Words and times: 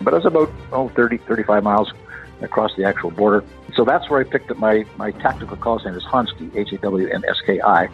but 0.00 0.14
it 0.14 0.16
was 0.16 0.26
about 0.26 0.50
oh, 0.72 0.88
30, 0.90 1.18
35 1.18 1.62
miles 1.62 1.92
across 2.40 2.74
the 2.76 2.84
actual 2.84 3.10
border. 3.10 3.44
So 3.74 3.84
that's 3.84 4.08
where 4.08 4.20
I 4.20 4.24
picked 4.24 4.50
up 4.50 4.58
my, 4.58 4.84
my 4.96 5.10
tactical 5.10 5.56
call 5.56 5.78
sign 5.78 5.94
is 5.94 6.04
Hawnski, 6.04 6.54
H 6.56 6.72
A 6.72 6.78
W 6.78 7.08
N 7.08 7.24
S 7.28 7.40
K 7.44 7.60
I. 7.60 7.88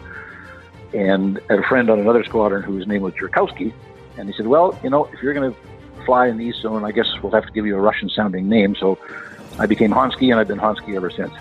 And 0.93 1.39
I 1.49 1.53
had 1.53 1.59
a 1.59 1.67
friend 1.67 1.89
on 1.89 1.99
another 1.99 2.23
squadron 2.23 2.63
whose 2.63 2.87
name 2.87 3.01
was 3.01 3.13
Jurkowski. 3.15 3.73
And 4.17 4.29
he 4.29 4.35
said, 4.35 4.47
Well, 4.47 4.79
you 4.83 4.89
know, 4.89 5.05
if 5.05 5.21
you're 5.21 5.33
going 5.33 5.51
to 5.51 5.59
fly 6.05 6.27
in 6.27 6.37
the 6.37 6.45
East 6.45 6.61
Zone, 6.61 6.85
I 6.85 6.91
guess 6.91 7.07
we'll 7.21 7.31
have 7.33 7.45
to 7.45 7.51
give 7.51 7.65
you 7.65 7.75
a 7.75 7.81
Russian 7.81 8.09
sounding 8.09 8.47
name. 8.47 8.75
So 8.75 8.97
I 9.59 9.65
became 9.65 9.91
Hawnski, 9.91 10.31
and 10.31 10.39
I've 10.39 10.47
been 10.47 10.59
Hawnski 10.59 10.95
ever 10.95 11.09
since. 11.09 11.33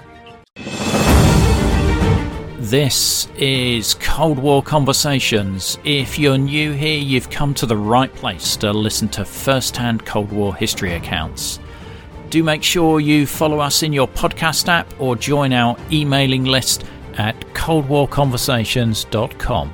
This 2.74 3.28
is 3.36 3.94
Cold 3.94 4.40
War 4.40 4.60
Conversations. 4.60 5.78
If 5.84 6.18
you're 6.18 6.36
new 6.36 6.72
here, 6.72 6.98
you've 6.98 7.30
come 7.30 7.54
to 7.54 7.66
the 7.66 7.76
right 7.76 8.12
place 8.12 8.56
to 8.56 8.72
listen 8.72 9.08
to 9.10 9.24
first 9.24 9.76
hand 9.76 10.04
Cold 10.04 10.32
War 10.32 10.56
history 10.56 10.94
accounts. 10.94 11.60
Do 12.30 12.42
make 12.42 12.64
sure 12.64 12.98
you 12.98 13.28
follow 13.28 13.60
us 13.60 13.84
in 13.84 13.92
your 13.92 14.08
podcast 14.08 14.66
app 14.66 14.92
or 15.00 15.14
join 15.14 15.52
our 15.52 15.76
emailing 15.92 16.46
list 16.46 16.84
at 17.16 17.38
coldwarconversations.com. 17.54 19.72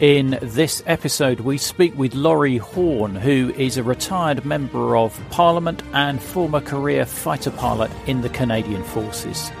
In 0.00 0.36
this 0.42 0.82
episode, 0.84 1.38
we 1.38 1.58
speak 1.58 1.96
with 1.96 2.16
Laurie 2.16 2.56
Hawn, 2.56 3.14
who 3.14 3.54
is 3.56 3.76
a 3.76 3.84
retired 3.84 4.44
member 4.44 4.96
of 4.96 5.16
Parliament 5.30 5.80
and 5.92 6.20
former 6.20 6.60
career 6.60 7.06
fighter 7.06 7.52
pilot 7.52 7.92
in 8.08 8.20
the 8.20 8.30
Canadian 8.30 8.82
Forces. 8.82 9.52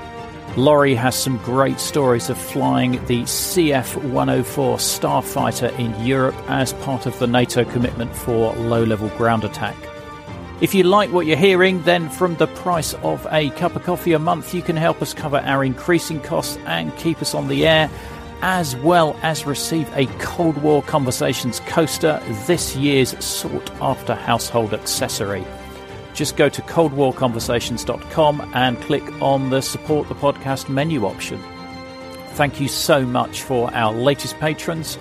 Laurie 0.56 0.94
has 0.94 1.16
some 1.16 1.36
great 1.38 1.80
stories 1.80 2.30
of 2.30 2.38
flying 2.38 2.92
the 3.06 3.22
CF 3.22 3.96
104 4.04 4.76
Starfighter 4.76 5.76
in 5.80 6.06
Europe 6.06 6.36
as 6.46 6.72
part 6.74 7.06
of 7.06 7.18
the 7.18 7.26
NATO 7.26 7.64
commitment 7.64 8.14
for 8.14 8.54
low 8.54 8.84
level 8.84 9.08
ground 9.16 9.42
attack. 9.42 9.76
If 10.60 10.72
you 10.72 10.84
like 10.84 11.10
what 11.10 11.26
you're 11.26 11.36
hearing, 11.36 11.82
then 11.82 12.08
from 12.08 12.36
the 12.36 12.46
price 12.46 12.94
of 13.02 13.26
a 13.32 13.50
cup 13.50 13.74
of 13.74 13.82
coffee 13.82 14.12
a 14.12 14.20
month, 14.20 14.54
you 14.54 14.62
can 14.62 14.76
help 14.76 15.02
us 15.02 15.12
cover 15.12 15.38
our 15.38 15.64
increasing 15.64 16.20
costs 16.20 16.56
and 16.66 16.96
keep 16.98 17.20
us 17.20 17.34
on 17.34 17.48
the 17.48 17.66
air 17.66 17.90
as 18.40 18.76
well 18.76 19.18
as 19.22 19.46
receive 19.46 19.90
a 19.96 20.06
Cold 20.18 20.56
War 20.58 20.82
Conversations 20.82 21.60
coaster, 21.60 22.22
this 22.46 22.76
year's 22.76 23.18
sought 23.24 23.70
after 23.80 24.14
household 24.14 24.72
accessory. 24.72 25.44
Just 26.14 26.36
go 26.36 26.48
to 26.48 26.62
coldwarconversations.com 26.62 28.50
and 28.54 28.80
click 28.80 29.02
on 29.20 29.50
the 29.50 29.60
support 29.60 30.08
the 30.08 30.14
podcast 30.14 30.68
menu 30.68 31.04
option. 31.04 31.42
Thank 32.34 32.60
you 32.60 32.68
so 32.68 33.04
much 33.04 33.42
for 33.42 33.72
our 33.74 33.92
latest 33.92 34.38
patrons 34.38 34.96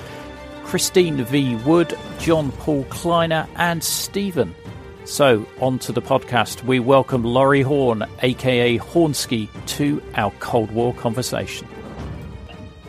Christine 0.64 1.23
V. 1.23 1.56
Wood, 1.58 1.97
John 2.19 2.52
Paul 2.53 2.84
Kleiner, 2.86 3.47
and 3.56 3.84
Stephen. 3.84 4.56
So, 5.06 5.45
on 5.59 5.78
to 5.80 5.91
the 5.91 6.02
podcast. 6.02 6.64
We 6.64 6.80
welcome 6.80 7.23
Laurie 7.23 7.61
Hawn, 7.61 8.08
aka 8.22 8.78
Hawnski, 8.80 9.50
to 9.67 10.02
our 10.16 10.31
Cold 10.39 10.72
War 10.72 10.94
conversation. 10.94 11.67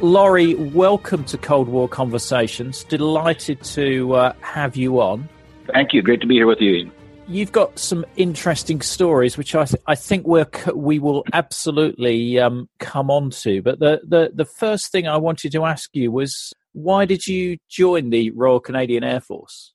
Laurie, 0.00 0.54
welcome 0.54 1.24
to 1.24 1.36
Cold 1.36 1.68
War 1.68 1.88
Conversations. 1.88 2.84
Delighted 2.84 3.62
to 3.64 4.14
uh, 4.14 4.32
have 4.40 4.76
you 4.76 5.00
on. 5.00 5.28
Thank 5.72 5.92
you. 5.92 6.02
Great 6.02 6.20
to 6.20 6.26
be 6.26 6.34
here 6.34 6.46
with 6.46 6.60
you. 6.60 6.90
You've 7.26 7.52
got 7.52 7.78
some 7.78 8.04
interesting 8.16 8.82
stories, 8.82 9.38
which 9.38 9.54
I, 9.54 9.64
th- 9.64 9.82
I 9.86 9.94
think 9.94 10.26
we 10.26 10.44
we 10.74 10.98
will 10.98 11.24
absolutely 11.32 12.38
um, 12.38 12.68
come 12.78 13.10
on 13.10 13.30
to. 13.30 13.62
But 13.62 13.78
the, 13.78 14.00
the, 14.06 14.30
the 14.34 14.44
first 14.44 14.92
thing 14.92 15.08
I 15.08 15.16
wanted 15.16 15.52
to 15.52 15.64
ask 15.64 15.88
you 15.94 16.10
was 16.10 16.52
why 16.74 17.06
did 17.06 17.26
you 17.26 17.56
join 17.68 18.10
the 18.10 18.30
Royal 18.32 18.60
Canadian 18.60 19.04
Air 19.04 19.20
Force? 19.20 19.72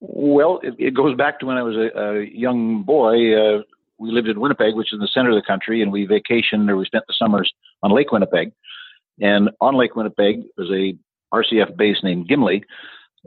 Well, 0.00 0.60
it, 0.62 0.74
it 0.78 0.94
goes 0.94 1.16
back 1.16 1.40
to 1.40 1.46
when 1.46 1.58
I 1.58 1.62
was 1.62 1.76
a, 1.76 1.98
a 1.98 2.24
young 2.24 2.82
boy. 2.84 3.36
Uh, 3.36 3.62
we 3.98 4.10
lived 4.10 4.28
in 4.28 4.40
Winnipeg, 4.40 4.74
which 4.74 4.92
is 4.92 4.94
in 4.94 5.00
the 5.00 5.08
center 5.12 5.30
of 5.30 5.36
the 5.36 5.46
country, 5.46 5.82
and 5.82 5.92
we 5.92 6.06
vacationed 6.06 6.68
or 6.68 6.76
we 6.76 6.86
spent 6.86 7.04
the 7.06 7.14
summers 7.16 7.52
on 7.82 7.92
Lake 7.92 8.10
Winnipeg. 8.10 8.52
And 9.20 9.50
on 9.60 9.76
Lake 9.76 9.94
Winnipeg 9.94 10.42
was 10.56 10.70
a 10.70 10.96
RCAF 11.34 11.76
base 11.76 11.98
named 12.02 12.28
Gimli. 12.28 12.64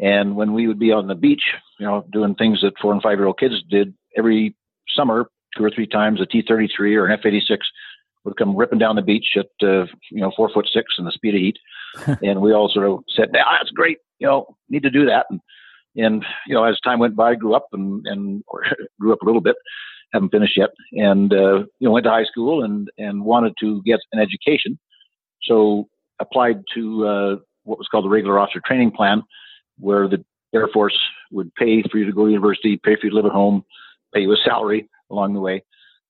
And 0.02 0.36
when 0.36 0.54
we 0.54 0.68
would 0.68 0.80
be 0.80 0.92
on 0.92 1.08
the 1.08 1.16
beach, 1.16 1.44
you 1.80 1.86
know, 1.86 2.06
doing 2.12 2.36
things 2.36 2.62
that 2.62 2.74
four 2.82 2.92
and 2.92 3.02
five 3.02 3.18
year 3.18 3.28
old 3.28 3.40
kids 3.40 3.56
did 3.70 3.94
every 4.18 4.56
summer, 4.90 5.30
two 5.56 5.64
or 5.64 5.72
three 5.72 5.88
times, 5.88 6.20
a 6.22 6.26
T 6.26 6.44
33 6.46 6.96
or 6.96 7.06
an 7.06 7.18
F 7.18 7.26
86 7.26 7.66
would 8.26 8.38
come 8.38 8.56
ripping 8.56 8.80
down 8.80 8.96
the 8.96 9.02
beach 9.02 9.38
at, 9.38 9.46
uh, 9.62 9.86
you 10.12 10.22
know, 10.22 10.32
four 10.36 10.50
foot 10.50 10.68
six 10.72 10.96
in 10.98 11.06
the 11.06 11.12
speed 11.12 11.36
of 11.36 11.42
heat. 11.42 11.58
and 12.24 12.42
we 12.42 12.54
all 12.54 12.70
sort 12.70 12.90
of 12.90 13.00
said, 13.16 13.30
ah, 13.36 13.58
that's 13.60 13.72
great. 13.72 14.00
You 14.20 14.28
know, 14.28 14.58
need 14.70 14.84
to 14.84 14.90
do 14.90 15.06
that. 15.06 15.28
And, 15.30 15.40
and, 15.96 16.26
you 16.48 16.56
know, 16.56 16.64
as 16.66 16.80
time 16.82 17.00
went 17.00 17.16
by, 17.16 17.32
I 17.32 17.36
grew 17.36 17.56
up 17.56 17.68
and, 17.72 18.06
and 18.06 18.44
grew 19.00 19.14
up 19.14 19.22
a 19.22 19.26
little 19.26 19.42
bit, 19.42 19.56
haven't 20.12 20.32
finished 20.32 20.58
yet. 20.58 20.72
And, 20.94 21.32
uh, 21.32 21.60
you 21.80 21.88
know, 21.88 21.92
went 21.92 22.06
to 22.06 22.10
high 22.10 22.26
school 22.26 22.64
and, 22.64 22.90
and 22.98 23.24
wanted 23.24 23.54
to 23.62 23.82
get 23.84 24.00
an 24.12 24.20
education. 24.20 24.78
So 25.44 25.88
applied 26.20 26.64
to 26.74 27.08
uh, 27.08 27.36
what 27.64 27.78
was 27.78 27.88
called 27.88 28.06
the 28.06 28.10
regular 28.10 28.40
officer 28.40 28.62
training 28.66 28.92
plan, 28.92 29.22
where 29.80 30.08
the 30.08 30.24
Air 30.54 30.68
Force 30.74 30.98
would 31.32 31.54
pay 31.56 31.84
for 31.84 31.98
you 31.98 32.06
to 32.06 32.12
go 32.12 32.26
to 32.26 32.32
university, 32.32 32.78
pay 32.78 32.96
for 32.96 33.06
you 33.06 33.10
to 33.10 33.16
live 33.16 33.26
at 33.26 33.32
home, 33.32 33.64
pay 34.14 34.22
you 34.22 34.32
a 34.32 34.38
salary 34.38 34.90
along 35.12 35.34
the 35.34 35.40
way. 35.40 35.64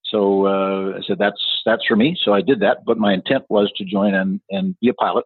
So 0.04 0.46
uh, 0.46 0.98
I 0.98 1.00
said 1.06 1.18
that's 1.18 1.42
that's 1.64 1.84
for 1.84 1.96
me. 1.96 2.16
So 2.22 2.32
I 2.32 2.40
did 2.40 2.60
that, 2.60 2.84
but 2.86 2.96
my 2.96 3.12
intent 3.12 3.44
was 3.48 3.72
to 3.76 3.84
join 3.84 4.14
and 4.14 4.40
and 4.50 4.76
be 4.80 4.88
a 4.88 4.94
pilot. 4.94 5.24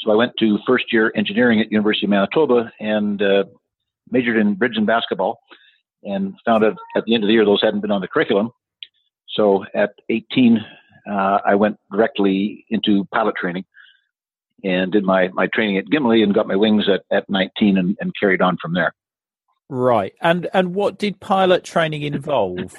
So 0.00 0.12
I 0.12 0.14
went 0.14 0.32
to 0.38 0.58
first 0.66 0.92
year 0.92 1.10
engineering 1.16 1.60
at 1.60 1.72
University 1.72 2.06
of 2.06 2.10
Manitoba 2.10 2.70
and 2.78 3.20
uh, 3.20 3.44
majored 4.10 4.36
in 4.36 4.54
bridge 4.54 4.76
and 4.76 4.86
basketball, 4.86 5.40
and 6.02 6.34
found 6.44 6.64
out 6.64 6.76
at 6.96 7.04
the 7.04 7.14
end 7.14 7.24
of 7.24 7.28
the 7.28 7.32
year 7.32 7.44
those 7.44 7.62
hadn't 7.62 7.80
been 7.80 7.90
on 7.90 8.00
the 8.00 8.08
curriculum. 8.08 8.50
So 9.30 9.64
at 9.74 9.90
18, 10.08 10.64
uh, 11.10 11.38
I 11.46 11.54
went 11.54 11.78
directly 11.90 12.64
into 12.70 13.04
pilot 13.12 13.36
training 13.36 13.64
and 14.64 14.92
did 14.92 15.04
my, 15.04 15.28
my 15.28 15.46
training 15.52 15.78
at 15.78 15.88
Gimli 15.88 16.22
and 16.22 16.34
got 16.34 16.48
my 16.48 16.56
wings 16.56 16.88
at, 16.88 17.04
at 17.16 17.28
19 17.28 17.78
and, 17.78 17.96
and 18.00 18.12
carried 18.18 18.42
on 18.42 18.56
from 18.60 18.74
there. 18.74 18.92
Right. 19.68 20.14
And 20.22 20.48
and 20.54 20.74
what 20.74 20.98
did 20.98 21.20
pilot 21.20 21.62
training 21.62 22.02
involve? 22.02 22.74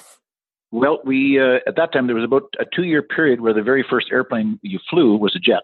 Well, 0.72 1.00
we 1.04 1.40
uh, 1.40 1.58
at 1.66 1.76
that 1.76 1.92
time 1.92 2.06
there 2.06 2.16
was 2.16 2.24
about 2.24 2.52
a 2.58 2.64
two 2.74 2.84
year 2.84 3.02
period 3.02 3.40
where 3.40 3.54
the 3.54 3.62
very 3.62 3.84
first 3.88 4.08
airplane 4.10 4.58
you 4.62 4.78
flew 4.88 5.16
was 5.16 5.34
a 5.36 5.38
jet, 5.38 5.62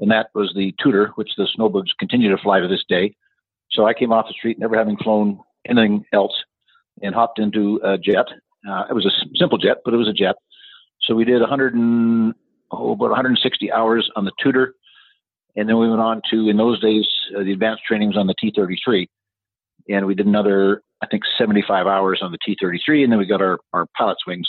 and 0.00 0.10
that 0.10 0.30
was 0.34 0.52
the 0.56 0.74
Tutor, 0.82 1.12
which 1.14 1.30
the 1.36 1.48
snowbirds 1.54 1.92
continue 1.98 2.30
to 2.30 2.42
fly 2.42 2.60
to 2.60 2.68
this 2.68 2.84
day. 2.88 3.14
So 3.70 3.86
I 3.86 3.94
came 3.94 4.12
off 4.12 4.26
the 4.26 4.34
street, 4.34 4.58
never 4.58 4.76
having 4.76 4.96
flown 4.96 5.38
anything 5.68 6.04
else, 6.12 6.34
and 7.02 7.14
hopped 7.14 7.38
into 7.38 7.80
a 7.84 7.96
jet. 7.96 8.26
Uh, 8.68 8.84
it 8.90 8.92
was 8.92 9.06
a 9.06 9.10
simple 9.36 9.58
jet, 9.58 9.78
but 9.84 9.94
it 9.94 9.98
was 9.98 10.08
a 10.08 10.12
jet, 10.12 10.34
so 11.02 11.14
we 11.14 11.24
did 11.24 11.40
100 11.40 11.74
and, 11.74 12.34
oh, 12.70 12.92
about 12.92 13.10
160 13.10 13.72
hours 13.72 14.10
on 14.16 14.24
the 14.24 14.32
Tutor. 14.40 14.74
And 15.56 15.68
then 15.68 15.78
we 15.78 15.88
went 15.88 16.00
on 16.00 16.22
to, 16.30 16.48
in 16.48 16.56
those 16.56 16.80
days, 16.80 17.06
uh, 17.36 17.42
the 17.42 17.52
advanced 17.52 17.82
training 17.86 18.08
was 18.08 18.16
on 18.16 18.26
the 18.26 18.34
T 18.40 18.52
33. 18.54 19.08
And 19.88 20.06
we 20.06 20.14
did 20.14 20.26
another, 20.26 20.82
I 21.02 21.06
think, 21.06 21.22
75 21.38 21.86
hours 21.86 22.20
on 22.22 22.32
the 22.32 22.38
T 22.44 22.56
33. 22.60 23.04
And 23.04 23.12
then 23.12 23.18
we 23.18 23.26
got 23.26 23.42
our, 23.42 23.58
our 23.72 23.86
pilot's 23.96 24.26
wings 24.26 24.48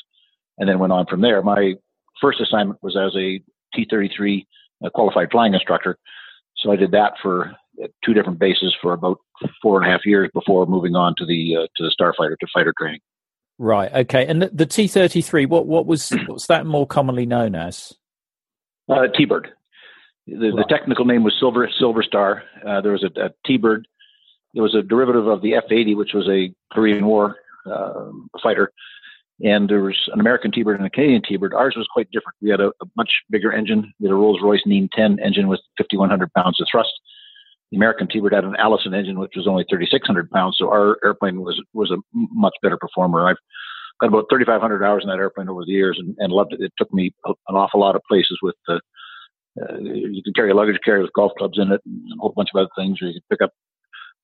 and 0.57 0.69
then 0.69 0.79
went 0.79 0.93
on 0.93 1.05
from 1.07 1.21
there. 1.21 1.41
My 1.41 1.73
first 2.21 2.39
assignment 2.39 2.81
was 2.83 2.95
as 2.95 3.15
a 3.15 3.41
T 3.73 3.87
33 3.89 4.45
uh, 4.83 4.89
qualified 4.89 5.31
flying 5.31 5.53
instructor. 5.53 5.97
So 6.57 6.71
I 6.71 6.75
did 6.75 6.91
that 6.91 7.13
for 7.21 7.51
uh, 7.81 7.87
two 8.05 8.13
different 8.13 8.39
bases 8.39 8.75
for 8.81 8.93
about 8.93 9.17
four 9.61 9.81
and 9.81 9.89
a 9.89 9.91
half 9.91 10.05
years 10.05 10.29
before 10.33 10.65
moving 10.65 10.95
on 10.95 11.15
to 11.17 11.25
the 11.25 11.55
uh, 11.55 11.67
to 11.77 11.83
the 11.83 11.93
starfighter 11.99 12.37
to 12.39 12.47
fighter 12.53 12.73
training. 12.77 12.99
Right. 13.57 13.91
Okay. 13.93 14.25
And 14.27 14.41
the 14.41 14.65
T 14.65 14.87
thirty 14.87 15.21
three. 15.21 15.45
What 15.45 15.65
what 15.65 15.85
was 15.85 16.09
what's 16.27 16.47
that 16.47 16.65
more 16.65 16.85
commonly 16.85 17.25
known 17.25 17.55
as? 17.55 17.93
Uh, 18.89 19.07
T 19.15 19.25
Bird. 19.25 19.51
The, 20.39 20.51
the, 20.55 20.65
technical 20.69 21.03
name 21.03 21.23
was 21.23 21.35
Silver 21.39 21.69
Silver 21.77 22.03
Star. 22.03 22.43
Uh, 22.65 22.79
there 22.79 22.93
was 22.93 23.03
a, 23.03 23.25
a 23.25 23.29
T 23.45 23.57
Bird. 23.57 23.87
There 24.53 24.63
was 24.63 24.75
a 24.75 24.81
derivative 24.81 25.27
of 25.27 25.41
the 25.41 25.55
F 25.55 25.65
eighty, 25.71 25.93
which 25.93 26.13
was 26.13 26.27
a 26.29 26.53
Korean 26.73 27.05
War 27.05 27.35
uh, 27.65 28.11
fighter, 28.41 28.71
and 29.43 29.69
there 29.69 29.81
was 29.81 29.97
an 30.13 30.21
American 30.21 30.51
T 30.51 30.63
Bird 30.63 30.77
and 30.77 30.87
a 30.87 30.89
Canadian 30.89 31.21
T 31.27 31.35
Bird. 31.35 31.53
Ours 31.53 31.75
was 31.75 31.87
quite 31.91 32.09
different. 32.11 32.37
We 32.41 32.49
had 32.49 32.61
a, 32.61 32.67
a 32.67 32.85
much 32.95 33.09
bigger 33.29 33.51
engine. 33.51 33.93
We 33.99 34.07
had 34.07 34.13
a 34.13 34.15
Rolls 34.15 34.39
Royce 34.41 34.61
Nene 34.65 34.89
10 34.95 35.19
engine 35.19 35.47
with 35.49 35.59
5,100 35.77 36.31
pounds 36.33 36.61
of 36.61 36.67
thrust. 36.71 36.91
The 37.71 37.77
American 37.77 38.07
T-Bird 38.07 38.33
had 38.33 38.43
an 38.43 38.55
Allison 38.57 38.93
engine, 38.93 39.17
which 39.17 39.31
was 39.35 39.47
only 39.47 39.65
3,600 39.69 40.29
pounds. 40.31 40.57
So 40.59 40.69
our 40.69 40.97
airplane 41.03 41.41
was 41.41 41.61
was 41.73 41.91
a 41.91 41.97
much 42.13 42.55
better 42.61 42.77
performer. 42.77 43.27
I've 43.27 43.37
got 43.99 44.07
about 44.07 44.25
3,500 44.29 44.83
hours 44.83 45.03
in 45.03 45.09
that 45.09 45.19
airplane 45.19 45.49
over 45.49 45.65
the 45.65 45.71
years 45.71 45.97
and, 45.99 46.15
and 46.19 46.31
loved 46.31 46.53
it. 46.53 46.61
It 46.61 46.73
took 46.77 46.93
me 46.93 47.13
an 47.25 47.55
awful 47.55 47.81
lot 47.81 47.95
of 47.95 48.01
places 48.09 48.39
with 48.41 48.55
uh, 48.67 48.79
uh, 49.59 49.77
you 49.79 50.21
can 50.23 50.33
carry 50.33 50.51
a 50.51 50.55
luggage 50.55 50.79
carrier 50.83 51.01
with 51.01 51.13
golf 51.13 51.31
clubs 51.37 51.57
in 51.57 51.71
it 51.71 51.81
and 51.85 52.11
a 52.13 52.19
whole 52.19 52.33
bunch 52.35 52.49
of 52.53 52.59
other 52.59 52.69
things, 52.77 53.01
or 53.01 53.07
you 53.07 53.13
can 53.13 53.21
pick 53.29 53.41
up 53.41 53.51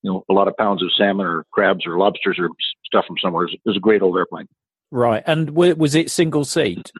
you 0.03 0.12
know 0.12 0.24
a 0.29 0.33
lot 0.33 0.47
of 0.47 0.56
pounds 0.57 0.81
of 0.81 0.89
salmon 0.97 1.25
or 1.25 1.45
crabs 1.51 1.85
or 1.85 1.97
lobsters 1.97 2.38
or 2.39 2.50
stuff 2.85 3.06
from 3.06 3.18
somewhere. 3.21 3.45
It 3.45 3.59
was 3.65 3.77
a 3.77 3.81
great 3.81 4.01
old 4.01 4.18
airplane. 4.18 4.47
Right, 4.91 5.24
and 5.25 5.51
was 5.51 5.95
it 5.95 6.09
single 6.09 6.45
seat? 6.45 6.91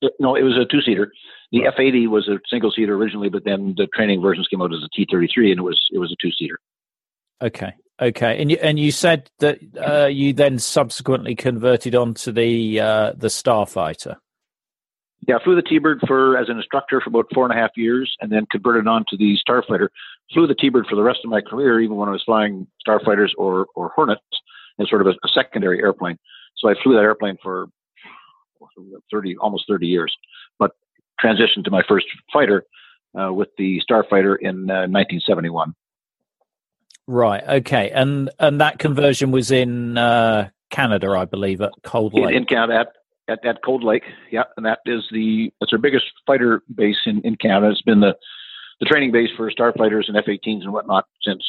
It, 0.00 0.12
no, 0.18 0.34
it 0.34 0.42
was 0.42 0.56
a 0.56 0.64
two 0.64 0.82
seater. 0.82 1.12
The 1.52 1.66
F 1.66 1.74
eighty 1.78 2.06
was 2.06 2.28
a 2.28 2.38
single 2.48 2.70
seater 2.70 2.94
originally, 2.94 3.28
but 3.28 3.44
then 3.44 3.74
the 3.76 3.86
training 3.94 4.22
versions 4.22 4.48
came 4.48 4.62
out 4.62 4.72
as 4.72 4.80
a 4.82 4.88
T 4.94 5.06
thirty 5.10 5.28
three, 5.32 5.50
and 5.50 5.60
it 5.60 5.64
was 5.64 5.80
it 5.92 5.98
was 5.98 6.12
a 6.12 6.16
two 6.20 6.32
seater. 6.32 6.58
Okay, 7.42 7.72
Okay, 8.00 8.40
and 8.40 8.50
you 8.50 8.56
and 8.62 8.78
you 8.78 8.92
said 8.92 9.30
that 9.40 9.58
uh, 9.78 10.06
you 10.06 10.32
then 10.32 10.58
subsequently 10.58 11.34
converted 11.34 11.94
onto 11.94 12.32
the 12.32 12.80
uh, 12.80 13.12
the 13.14 13.28
Starfighter. 13.28 14.16
Yeah, 15.28 15.36
I 15.36 15.44
flew 15.44 15.54
the 15.54 15.62
T-Bird 15.62 16.00
for 16.06 16.36
as 16.36 16.48
an 16.48 16.56
instructor 16.56 17.00
for 17.00 17.10
about 17.10 17.26
four 17.34 17.44
and 17.44 17.52
a 17.52 17.60
half 17.60 17.70
years, 17.76 18.16
and 18.20 18.32
then 18.32 18.46
converted 18.50 18.86
on 18.86 19.04
to 19.10 19.16
the 19.16 19.36
Starfighter. 19.46 19.88
Flew 20.32 20.46
the 20.46 20.54
T-Bird 20.54 20.86
for 20.88 20.96
the 20.96 21.02
rest 21.02 21.20
of 21.24 21.30
my 21.30 21.40
career, 21.40 21.80
even 21.80 21.96
when 21.96 22.08
I 22.08 22.12
was 22.12 22.22
flying 22.24 22.66
Starfighters 22.86 23.30
or 23.36 23.66
or 23.74 23.90
Hornets, 23.90 24.22
as 24.78 24.88
sort 24.88 25.02
of 25.02 25.08
a, 25.08 25.10
a 25.10 25.28
secondary 25.28 25.80
airplane. 25.80 26.18
So 26.56 26.68
I 26.68 26.74
flew 26.82 26.94
that 26.94 27.02
airplane 27.02 27.36
for 27.42 27.66
thirty, 29.10 29.36
almost 29.36 29.64
thirty 29.68 29.86
years, 29.86 30.16
but 30.58 30.72
transitioned 31.22 31.64
to 31.64 31.70
my 31.70 31.82
first 31.86 32.06
fighter 32.32 32.64
uh, 33.18 33.32
with 33.32 33.48
the 33.58 33.80
Starfighter 33.88 34.36
in 34.40 34.70
uh, 34.70 34.88
1971. 34.88 35.74
Right. 37.06 37.42
Okay. 37.42 37.90
And 37.90 38.30
and 38.38 38.60
that 38.60 38.78
conversion 38.78 39.32
was 39.32 39.50
in 39.50 39.98
uh, 39.98 40.50
Canada, 40.70 41.10
I 41.10 41.24
believe, 41.24 41.60
at 41.60 41.72
Cold 41.82 42.14
Lake. 42.14 42.30
In, 42.30 42.34
in 42.34 42.44
Canada, 42.44 42.80
at, 42.80 42.92
at, 43.30 43.44
at 43.44 43.62
Cold 43.64 43.84
Lake. 43.84 44.02
Yeah, 44.30 44.44
and 44.56 44.66
that 44.66 44.80
is 44.86 45.04
the 45.10 45.52
that's 45.60 45.72
our 45.72 45.78
biggest 45.78 46.06
fighter 46.26 46.62
base 46.74 46.98
in, 47.06 47.20
in 47.22 47.36
Canada. 47.36 47.70
It's 47.70 47.82
been 47.82 48.00
the 48.00 48.16
the 48.80 48.86
training 48.86 49.12
base 49.12 49.28
for 49.36 49.50
starfighters 49.50 50.08
and 50.08 50.16
F-18s 50.16 50.62
and 50.62 50.72
whatnot 50.72 51.04
since 51.22 51.44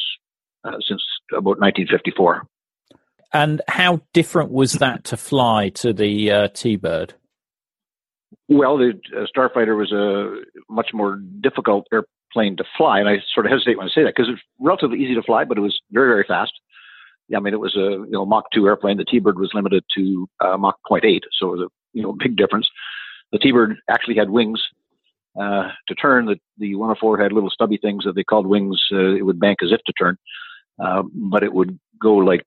uh, 0.64 0.76
since 0.86 1.02
about 1.32 1.58
1954. 1.58 2.46
And 3.32 3.62
how 3.66 4.02
different 4.12 4.50
was 4.50 4.74
that 4.74 5.04
to 5.04 5.16
fly 5.16 5.70
to 5.70 5.94
the 5.94 6.30
uh, 6.30 6.48
T-Bird? 6.48 7.14
Well, 8.48 8.76
the 8.76 8.92
uh, 9.16 9.24
Starfighter 9.34 9.76
was 9.76 9.90
a 9.90 10.42
much 10.70 10.90
more 10.92 11.16
difficult 11.40 11.86
airplane 11.90 12.58
to 12.58 12.64
fly, 12.76 13.00
and 13.00 13.08
I 13.08 13.22
sort 13.34 13.46
of 13.46 13.52
hesitate 13.52 13.78
when 13.78 13.86
I 13.86 13.90
say 13.90 14.02
that 14.02 14.14
because 14.14 14.30
it's 14.30 14.42
relatively 14.60 14.98
easy 14.98 15.14
to 15.14 15.22
fly, 15.22 15.44
but 15.44 15.56
it 15.56 15.62
was 15.62 15.80
very, 15.90 16.08
very 16.08 16.24
fast. 16.28 16.52
Yeah, 17.28 17.38
I 17.38 17.40
mean, 17.40 17.54
it 17.54 17.60
was 17.60 17.76
a 17.76 18.04
you 18.06 18.10
know 18.10 18.26
Mach 18.26 18.44
2 18.52 18.66
airplane. 18.66 18.96
The 18.96 19.04
T-Bird 19.04 19.38
was 19.38 19.50
limited 19.54 19.84
to 19.96 20.28
uh, 20.40 20.56
Mach 20.56 20.76
0.8, 20.90 21.20
so 21.32 21.48
it 21.48 21.58
was 21.58 21.60
a 21.60 21.68
you 21.92 22.02
know 22.02 22.12
big 22.12 22.36
difference. 22.36 22.68
The 23.32 23.38
T-Bird 23.38 23.76
actually 23.88 24.16
had 24.16 24.30
wings 24.30 24.62
uh, 25.40 25.68
to 25.88 25.94
turn. 25.94 26.26
The 26.26 26.36
the 26.58 26.74
104 26.74 27.18
had 27.18 27.32
little 27.32 27.50
stubby 27.50 27.78
things 27.78 28.04
that 28.04 28.14
they 28.14 28.24
called 28.24 28.46
wings. 28.46 28.80
Uh, 28.92 29.14
it 29.14 29.24
would 29.24 29.40
bank 29.40 29.58
as 29.62 29.72
if 29.72 29.80
to 29.86 29.92
turn, 29.92 30.16
uh, 30.82 31.02
but 31.14 31.42
it 31.42 31.52
would 31.52 31.78
go 32.00 32.16
like 32.16 32.44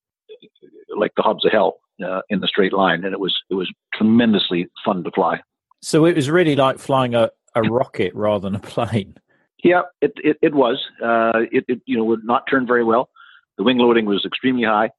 like 0.95 1.11
the 1.15 1.23
hubs 1.23 1.45
of 1.45 1.51
hell 1.51 1.79
uh, 2.05 2.21
in 2.29 2.39
the 2.39 2.47
straight 2.47 2.73
line, 2.73 3.03
and 3.03 3.13
it 3.13 3.19
was 3.19 3.35
it 3.49 3.55
was 3.55 3.71
tremendously 3.93 4.67
fun 4.83 5.03
to 5.03 5.11
fly. 5.11 5.39
So 5.81 6.05
it 6.05 6.15
was 6.15 6.29
really 6.29 6.55
like 6.55 6.79
flying 6.79 7.15
a, 7.15 7.29
a 7.53 7.61
rocket 7.61 8.13
rather 8.15 8.49
than 8.49 8.55
a 8.55 8.59
plane. 8.59 9.15
Yeah, 9.63 9.83
it 10.01 10.13
it, 10.17 10.37
it 10.41 10.53
was. 10.53 10.83
Uh, 11.03 11.41
it, 11.51 11.65
it 11.67 11.81
you 11.85 11.97
know 11.97 12.03
would 12.03 12.23
not 12.23 12.43
turn 12.49 12.67
very 12.67 12.83
well. 12.83 13.09
The 13.57 13.63
wing 13.63 13.77
loading 13.77 14.05
was 14.05 14.25
extremely 14.25 14.63
high, 14.63 14.89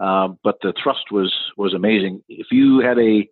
uh, 0.00 0.28
but 0.42 0.56
the 0.62 0.72
thrust 0.82 1.10
was 1.10 1.32
was 1.56 1.74
amazing. 1.74 2.22
If 2.28 2.48
you 2.50 2.80
had 2.80 2.98
a 2.98 3.28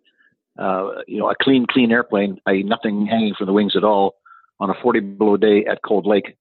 uh, 0.61 1.01
you 1.07 1.19
know 1.19 1.29
a 1.29 1.35
clean 1.41 1.65
clean 1.69 1.91
airplane, 1.91 2.37
a 2.47 2.63
nothing 2.63 3.05
hanging 3.05 3.33
from 3.35 3.47
the 3.47 3.53
wings 3.53 3.75
at 3.75 3.83
all, 3.83 4.15
on 4.59 4.69
a 4.69 4.73
40 4.81 4.99
below 5.01 5.37
day 5.37 5.65
at 5.65 5.81
Cold 5.85 6.05
Lake, 6.05 6.37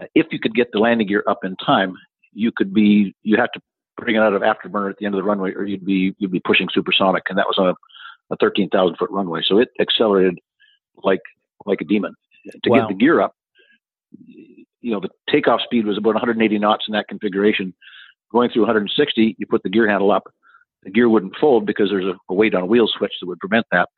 uh, 0.00 0.06
if 0.14 0.26
you 0.30 0.38
could 0.38 0.54
get 0.54 0.72
the 0.72 0.78
landing 0.78 1.06
gear 1.06 1.24
up 1.28 1.44
in 1.44 1.56
time, 1.56 1.94
you 2.32 2.50
could 2.54 2.72
be 2.74 3.14
you 3.22 3.36
have 3.36 3.52
to 3.52 3.60
bring 3.96 4.16
it 4.16 4.20
out 4.20 4.34
of 4.34 4.42
afterburner 4.42 4.90
at 4.90 4.96
the 4.98 5.06
end 5.06 5.14
of 5.14 5.18
the 5.18 5.24
runway, 5.24 5.52
or 5.52 5.64
you'd 5.64 5.84
be 5.84 6.14
you'd 6.18 6.32
be 6.32 6.40
pushing 6.40 6.68
supersonic, 6.72 7.24
and 7.28 7.38
that 7.38 7.46
was 7.46 7.56
on 7.58 7.68
a 7.68 7.74
a 8.30 8.36
13,000 8.36 8.96
foot 8.96 9.10
runway. 9.10 9.40
So 9.44 9.58
it 9.58 9.68
accelerated 9.80 10.38
like 11.02 11.22
like 11.66 11.80
a 11.80 11.84
demon. 11.84 12.14
To 12.64 12.70
wow. 12.70 12.80
get 12.80 12.88
the 12.88 12.94
gear 12.94 13.20
up, 13.20 13.34
you 14.80 14.92
know, 14.92 15.00
the 15.00 15.10
takeoff 15.30 15.60
speed 15.62 15.86
was 15.86 15.98
about 15.98 16.14
180 16.14 16.58
knots 16.58 16.84
in 16.88 16.92
that 16.92 17.08
configuration. 17.08 17.74
Going 18.30 18.50
through 18.50 18.62
160, 18.62 19.36
you 19.38 19.46
put 19.46 19.62
the 19.62 19.70
gear 19.70 19.88
handle 19.88 20.10
up. 20.10 20.24
The 20.82 20.90
gear 20.90 21.08
wouldn't 21.08 21.36
fold 21.40 21.66
because 21.66 21.88
there's 21.90 22.04
a, 22.04 22.14
a 22.28 22.34
weight 22.34 22.54
on 22.54 22.62
a 22.62 22.66
wheel 22.66 22.88
switch 22.88 23.12
that 23.20 23.26
would 23.26 23.40
prevent 23.40 23.66
that. 23.72 23.88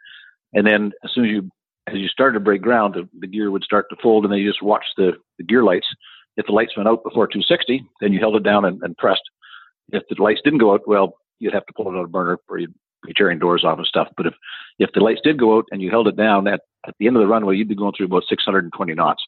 And 0.52 0.66
then 0.66 0.92
as 1.04 1.10
soon 1.14 1.24
as 1.24 1.30
you 1.30 1.50
as 1.86 1.96
you 1.96 2.08
started 2.08 2.34
to 2.34 2.44
break 2.44 2.62
ground, 2.62 2.94
the, 2.94 3.08
the 3.18 3.26
gear 3.26 3.50
would 3.50 3.64
start 3.64 3.86
to 3.90 3.96
fold, 4.02 4.24
and 4.24 4.32
then 4.32 4.38
you 4.38 4.48
just 4.48 4.62
watch 4.62 4.84
the, 4.96 5.12
the 5.38 5.44
gear 5.44 5.64
lights. 5.64 5.86
If 6.36 6.46
the 6.46 6.52
lights 6.52 6.76
went 6.76 6.88
out 6.88 7.02
before 7.02 7.26
260, 7.26 7.84
then 8.00 8.12
you 8.12 8.20
held 8.20 8.36
it 8.36 8.44
down 8.44 8.64
and, 8.64 8.80
and 8.82 8.96
pressed. 8.96 9.22
If 9.88 10.04
the 10.08 10.22
lights 10.22 10.40
didn't 10.44 10.60
go 10.60 10.72
out, 10.72 10.82
well, 10.86 11.14
you'd 11.40 11.54
have 11.54 11.66
to 11.66 11.72
pull 11.74 11.92
it 11.92 11.98
out 11.98 12.12
burner 12.12 12.38
or 12.48 12.58
you'd 12.58 12.74
be 13.04 13.12
tearing 13.14 13.38
doors 13.38 13.64
off 13.64 13.78
and 13.78 13.86
stuff. 13.86 14.08
But 14.16 14.26
if 14.26 14.34
if 14.78 14.90
the 14.94 15.00
lights 15.00 15.20
did 15.24 15.38
go 15.38 15.56
out 15.56 15.64
and 15.70 15.82
you 15.82 15.90
held 15.90 16.06
it 16.06 16.16
down 16.16 16.46
at 16.46 16.60
at 16.86 16.94
the 16.98 17.06
end 17.06 17.16
of 17.16 17.22
the 17.22 17.28
runway, 17.28 17.56
you'd 17.56 17.68
be 17.68 17.74
going 17.74 17.92
through 17.96 18.06
about 18.06 18.24
620 18.28 18.94
knots, 18.94 19.22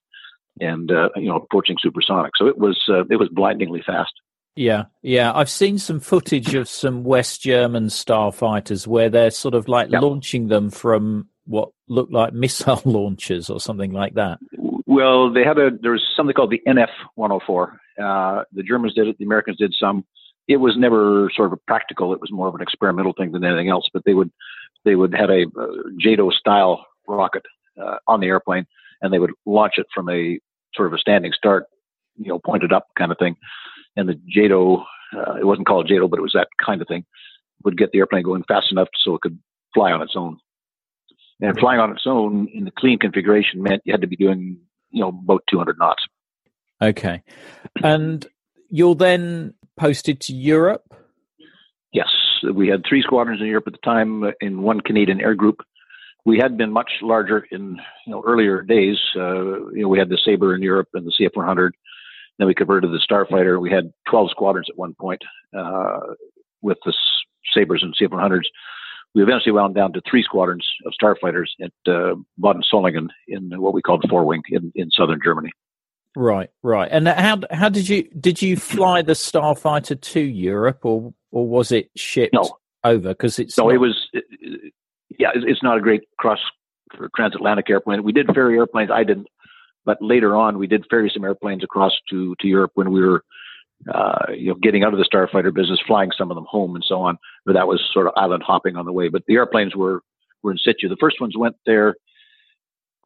and 0.61 0.91
uh, 0.91 1.09
you 1.17 1.29
know 1.29 1.37
approaching 1.37 1.77
supersonic. 1.81 2.33
So 2.37 2.47
it 2.47 2.59
was 2.59 2.81
uh, 2.89 3.05
it 3.11 3.17
was 3.17 3.29
blindingly 3.31 3.83
fast. 3.85 4.13
Yeah, 4.55 4.85
yeah. 5.01 5.33
I've 5.35 5.49
seen 5.49 5.79
some 5.79 5.99
footage 5.99 6.55
of 6.55 6.69
some 6.69 7.05
West 7.05 7.41
German 7.41 7.87
starfighters 7.87 8.87
where 8.87 9.09
they're 9.09 9.31
sort 9.31 9.55
of 9.55 9.67
like 9.67 9.91
yep. 9.91 10.03
launching 10.03 10.49
them 10.49 10.71
from 10.71 11.29
what 11.47 11.71
looked 11.89 12.13
like 12.13 12.35
missile 12.35 12.83
launchers 12.85 13.49
or 13.49 13.61
something 13.61 13.93
like 13.93 14.15
that. 14.15 14.39
Well, 14.87 15.33
they 15.33 15.45
had 15.45 15.59
a 15.59 15.71
there 15.81 15.93
was 15.93 16.05
something 16.15 16.35
called 16.35 16.51
the 16.51 16.63
NF 16.67 16.91
104. 17.15 17.81
Uh, 18.03 18.45
the 18.53 18.63
Germans 18.63 18.95
did 18.95 19.09
it. 19.09 19.19
The 19.19 19.25
Americans 19.25 19.57
did 19.59 19.75
some 19.79 20.05
it 20.49 20.57
was 20.57 20.77
never 20.77 21.31
sort 21.35 21.53
of 21.53 21.65
practical. 21.67 22.13
It 22.13 22.21
was 22.21 22.33
more 22.33 22.49
of 22.49 22.55
an 22.55 22.63
experimental 22.63 23.13
thing 23.17 23.33
than 23.33 23.45
anything 23.45 23.69
else. 23.69 23.89
But 23.93 24.05
they 24.05 24.15
would 24.15 24.31
they 24.85 24.95
would 24.95 25.15
have 25.15 25.31
a, 25.31 25.43
a 25.43 25.69
JATO 25.99 26.33
style 26.33 26.85
rocket 27.07 27.45
uh, 27.81 27.97
on 28.07 28.21
the 28.21 28.27
airplane, 28.27 28.67
and 29.03 29.13
they 29.13 29.19
would 29.19 29.33
launch 29.45 29.75
it 29.77 29.87
from 29.95 30.09
a 30.09 30.39
sort 30.75 30.89
of 30.89 30.95
a 30.95 30.99
standing 30.99 31.33
start, 31.33 31.65
you 32.17 32.29
know, 32.29 32.39
pointed 32.39 32.73
up 32.73 32.87
kind 32.97 33.13
of 33.13 33.19
thing. 33.19 33.37
And 33.97 34.09
the 34.09 34.19
JATO, 34.35 34.85
uh, 35.15 35.35
it 35.35 35.45
wasn't 35.45 35.67
called 35.67 35.89
JATO, 35.89 36.09
but 36.09 36.19
it 36.19 36.23
was 36.23 36.33
that 36.35 36.49
kind 36.65 36.81
of 36.81 36.89
thing, 36.89 37.05
would 37.65 37.77
get 37.77 37.93
the 37.93 37.99
airplane 37.99 38.23
going 38.23 38.45
fast 38.49 38.73
enough 38.73 38.89
so 39.05 39.15
it 39.15 39.21
could 39.21 39.39
fly 39.75 39.93
on 39.93 40.03
its 40.03 40.15
own. 40.17 40.39
And 41.41 41.59
flying 41.59 41.81
on 41.81 41.91
its 41.91 42.05
own 42.07 42.49
in 42.55 42.65
the 42.65 42.71
clean 42.71 42.99
configuration 42.99 43.63
meant 43.63 43.83
you 43.85 43.93
had 43.93 44.01
to 44.03 44.07
be 44.07 44.17
doing, 44.17 44.59
you 44.91 45.01
know, 45.01 45.09
about 45.09 45.43
200 45.51 45.77
knots. 45.77 46.05
Okay. 46.81 47.23
And 47.83 48.25
you'll 48.69 48.95
then 48.95 49.55
posted 49.77 50.21
to 50.21 50.35
Europe? 50.35 50.95
Yes, 51.93 52.09
we 52.55 52.69
had 52.69 52.83
three 52.89 53.03
squadrons 53.03 53.41
in 53.41 53.49
Europe 53.49 53.65
at 53.67 53.73
the 53.73 53.79
time 53.85 54.25
uh, 54.25 54.31
in 54.41 54.63
one 54.63 54.81
Canadian 54.81 55.21
air 55.21 55.35
group. 55.35 55.63
We 56.25 56.39
had 56.39 56.57
been 56.57 56.73
much 56.73 56.91
larger 57.03 57.47
in 57.51 57.79
you 58.07 58.13
know 58.13 58.23
earlier 58.27 58.63
days. 58.63 58.99
Uh, 59.17 59.71
you 59.71 59.83
know, 59.83 59.89
we 59.89 59.99
had 59.99 60.09
the 60.09 60.19
Sabre 60.25 60.55
in 60.55 60.63
Europe 60.63 60.89
and 60.95 61.07
the 61.07 61.13
CF-100. 61.19 61.71
Then 62.39 62.47
we 62.47 62.55
converted 62.55 62.91
to 62.91 62.97
the 62.97 63.05
Starfighter. 63.05 63.61
We 63.61 63.71
had 63.71 63.93
12 64.09 64.31
squadrons 64.31 64.67
at 64.71 64.79
one 64.79 64.95
point 64.99 65.23
uh, 65.57 66.01
with 66.63 66.79
the 66.85 66.95
Sabres 67.53 67.83
and 67.83 67.95
CF-100s. 68.01 68.45
We 69.15 69.23
eventually 69.23 69.53
wound 69.53 69.75
down 69.75 69.93
to 69.93 70.03
three 70.09 70.23
squadrons 70.23 70.67
of 70.87 70.95
starfighters 71.01 71.49
at 71.61 71.73
uh, 71.87 72.15
Baden 72.39 72.63
Soellingen 72.73 73.09
in 73.29 73.51
what 73.61 73.75
we 73.75 73.83
called 73.83 74.05
Four 74.09 74.25
Wing 74.25 74.43
in, 74.49 74.73
in 74.75 74.91
southern 74.91 75.21
Germany. 75.23 75.51
Right, 76.17 76.51
right. 76.63 76.89
And 76.91 77.09
how 77.09 77.41
how 77.51 77.69
did 77.69 77.89
you 77.89 78.05
did 78.19 78.43
you 78.43 78.57
fly 78.57 79.01
the 79.01 79.13
Starfighter 79.13 79.99
to 79.99 80.21
Europe, 80.21 80.85
or 80.85 81.15
or 81.31 81.47
was 81.47 81.73
it 81.73 81.91
shipped 81.97 82.35
no. 82.35 82.59
over? 82.85 83.11
Because 83.11 83.39
it's 83.39 83.57
no, 83.57 83.67
not... 83.67 83.75
it 83.75 83.79
was. 83.79 84.09
Yeah, 85.19 85.31
it's 85.35 85.63
not 85.63 85.79
a 85.79 85.81
great 85.81 86.03
cross 86.19 86.39
transatlantic 87.17 87.71
airplane. 87.71 88.03
We 88.03 88.13
did 88.13 88.27
ferry 88.35 88.57
airplanes. 88.57 88.91
I 88.93 89.05
didn't, 89.05 89.29
but 89.85 89.99
later 90.01 90.37
on 90.37 90.59
we 90.59 90.67
did 90.67 90.85
ferry 90.91 91.11
some 91.13 91.25
airplanes 91.25 91.65
across 91.65 91.93
to 92.11 92.35
to 92.41 92.49
Europe 92.49 92.73
when 92.75 92.91
we 92.91 93.01
were. 93.05 93.25
Uh, 93.93 94.27
you 94.33 94.47
know, 94.47 94.55
getting 94.63 94.85
out 94.85 94.93
of 94.93 95.01
the 95.01 95.09
starfighter 95.13 95.53
business, 95.53 95.81
flying 95.89 96.13
some 96.17 96.31
of 96.31 96.37
them 96.37 96.47
home, 96.49 96.77
and 96.77 96.85
so 96.87 97.01
on. 97.01 97.19
But 97.45 97.55
that 97.55 97.67
was 97.67 97.83
sort 97.93 98.07
of 98.07 98.13
island 98.15 98.45
hopping 98.47 98.77
on 98.77 98.87
the 98.87 98.93
way. 98.93 99.09
But 99.09 99.25
the 99.27 99.35
airplanes 99.35 99.75
were 99.75 100.03
were 100.45 100.53
in 100.53 100.59
situ. 100.59 100.89
The 100.89 100.97
first 101.01 101.21
ones 101.21 101.37
went 101.37 101.57
there 101.67 101.97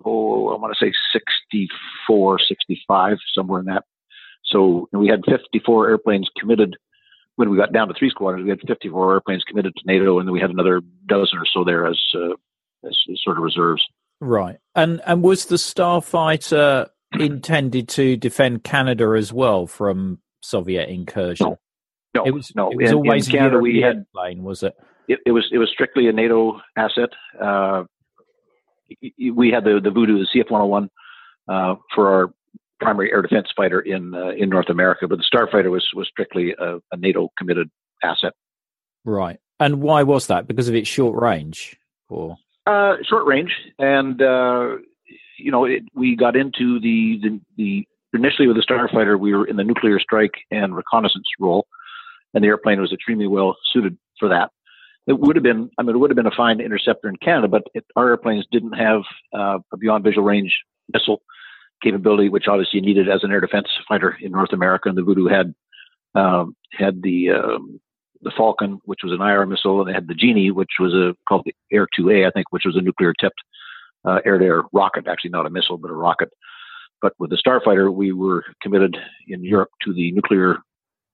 oh, 0.05 0.49
I 0.49 0.59
want 0.59 0.77
to 0.77 0.85
say 0.85 0.93
64, 1.13 2.39
65, 2.47 3.17
somewhere 3.35 3.61
in 3.61 3.67
that. 3.67 3.85
So 4.45 4.89
we 4.93 5.09
had 5.09 5.23
54 5.29 5.89
airplanes 5.89 6.29
committed 6.39 6.77
when 7.37 7.51
we 7.51 7.57
got 7.57 7.73
down 7.73 7.89
to 7.89 7.95
three 7.95 8.11
squadrons. 8.11 8.45
We 8.45 8.51
had 8.51 8.61
54 8.67 9.13
airplanes 9.13 9.45
committed 9.45 9.75
to 9.77 9.83
NATO, 9.87 10.19
and 10.19 10.27
then 10.27 10.33
we 10.33 10.41
had 10.41 10.51
another 10.51 10.81
dozen 11.07 11.39
or 11.39 11.47
so 11.53 11.65
there 11.65 11.87
as, 11.87 12.01
uh, 12.15 12.33
as, 12.87 12.99
as 13.11 13.21
sort 13.23 13.37
of 13.37 13.45
reserves. 13.45 13.83
Right, 14.21 14.57
and 14.75 15.03
and 15.07 15.23
was 15.23 15.45
the 15.45 15.57
Starfighter 15.57 16.89
intended 17.13 17.89
to 17.91 18.17
defend 18.17 18.65
Canada 18.65 19.15
as 19.17 19.31
well 19.33 19.67
from 19.67 20.21
Soviet 20.41 20.89
incursion? 20.89 21.49
No, 21.49 21.59
no, 22.15 22.25
it 22.25 22.33
was. 22.33 22.53
No, 22.57 22.71
it 22.71 22.77
was 22.77 22.91
in, 22.91 22.97
always 22.97 23.29
in 23.29 23.33
Canada. 23.33 23.59
we 23.59 23.81
had 23.83 24.07
plane, 24.13 24.43
was 24.43 24.63
it? 24.63 24.75
it? 25.07 25.19
It 25.27 25.33
was. 25.33 25.47
It 25.53 25.59
was 25.59 25.69
strictly 25.71 26.09
a 26.09 26.13
NATO 26.13 26.61
asset. 26.77 27.11
Uh, 27.39 27.85
we 29.35 29.51
had 29.51 29.65
the 29.65 29.81
the 29.85 29.91
Voodoo, 29.91 30.19
the 30.19 30.29
CF-101, 30.35 30.89
uh, 31.49 31.75
for 31.95 32.09
our 32.09 32.35
primary 32.81 33.13
air 33.13 33.23
defense 33.23 33.49
fighter 33.57 33.81
in 33.81 34.15
uh, 34.15 34.31
in 34.31 34.49
North 34.49 34.69
America, 34.69 35.09
but 35.09 35.19
the 35.19 35.25
Starfighter 35.25 35.71
was 35.71 35.87
was 35.95 36.09
strictly 36.09 36.55
a, 36.59 36.77
a, 36.93 36.97
NATO 36.97 37.31
committed 37.39 37.71
asset. 38.03 38.33
Right, 39.05 39.39
and 39.61 39.81
why 39.81 40.03
was 40.03 40.27
that? 40.27 40.47
Because 40.47 40.69
of 40.69 40.75
its 40.75 40.89
short 40.89 41.21
range, 41.21 41.77
or 42.09 42.37
uh, 42.67 42.97
short 43.09 43.27
range, 43.27 43.53
and 43.79 44.21
uh, 44.21 44.77
you 45.39 45.51
know, 45.51 45.65
it, 45.65 45.83
we 45.95 46.17
got 46.17 46.37
into 46.37 46.81
the, 46.81 47.19
the 47.23 47.41
the 47.57 47.89
initially 48.13 48.49
with 48.49 48.57
the 48.57 48.63
Starfighter, 48.63 49.19
we 49.19 49.35
were 49.35 49.47
in 49.47 49.57
the 49.57 49.65
nuclear 49.65 50.01
strike 50.01 50.35
and 50.51 50.75
reconnaissance 50.75 51.27
role. 51.39 51.67
and 52.35 52.43
the 52.43 52.49
airplane 52.49 52.81
was 52.81 52.93
extremely 52.93 53.27
well 53.27 53.57
suited 53.73 53.97
for 54.19 54.29
that. 54.29 54.51
It 55.07 55.21
would 55.21 55.37
have 55.37 55.43
been, 55.43 55.71
I 55.79 55.83
mean, 55.83 55.95
it 55.95 55.99
would 55.99 56.11
have 56.11 56.17
been 56.17 56.27
a 56.27 56.37
fine 56.37 56.61
interceptor 56.61 57.09
in 57.09 57.17
Canada, 57.17 57.47
but 57.47 57.65
it, 57.75 57.85
our 57.95 58.09
airplanes 58.09 58.45
didn't 58.51 58.73
have 58.73 59.03
uh, 59.33 59.59
a 59.73 59.77
beyond 59.77 60.03
visual 60.03 60.25
range 60.25 60.57
missile 60.93 61.23
capability, 61.83 62.29
which 62.29 62.49
obviously 62.49 62.81
needed 62.81 63.09
as 63.09 63.23
an 63.23 63.33
air 63.33 63.41
defense 63.41 63.69
fighter 63.89 64.17
in 64.21 64.33
North 64.33 64.53
America. 64.53 64.89
And 64.89 64.99
the 64.99 65.03
Voodoo 65.03 65.27
had 65.27 65.55
um, 66.15 66.57
had 66.73 67.03
the 67.03 67.31
um, 67.31 67.81
the 68.23 68.33
Falcon, 68.37 68.81
which 68.85 69.01
was 69.05 69.13
an 69.13 69.21
IR 69.21 69.47
missile, 69.47 69.81
and 69.81 69.89
they 69.89 69.95
had 69.95 70.09
the 70.09 70.15
Genie, 70.15 70.51
which 70.51 70.73
was 70.81 70.95
a 70.95 71.15
called 71.29 71.43
the 71.45 71.55
Air 71.73 71.87
2A, 71.99 72.27
I 72.27 72.31
think, 72.31 72.47
which 72.51 72.65
was 72.65 72.77
a 72.77 72.81
nuclear 72.81 73.13
tipped 73.21 73.41
uh, 74.07 74.21
air 74.25 74.39
to 74.39 74.45
air 74.45 74.63
rocket, 74.73 75.07
actually 75.07 75.31
not 75.31 75.47
a 75.47 75.51
missile, 75.51 75.79
but 75.79 75.91
a 75.91 75.95
rocket. 75.95 76.31
But 77.03 77.13
with 77.19 77.31
the 77.31 77.37
Starfighter, 77.37 77.93
we 77.93 78.13
were 78.13 78.45
committed 78.63 78.97
in 79.29 79.45
Europe 79.45 79.71
to 79.83 79.93
the 79.93 80.13
nuclear 80.13 80.59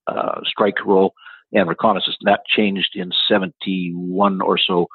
uh, 0.07 0.41
strike 0.45 0.85
role 0.85 1.15
and 1.53 1.69
reconnaissance. 1.69 2.17
And 2.21 2.33
that 2.33 2.47
changed 2.47 2.91
in 2.95 3.11
71 3.29 4.41
or 4.41 4.59
so 4.59 4.87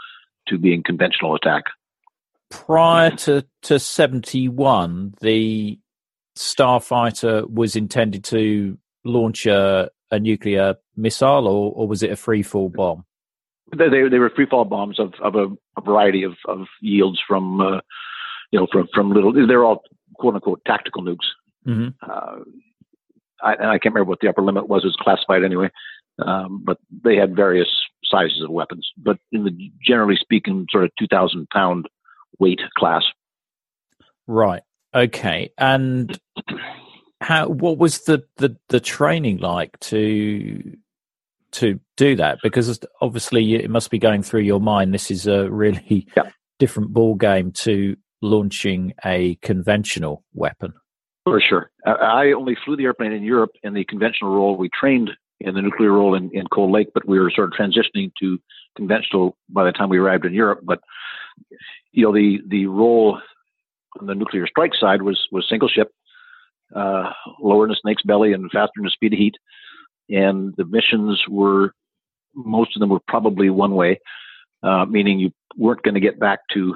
to 0.48 0.58
being 0.58 0.84
conventional 0.84 1.36
attack. 1.36 1.66
Prior 2.50 3.12
to, 3.12 3.46
to 3.64 3.80
71, 3.80 5.16
the 5.22 5.80
Starfighter 6.38 7.50
was 7.50 7.76
intended 7.76 8.24
to 8.26 8.78
launch 9.04 9.46
a, 9.46 9.90
a 10.12 10.20
nuclear 10.20 10.76
missile, 10.96 11.48
or, 11.48 11.72
or 11.74 11.88
was 11.88 12.04
it 12.04 12.12
a 12.12 12.16
free 12.16 12.44
fall 12.44 12.70
bomb? 12.70 13.04
They, 13.76 13.90
they, 13.90 14.08
they 14.08 14.20
were 14.20 14.30
free 14.30 14.46
fall 14.46 14.66
bombs 14.66 15.00
of, 15.00 15.14
of 15.22 15.36
a, 15.36 15.48
a 15.78 15.82
variety 15.82 16.24
of, 16.24 16.36
of 16.48 16.68
yields 16.82 17.20
from, 17.28 17.60
uh, 17.60 17.82
you 18.52 18.60
know, 18.60 18.68
from, 18.72 18.88
from 18.94 19.12
little, 19.12 19.34
they're 19.34 19.66
all 19.66 19.84
quote 20.16 20.36
unquote 20.36 20.62
tactical 20.66 21.04
nukes. 21.04 21.28
Mm-hmm. 21.68 21.90
Uh, 22.02 22.44
I, 23.44 23.54
and 23.54 23.68
I 23.68 23.78
can't 23.78 23.94
remember 23.94 24.10
what 24.10 24.20
the 24.22 24.30
upper 24.30 24.42
limit 24.42 24.68
was. 24.68 24.84
It 24.84 24.88
was 24.88 24.96
classified 25.00 25.44
anyway, 25.44 25.70
um, 26.26 26.64
but 26.66 26.78
they 27.04 27.16
had 27.16 27.36
various 27.36 27.70
sizes 28.04 28.42
of 28.42 28.50
weapons. 28.50 28.90
But 28.98 29.18
in 29.32 29.44
the 29.44 29.72
generally 29.86 30.16
speaking, 30.16 30.66
sort 30.72 30.86
of 30.86 30.92
two 30.98 31.08
thousand 31.08 31.48
pound 31.50 31.88
weight 32.40 32.62
class. 32.78 33.04
Right. 34.28 34.64
Okay. 34.94 35.52
And 35.58 36.18
how? 37.22 37.50
What 37.50 37.78
was 37.78 38.02
the 38.02 38.24
the 38.38 38.58
the 38.70 38.80
training 38.80 39.38
like 39.38 39.80
to 39.82 40.78
to 41.54 41.80
do 41.96 42.16
that? 42.16 42.40
Because 42.44 42.80
obviously 43.02 43.56
it 43.56 43.70
must 43.70 43.90
be 43.90 44.00
going 44.00 44.24
through 44.24 44.42
your 44.42 44.60
mind. 44.60 44.94
This 44.94 45.12
is 45.12 45.28
a 45.28 45.50
really 45.50 46.08
yeah. 46.16 46.30
different 46.60 46.94
ball 46.94 47.16
game 47.16 47.52
to 47.54 47.96
launching 48.22 48.94
a 49.06 49.36
conventional 49.36 50.24
weapon. 50.34 50.74
For 51.24 51.42
sure. 51.42 51.72
I 51.86 52.32
only 52.32 52.56
flew 52.64 52.78
the 52.78 52.86
airplane 52.86 53.12
in 53.12 53.24
Europe 53.24 53.52
in 53.64 53.74
the 53.74 53.84
conventional 53.86 54.34
role. 54.34 54.56
We 54.56 54.70
trained 54.70 55.12
in 55.40 55.56
the 55.56 55.62
nuclear 55.62 55.92
role 55.92 56.16
in, 56.16 56.32
in 56.34 56.48
Cold 56.48 56.72
Lake, 56.72 56.88
but 56.94 57.08
we 57.08 57.20
were 57.20 57.30
sort 57.30 57.52
of 57.52 57.60
transitioning 57.60 58.12
to 58.20 58.40
conventional 58.76 59.38
by 59.50 59.66
the 59.66 59.72
time 59.72 59.90
we 59.90 59.98
arrived 59.98 60.26
in 60.26 60.34
Europe. 60.34 60.62
But 60.64 60.80
you 61.92 62.04
know, 62.04 62.14
the 62.14 62.42
the 62.48 62.68
role 62.68 63.20
on 64.00 64.08
the 64.08 64.16
nuclear 64.16 64.48
strike 64.48 64.74
side 64.80 65.02
was 65.02 65.28
was 65.32 65.48
single 65.50 65.70
ship, 65.70 65.92
uh, 66.76 67.12
lower 67.40 67.66
than 67.66 67.76
a 67.76 67.80
snake's 67.82 68.04
belly 68.04 68.34
and 68.34 68.52
faster 68.52 68.72
than 68.76 68.86
the 68.86 68.92
speed 68.92 69.14
of 69.14 69.20
heat, 69.20 69.36
and 70.10 70.54
the 70.58 70.66
missions 70.66 71.22
were 71.30 71.74
most 72.34 72.76
of 72.76 72.80
them 72.80 72.90
were 72.90 73.02
probably 73.08 73.50
one 73.50 73.74
way, 73.76 74.00
uh, 74.64 74.86
meaning 74.86 75.20
you 75.20 75.32
weren't 75.56 75.82
going 75.84 75.96
to 75.96 76.00
get 76.00 76.20
back 76.20 76.40
to 76.54 76.76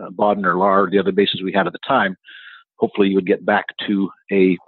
uh, 0.00 0.08
Baden 0.10 0.46
or 0.46 0.54
Lahr, 0.54 0.90
the 0.90 0.98
other 0.98 1.12
bases 1.12 1.42
we 1.42 1.52
had 1.52 1.66
at 1.66 1.72
the 1.72 1.78
time 1.86 2.16
hopefully 2.82 3.08
you 3.08 3.14
would 3.14 3.26
get 3.26 3.46
back 3.46 3.66
to 3.86 4.10
a 4.32 4.58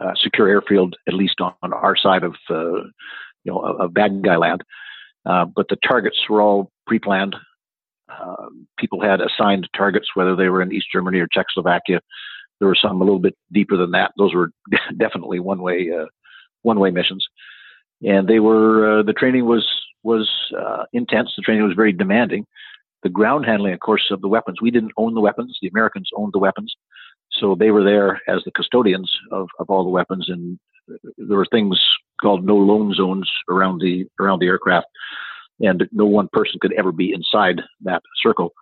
uh, 0.00 0.12
secure 0.16 0.48
airfield, 0.48 0.96
at 1.06 1.14
least 1.14 1.40
on, 1.40 1.54
on 1.62 1.72
our 1.72 1.96
side 1.96 2.24
of 2.24 2.34
uh, 2.50 2.82
you 3.44 3.52
know 3.52 3.60
of 3.60 3.94
bad 3.94 4.22
guy 4.22 4.36
land. 4.36 4.62
Uh, 5.24 5.44
but 5.44 5.68
the 5.68 5.76
targets 5.76 6.18
were 6.28 6.42
all 6.42 6.70
pre-planned. 6.86 7.34
Uh, 8.20 8.46
people 8.78 9.00
had 9.00 9.20
assigned 9.20 9.68
targets, 9.76 10.08
whether 10.14 10.36
they 10.36 10.48
were 10.48 10.62
in 10.62 10.72
East 10.72 10.86
Germany 10.92 11.18
or 11.20 11.28
Czechoslovakia. 11.30 12.00
There 12.58 12.68
were 12.68 12.76
some 12.80 13.00
a 13.00 13.04
little 13.04 13.18
bit 13.18 13.36
deeper 13.52 13.76
than 13.76 13.90
that. 13.92 14.12
Those 14.16 14.34
were 14.34 14.50
definitely 14.96 15.40
one-way 15.40 15.90
uh, 15.90 16.06
one-way 16.62 16.90
missions, 16.90 17.26
and 18.02 18.28
they 18.28 18.40
were 18.40 19.00
uh, 19.00 19.02
the 19.02 19.12
training 19.12 19.46
was 19.46 19.68
was 20.02 20.30
intense. 20.92 21.32
The 21.36 21.42
training 21.42 21.64
was 21.66 21.76
very 21.76 21.92
demanding. 21.92 22.46
The 23.02 23.08
ground 23.10 23.44
handling, 23.44 23.74
of 23.74 23.80
course, 23.80 24.06
of 24.10 24.22
the 24.22 24.28
weapons. 24.28 24.62
We 24.62 24.70
didn't 24.70 24.92
own 24.96 25.14
the 25.14 25.20
weapons. 25.20 25.58
The 25.60 25.68
Americans 25.68 26.08
owned 26.16 26.32
the 26.32 26.38
weapons. 26.38 26.74
So 27.32 27.54
they 27.54 27.70
were 27.70 27.84
there 27.84 28.20
as 28.28 28.42
the 28.44 28.52
custodians 28.52 29.10
of, 29.30 29.48
of 29.58 29.68
all 29.68 29.84
the 29.84 29.90
weapons, 29.90 30.28
and 30.28 30.58
there 31.16 31.36
were 31.36 31.46
things 31.50 31.80
called 32.20 32.44
no 32.44 32.56
lone 32.56 32.94
zones 32.94 33.30
around 33.48 33.80
the 33.80 34.06
around 34.20 34.38
the 34.38 34.46
aircraft, 34.46 34.86
and 35.60 35.84
no 35.92 36.06
one 36.06 36.28
person 36.32 36.58
could 36.60 36.72
ever 36.74 36.92
be 36.92 37.12
inside 37.12 37.62
that 37.82 38.02
circle. 38.22 38.52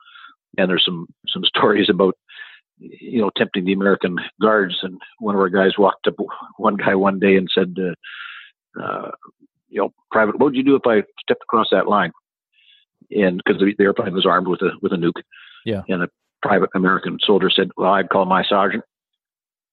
And 0.59 0.69
there's 0.69 0.85
some 0.85 1.07
some 1.29 1.45
stories 1.45 1.89
about 1.89 2.15
you 2.79 3.21
know 3.21 3.31
tempting 3.37 3.65
the 3.65 3.73
American 3.73 4.17
guards, 4.41 4.79
and 4.83 5.01
one 5.19 5.35
of 5.35 5.41
our 5.41 5.49
guys 5.49 5.79
walked 5.79 6.07
up 6.07 6.15
one 6.59 6.77
guy 6.77 6.95
one 6.95 7.19
day 7.19 7.37
and 7.37 7.49
said, 7.53 7.75
uh, 7.79 8.83
uh, 8.83 9.11
you 9.69 9.81
know, 9.81 9.93
private, 10.11 10.39
what 10.39 10.47
would 10.47 10.57
you 10.57 10.63
do 10.63 10.77
if 10.77 10.87
I 10.87 11.03
stepped 11.23 11.43
across 11.43 11.69
that 11.73 11.89
line? 11.89 12.13
And 13.11 13.41
because 13.45 13.61
the, 13.61 13.75
the 13.77 13.85
airplane 13.85 14.15
was 14.15 14.27
armed 14.27 14.47
with 14.47 14.61
a 14.63 14.71
with 14.81 14.93
a 14.93 14.97
nuke, 14.97 15.23
yeah, 15.65 15.83
and 15.89 16.03
a 16.03 16.09
private 16.43 16.71
American 16.75 17.19
soldier 17.25 17.51
said, 17.51 17.71
Well, 17.77 17.93
I'd 17.93 18.11
call 18.11 18.27
my 18.27 18.45
sergeant. 18.45 18.85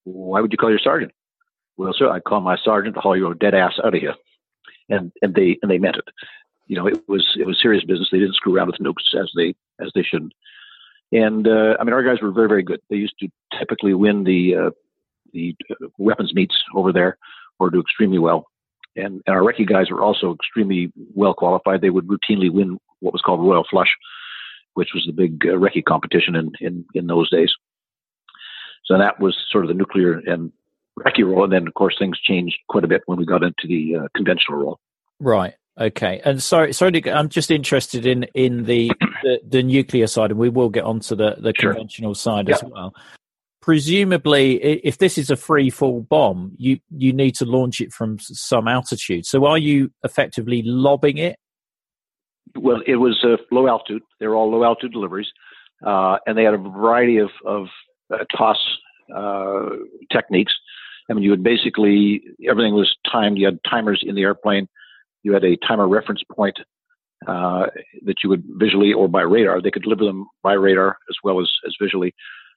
Why 0.04 0.40
would 0.40 0.52
you 0.52 0.58
call 0.58 0.70
your 0.70 0.78
sergeant? 0.78 1.12
Well, 1.76 1.92
sir, 1.96 2.10
I'd 2.10 2.24
call 2.24 2.40
my 2.40 2.56
sergeant 2.62 2.94
to 2.94 3.00
haul 3.00 3.16
your 3.16 3.34
dead 3.34 3.54
ass 3.54 3.74
out 3.84 3.94
of 3.94 4.00
here. 4.00 4.14
And 4.88 5.12
and 5.22 5.34
they 5.34 5.58
and 5.62 5.70
they 5.70 5.78
meant 5.78 5.96
it. 5.96 6.04
You 6.70 6.76
know, 6.76 6.86
it 6.86 7.02
was 7.08 7.26
it 7.36 7.48
was 7.48 7.58
serious 7.60 7.82
business. 7.82 8.10
They 8.12 8.20
didn't 8.20 8.36
screw 8.36 8.54
around 8.54 8.68
with 8.68 8.78
nukes 8.78 9.20
as 9.20 9.28
they 9.36 9.56
as 9.84 9.90
they 9.92 10.04
shouldn't. 10.04 10.32
And 11.10 11.48
uh, 11.48 11.74
I 11.80 11.82
mean, 11.82 11.92
our 11.92 12.04
guys 12.04 12.22
were 12.22 12.30
very 12.30 12.46
very 12.46 12.62
good. 12.62 12.80
They 12.88 12.94
used 12.96 13.18
to 13.18 13.28
typically 13.58 13.92
win 13.92 14.22
the 14.22 14.54
uh, 14.54 14.70
the 15.32 15.56
weapons 15.98 16.32
meets 16.32 16.54
over 16.76 16.92
there, 16.92 17.18
or 17.58 17.70
do 17.70 17.80
extremely 17.80 18.20
well. 18.20 18.46
And, 18.94 19.20
and 19.26 19.34
our 19.36 19.42
recce 19.42 19.68
guys 19.68 19.90
were 19.90 20.00
also 20.00 20.32
extremely 20.32 20.92
well 21.12 21.34
qualified. 21.34 21.80
They 21.80 21.90
would 21.90 22.06
routinely 22.06 22.52
win 22.52 22.78
what 23.00 23.12
was 23.12 23.22
called 23.22 23.40
Royal 23.40 23.66
Flush, 23.68 23.92
which 24.74 24.90
was 24.94 25.04
the 25.06 25.12
big 25.12 25.44
uh, 25.46 25.54
recce 25.54 25.84
competition 25.84 26.36
in, 26.36 26.52
in, 26.60 26.84
in 26.94 27.06
those 27.08 27.30
days. 27.30 27.52
So 28.84 28.96
that 28.96 29.20
was 29.20 29.36
sort 29.50 29.64
of 29.64 29.68
the 29.68 29.74
nuclear 29.74 30.20
and 30.26 30.52
recce 30.98 31.24
role. 31.24 31.44
And 31.44 31.52
then, 31.52 31.66
of 31.66 31.74
course, 31.74 31.96
things 31.98 32.20
changed 32.20 32.58
quite 32.68 32.84
a 32.84 32.88
bit 32.88 33.02
when 33.06 33.18
we 33.18 33.26
got 33.26 33.42
into 33.42 33.66
the 33.66 33.96
uh, 33.96 34.08
conventional 34.14 34.58
role. 34.58 34.80
Right. 35.20 35.54
Okay. 35.80 36.20
And 36.24 36.42
sorry, 36.42 36.72
sorry, 36.72 37.00
to, 37.00 37.10
I'm 37.10 37.28
just 37.28 37.50
interested 37.50 38.06
in 38.06 38.24
in 38.34 38.64
the, 38.64 38.92
the, 39.22 39.40
the 39.46 39.62
nuclear 39.62 40.06
side, 40.06 40.30
and 40.30 40.38
we 40.38 40.48
will 40.48 40.68
get 40.68 40.84
onto 40.84 41.14
the 41.16 41.36
the 41.40 41.52
sure. 41.58 41.72
conventional 41.72 42.14
side 42.14 42.48
yeah. 42.48 42.56
as 42.56 42.64
well. 42.64 42.94
Presumably, 43.62 44.56
if 44.62 44.98
this 44.98 45.18
is 45.18 45.30
a 45.30 45.36
free 45.36 45.70
fall 45.70 46.00
bomb, 46.02 46.52
you 46.56 46.78
you 46.90 47.12
need 47.12 47.34
to 47.36 47.44
launch 47.44 47.80
it 47.80 47.92
from 47.92 48.18
some 48.18 48.68
altitude. 48.68 49.26
So, 49.26 49.46
are 49.46 49.58
you 49.58 49.90
effectively 50.02 50.62
lobbing 50.64 51.18
it 51.18 51.36
well, 52.56 52.80
it 52.86 52.96
was 52.96 53.24
uh, 53.24 53.36
low 53.50 53.68
altitude. 53.68 54.02
They 54.18 54.26
were 54.26 54.34
all 54.34 54.50
low 54.50 54.64
altitude 54.64 54.92
deliveries, 54.92 55.28
uh, 55.86 56.18
and 56.26 56.36
they 56.36 56.44
had 56.44 56.54
a 56.54 56.58
variety 56.58 57.18
of, 57.18 57.30
of 57.44 57.66
uh, 58.12 58.24
toss 58.36 58.58
uh, 59.14 59.76
techniques. 60.12 60.52
I 61.08 61.14
mean, 61.14 61.24
you 61.24 61.30
would 61.30 61.42
basically 61.42 62.22
everything 62.48 62.74
was 62.74 62.94
timed. 63.10 63.38
You 63.38 63.46
had 63.46 63.58
timers 63.68 64.02
in 64.06 64.14
the 64.14 64.22
airplane. 64.22 64.68
You 65.22 65.32
had 65.32 65.44
a 65.44 65.56
timer 65.56 65.88
reference 65.88 66.22
point 66.32 66.58
uh, 67.26 67.66
that 68.06 68.16
you 68.22 68.30
would 68.30 68.44
visually 68.56 68.92
or 68.92 69.08
by 69.08 69.22
radar. 69.22 69.60
They 69.60 69.70
could 69.70 69.82
deliver 69.82 70.04
them 70.04 70.26
by 70.42 70.54
radar 70.54 70.96
as 71.10 71.16
well 71.22 71.40
as, 71.40 71.50
as 71.66 71.74
visually, 71.80 72.14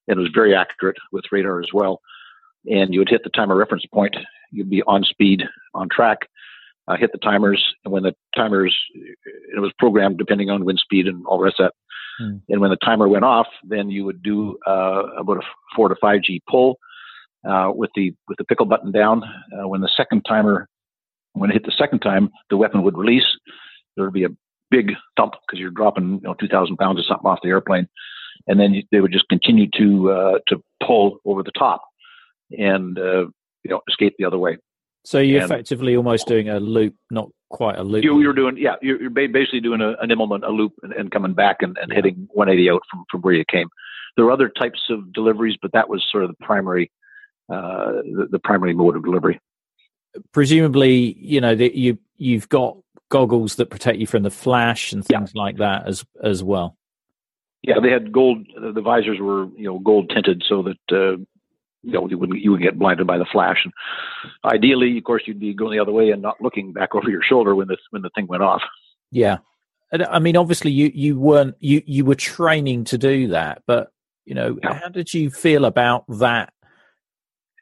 and 0.08 0.17
it 0.17 0.22
was 0.22 0.32
very 0.34 0.55
accurate 0.55 0.98
with 1.12 1.25
radar 1.32 1.60
as 1.60 1.70
well. 1.74 2.01
And 2.65 2.93
you 2.93 3.00
would 3.00 3.10
hit 3.10 3.24
the 3.24 3.29
timer 3.29 3.55
reference 3.55 3.86
point. 3.93 4.15
You'd 4.51 4.70
be 4.70 4.84
on 4.84 5.03
speed, 5.03 5.43
on 5.74 5.89
track, 5.89 6.20
uh, 6.88 6.96
hit 6.96 7.12
the 7.12 7.17
timers, 7.17 7.63
and 7.84 7.91
when 7.91 8.03
the 8.03 8.15
timers, 8.36 8.75
it 8.93 9.60
was 9.60 9.72
programmed 9.79 10.17
depending 10.17 10.50
on 10.50 10.63
wind 10.65 10.79
speed 10.79 11.08
and 11.08 11.25
all 11.25 11.38
the 11.38 11.43
rest 11.43 11.60
of 11.60 11.65
that. 11.65 11.74
Mm. 12.24 12.41
And 12.50 12.62
when 12.62 12.70
the 12.70 12.77
timer 12.77 13.08
went 13.08 13.25
off, 13.25 13.48
then 13.63 13.89
you 13.89 14.05
would 14.05 14.22
do 14.22 14.58
uh, 14.67 15.03
about 15.17 15.38
a 15.38 15.41
four 15.75 15.89
to 15.89 15.96
five 16.00 16.22
G 16.22 16.41
pull 16.50 16.77
uh, 17.48 17.72
with 17.74 17.89
the 17.96 18.13
with 18.27 18.38
the 18.38 18.43
pickle 18.43 18.65
button 18.65 18.91
down. 18.91 19.24
Uh, 19.24 19.67
when 19.67 19.82
the 19.82 19.91
second 19.96 20.22
timer, 20.27 20.70
when 21.34 21.50
it 21.50 21.54
hit 21.54 21.66
the 21.66 21.74
second 21.78 22.00
time, 22.00 22.30
the 22.50 22.58
weapon 22.58 22.84
would 22.84 22.98
release. 22.98 23.25
There 23.96 24.06
would 24.06 24.13
be 24.13 24.24
a 24.24 24.30
big 24.72 24.94
thump 25.18 25.34
because 25.46 25.60
you're 25.60 25.70
dropping 25.70 26.16
you 26.16 26.22
know 26.24 26.34
2,000 26.36 26.78
pounds 26.78 27.00
or 27.00 27.04
something 27.04 27.30
off 27.30 27.40
the 27.44 27.50
airplane, 27.50 27.88
and 28.48 28.60
then 28.60 28.74
you, 28.74 28.84
they 28.92 29.00
would 29.00 29.12
just 29.12 29.28
continue 29.30 29.68
to 29.78 30.12
uh, 30.12 30.40
to 30.48 30.63
pull 30.86 31.20
over 31.25 31.44
the 31.44 31.52
top 31.58 31.84
and 32.58 32.98
uh, 32.98 33.25
you 33.63 33.70
know 33.70 33.82
escape 33.88 34.16
the 34.18 34.25
other 34.25 34.38
way. 34.38 34.58
So 35.06 35.20
you're 35.20 35.42
and 35.42 35.52
effectively 35.52 35.98
almost 35.98 36.28
doing 36.28 36.50
a 36.50 36.60
loop, 36.60 36.96
not 37.12 37.30
quite 37.50 37.78
a 37.78 37.84
loop. 37.84 38.04
You, 38.04 38.30
are 38.30 38.34
doing, 38.34 38.58
yeah, 38.58 38.75
you're, 38.82 39.10
basically 39.10 39.60
doing 39.60 39.82
a, 39.82 39.96
an 40.02 40.10
Immelmann, 40.10 40.48
a 40.48 40.50
loop, 40.50 40.74
and, 40.82 40.94
and 40.94 41.12
coming 41.12 41.34
back 41.34 41.58
and, 41.60 41.78
and, 41.78 41.92
hitting 41.92 42.28
180 42.32 42.70
out 42.70 42.82
from, 42.90 43.04
from 43.12 43.22
where 43.22 43.34
you 43.34 43.44
came. 43.50 43.68
There 44.16 44.25
were 44.25 44.32
other 44.32 44.48
types 44.48 44.82
of 44.90 45.12
deliveries, 45.12 45.58
but 45.62 45.74
that 45.74 45.90
was 45.90 46.06
sort 46.10 46.24
of 46.24 46.30
the 46.30 46.46
primary, 46.46 46.90
uh, 47.52 48.02
the, 48.04 48.28
the, 48.32 48.40
primary 48.40 48.74
mode 48.74 48.96
of 48.96 49.04
delivery. 49.04 49.42
Presumably, 50.32 51.17
you 51.20 51.41
know, 51.41 51.55
the, 51.55 51.72
you 51.75 51.98
you've 52.17 52.50
got 52.50 52.77
goggles 53.10 53.55
that 53.55 53.70
protect 53.70 54.00
you 54.00 54.08
from 54.08 54.24
the 54.24 54.32
flash 54.32 54.91
and 54.91 55.05
things 55.05 55.32
yeah. 55.34 55.41
like 55.41 55.58
that 55.58 55.88
as 55.88 56.05
as 56.24 56.43
well. 56.43 56.77
Yeah, 57.62 57.75
they 57.82 57.91
had 57.91 58.12
gold. 58.12 58.46
The 58.55 58.82
visors 58.82 59.20
were 59.20 59.46
you 59.55 59.65
know 59.65 59.79
gold 59.79 60.12
tinted 60.13 60.43
so 60.48 60.63
that 60.63 60.96
uh, 60.96 61.17
you 61.82 61.93
know 61.93 62.08
you 62.10 62.17
wouldn't 62.17 62.39
you 62.39 62.51
would 62.51 62.62
get 62.62 62.77
blinded 62.77 63.08
by 63.08 63.17
the 63.17 63.25
flash. 63.32 63.58
And 63.63 63.74
ideally, 64.43 64.98
of 64.98 65.03
course, 65.03 65.24
you'd 65.25 65.39
be 65.39 65.53
going 65.53 65.77
the 65.77 65.82
other 65.82 65.91
way 65.91 66.10
and 66.10 66.22
not 66.22 66.41
looking 66.41 66.74
back 66.74 66.96
over 66.96 67.10
your 67.10 67.24
shoulder 67.24 67.55
when 67.55 67.67
this 67.67 67.79
when 67.91 68.01
the 68.01 68.10
thing 68.15 68.27
went 68.27 68.43
off. 68.43 68.62
Yeah, 69.12 69.38
I 70.10 70.20
mean, 70.20 70.36
obviously, 70.36 70.72
you 70.72 70.91
you 70.93 71.20
weren't 71.20 71.55
you 71.60 71.84
you 71.86 72.05
were 72.05 72.15
training 72.15 72.86
to 72.86 72.98
do 72.98 73.27
that, 73.27 73.62
but 73.67 73.91
you 74.25 74.34
know, 74.34 74.58
yeah. 74.63 74.74
how 74.74 74.89
did 74.89 75.13
you 75.13 75.29
feel 75.29 75.65
about 75.65 76.05
that 76.08 76.51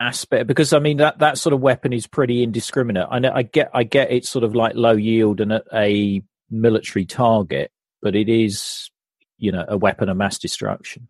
aspect? 0.02 0.48
Because 0.48 0.74
I 0.74 0.80
mean, 0.80 0.98
that 0.98 1.20
that 1.20 1.38
sort 1.38 1.54
of 1.54 1.62
weapon 1.62 1.94
is 1.94 2.08
pretty 2.08 2.44
indiscriminate. 2.44 3.08
I 3.10 3.20
know, 3.20 3.32
I 3.34 3.44
get, 3.44 3.70
I 3.74 3.84
get 3.84 4.12
it's 4.12 4.30
sort 4.30 4.44
of 4.44 4.56
like 4.56 4.76
low 4.76 4.94
yield 4.94 5.40
and 5.40 5.54
a, 5.54 5.64
a 5.74 6.22
military 6.50 7.06
target, 7.06 7.72
but 8.02 8.16
it 8.16 8.28
is, 8.28 8.90
you 9.38 9.52
know, 9.52 9.66
a 9.68 9.78
weapon 9.78 10.10
of 10.10 10.18
mass 10.18 10.38
destruction. 10.38 11.08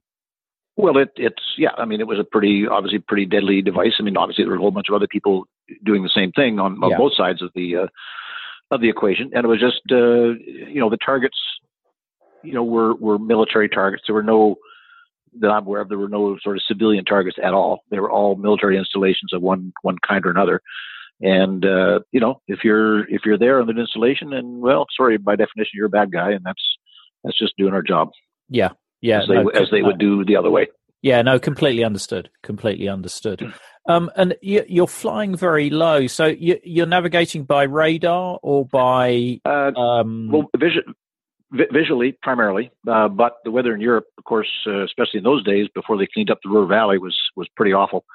Well, 0.77 0.98
it, 0.98 1.10
it's 1.15 1.43
yeah. 1.57 1.71
I 1.77 1.86
mean, 1.86 2.00
it 2.00 2.07
was 2.07 2.19
a 2.19 2.24
pretty 2.24 2.65
obviously 2.67 3.00
pretty 3.00 3.25
deadly 3.25 3.62
device. 3.62 3.93
I 4.00 4.03
mean, 4.03 4.17
obviously 4.17 4.43
there 4.43 4.51
were 4.51 4.57
a 4.57 4.62
whole 4.62 4.71
bunch 4.71 4.89
of 4.89 4.95
other 4.95 5.07
people 5.07 5.45
doing 5.83 6.03
the 6.03 6.12
same 6.13 6.31
thing 6.31 6.60
on, 6.60 6.83
on 6.83 6.91
yeah. 6.91 6.98
both 6.98 7.13
sides 7.15 7.41
of 7.41 7.51
the 7.55 7.75
uh, 7.75 7.88
of 8.71 8.81
the 8.81 8.89
equation, 8.89 9.31
and 9.33 9.43
it 9.43 9.48
was 9.48 9.60
just 9.60 9.81
uh, 9.91 10.33
you 10.74 10.79
know 10.79 10.89
the 10.89 10.98
targets, 10.98 11.38
you 12.43 12.53
know, 12.53 12.63
were 12.63 12.95
were 12.95 13.19
military 13.19 13.69
targets. 13.69 14.03
There 14.07 14.15
were 14.15 14.24
no 14.24 14.55
that 15.39 15.50
I'm 15.50 15.65
aware 15.65 15.81
of, 15.81 15.89
there 15.89 15.97
were 15.97 16.09
no 16.09 16.38
sort 16.41 16.57
of 16.57 16.63
civilian 16.67 17.05
targets 17.05 17.38
at 17.41 17.53
all. 17.53 17.83
They 17.89 18.00
were 18.00 18.11
all 18.11 18.35
military 18.35 18.77
installations 18.77 19.33
of 19.33 19.41
one 19.41 19.73
one 19.81 19.97
kind 20.05 20.25
or 20.25 20.29
another. 20.29 20.61
And 21.21 21.65
uh, 21.65 22.00
you 22.11 22.19
know, 22.19 22.41
if 22.47 22.59
you're 22.63 23.07
if 23.09 23.21
you're 23.25 23.38
there 23.38 23.61
on 23.61 23.69
an 23.69 23.77
installation, 23.77 24.33
and 24.33 24.59
well, 24.59 24.85
sorry, 24.95 25.17
by 25.17 25.35
definition, 25.35 25.71
you're 25.75 25.85
a 25.85 25.89
bad 25.89 26.11
guy, 26.11 26.31
and 26.31 26.43
that's 26.43 26.63
that's 27.23 27.38
just 27.38 27.55
doing 27.57 27.73
our 27.73 27.83
job. 27.83 28.09
Yeah, 28.50 28.69
yeah, 29.01 29.21
as 29.21 29.27
they, 29.27 29.35
no, 29.35 29.50
as 29.50 29.69
they 29.71 29.83
would 29.83 30.00
do 30.00 30.25
the 30.25 30.35
other 30.35 30.50
way. 30.50 30.67
Yeah, 31.01 31.21
no, 31.21 31.39
completely 31.39 31.83
understood. 31.83 32.29
Completely 32.43 32.88
understood. 32.88 33.53
Um, 33.89 34.11
and 34.15 34.35
you, 34.41 34.83
are 34.83 34.88
flying 34.88 35.35
very 35.35 35.71
low, 35.71 36.05
so 36.05 36.27
you, 36.27 36.83
are 36.83 36.85
navigating 36.85 37.45
by 37.45 37.63
radar 37.63 38.39
or 38.43 38.65
by 38.65 39.41
uh, 39.43 39.71
um, 39.75 40.29
well, 40.31 40.50
vision, 40.55 40.83
vi- 41.51 41.67
visually 41.72 42.17
primarily, 42.22 42.72
uh, 42.88 43.08
but 43.08 43.38
the 43.43 43.51
weather 43.51 43.74
in 43.74 43.81
Europe, 43.81 44.05
of 44.17 44.24
course, 44.24 44.50
uh, 44.67 44.84
especially 44.84 45.20
in 45.20 45.24
those 45.24 45.43
days 45.43 45.67
before 45.74 45.98
they 45.98 46.08
cleaned 46.13 46.31
up 46.31 46.39
the 46.43 46.50
Ruhr 46.50 46.65
Valley, 46.65 46.98
was 46.98 47.17
was 47.36 47.48
pretty 47.55 47.74
awful, 47.74 48.05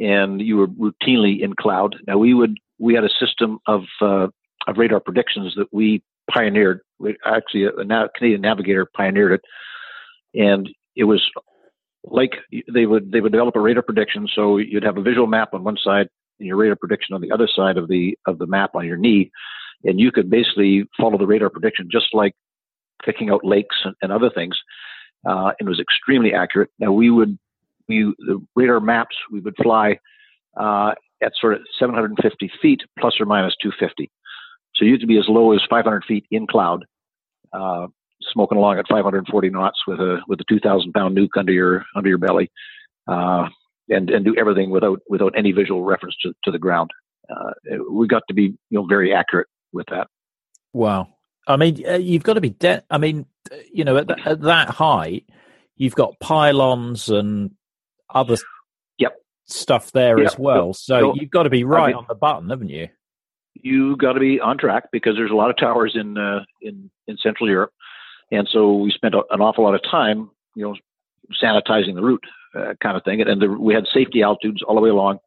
and 0.00 0.40
you 0.40 0.56
were 0.56 0.68
routinely 0.68 1.40
in 1.40 1.54
cloud. 1.54 1.96
Now 2.06 2.18
we 2.18 2.34
would 2.34 2.58
we 2.78 2.94
had 2.94 3.04
a 3.04 3.10
system 3.20 3.58
of 3.66 3.82
uh, 4.00 4.28
of 4.66 4.76
radar 4.76 5.00
predictions 5.00 5.54
that 5.56 5.68
we 5.72 6.02
pioneered. 6.30 6.80
We, 6.98 7.16
actually, 7.24 7.64
a, 7.64 7.70
a 7.70 8.08
Canadian 8.16 8.40
navigator 8.40 8.86
pioneered 8.96 9.32
it, 9.32 9.40
and 10.34 10.68
it 10.96 11.04
was 11.04 11.22
like 12.04 12.32
they 12.72 12.86
would 12.86 13.12
they 13.12 13.20
would 13.20 13.32
develop 13.32 13.56
a 13.56 13.60
radar 13.60 13.82
prediction. 13.82 14.28
So 14.34 14.58
you'd 14.58 14.84
have 14.84 14.98
a 14.98 15.02
visual 15.02 15.26
map 15.26 15.54
on 15.54 15.64
one 15.64 15.76
side 15.82 16.08
and 16.38 16.46
your 16.46 16.56
radar 16.56 16.76
prediction 16.76 17.14
on 17.14 17.20
the 17.20 17.32
other 17.32 17.48
side 17.48 17.76
of 17.76 17.88
the 17.88 18.16
of 18.26 18.38
the 18.38 18.46
map 18.46 18.74
on 18.74 18.86
your 18.86 18.96
knee, 18.96 19.30
and 19.84 19.98
you 19.98 20.12
could 20.12 20.30
basically 20.30 20.84
follow 20.98 21.18
the 21.18 21.26
radar 21.26 21.50
prediction 21.50 21.88
just 21.90 22.08
like 22.12 22.34
picking 23.04 23.30
out 23.30 23.44
lakes 23.44 23.76
and, 23.84 23.94
and 24.02 24.12
other 24.12 24.30
things, 24.30 24.56
uh, 25.28 25.52
and 25.58 25.68
was 25.68 25.80
extremely 25.80 26.32
accurate. 26.34 26.70
Now 26.78 26.92
we 26.92 27.10
would 27.10 27.38
we 27.88 28.12
the 28.18 28.44
radar 28.54 28.80
maps 28.80 29.16
we 29.32 29.40
would 29.40 29.54
fly 29.62 29.98
uh, 30.56 30.92
at 31.22 31.32
sort 31.40 31.54
of 31.54 31.60
750 31.78 32.50
feet 32.60 32.82
plus 32.98 33.14
or 33.20 33.26
minus 33.26 33.54
250. 33.62 34.10
So 34.74 34.84
you 34.84 34.98
could 34.98 35.08
be 35.08 35.18
as 35.18 35.26
low 35.28 35.52
as 35.52 35.60
500 35.68 36.04
feet 36.04 36.26
in 36.30 36.46
cloud, 36.46 36.84
uh, 37.52 37.88
smoking 38.32 38.58
along 38.58 38.78
at 38.78 38.86
540 38.88 39.50
knots 39.50 39.80
with 39.86 39.98
a 39.98 40.20
with 40.28 40.40
a 40.40 40.44
2,000 40.48 40.92
pound 40.92 41.16
nuke 41.16 41.36
under 41.36 41.52
your 41.52 41.84
under 41.96 42.08
your 42.08 42.18
belly, 42.18 42.50
uh, 43.08 43.48
and 43.88 44.10
and 44.10 44.24
do 44.24 44.36
everything 44.38 44.70
without 44.70 45.00
without 45.08 45.34
any 45.36 45.52
visual 45.52 45.82
reference 45.82 46.16
to, 46.22 46.32
to 46.44 46.50
the 46.50 46.58
ground. 46.58 46.90
Uh, 47.28 47.52
we 47.90 48.06
got 48.06 48.22
to 48.28 48.34
be 48.34 48.42
you 48.70 48.78
know 48.78 48.86
very 48.86 49.12
accurate 49.12 49.48
with 49.72 49.86
that. 49.90 50.06
Wow, 50.72 51.08
I 51.48 51.56
mean, 51.56 51.82
uh, 51.88 51.94
you've 51.94 52.22
got 52.22 52.34
to 52.34 52.40
be 52.40 52.50
dead. 52.50 52.84
I 52.90 52.98
mean, 52.98 53.24
you 53.72 53.84
know, 53.84 53.96
at, 53.96 54.26
at, 54.26 54.42
that 54.42 54.68
height, 54.68 55.24
you've 55.76 55.94
got 55.94 56.20
pylons 56.20 57.08
and 57.08 57.52
other 58.14 58.36
yep. 58.98 59.16
stuff 59.46 59.90
there 59.92 60.18
yep. 60.18 60.26
as 60.26 60.38
well. 60.38 60.74
So, 60.74 61.00
so, 61.00 61.14
you've 61.14 61.30
got 61.30 61.44
to 61.44 61.50
be 61.50 61.64
right 61.64 61.84
I 61.84 61.86
mean, 61.88 61.96
on 61.96 62.04
the 62.06 62.14
button, 62.14 62.50
haven't 62.50 62.68
you? 62.68 62.88
You've 63.54 63.98
got 63.98 64.12
to 64.12 64.20
be 64.20 64.38
on 64.40 64.58
track 64.58 64.90
because 64.92 65.16
there's 65.16 65.30
a 65.30 65.34
lot 65.34 65.48
of 65.50 65.56
towers 65.56 65.96
in 65.96 66.18
uh, 66.18 66.44
in 66.60 66.90
in 67.08 67.16
Central 67.16 67.48
Europe, 67.48 67.72
and 68.30 68.46
so 68.52 68.74
we 68.74 68.90
spent 68.90 69.14
an 69.14 69.40
awful 69.40 69.64
lot 69.64 69.74
of 69.74 69.82
time, 69.82 70.30
you 70.54 70.64
know, 70.64 70.76
sanitizing 71.42 71.94
the 71.94 72.02
route, 72.02 72.24
uh, 72.54 72.74
kind 72.82 72.96
of 72.96 73.02
thing. 73.04 73.20
And, 73.20 73.30
and 73.30 73.42
the, 73.42 73.48
we 73.48 73.74
had 73.74 73.86
safety 73.92 74.22
altitudes 74.22 74.62
all 74.62 74.76
the 74.76 74.80
way 74.80 74.90
along. 74.90 75.18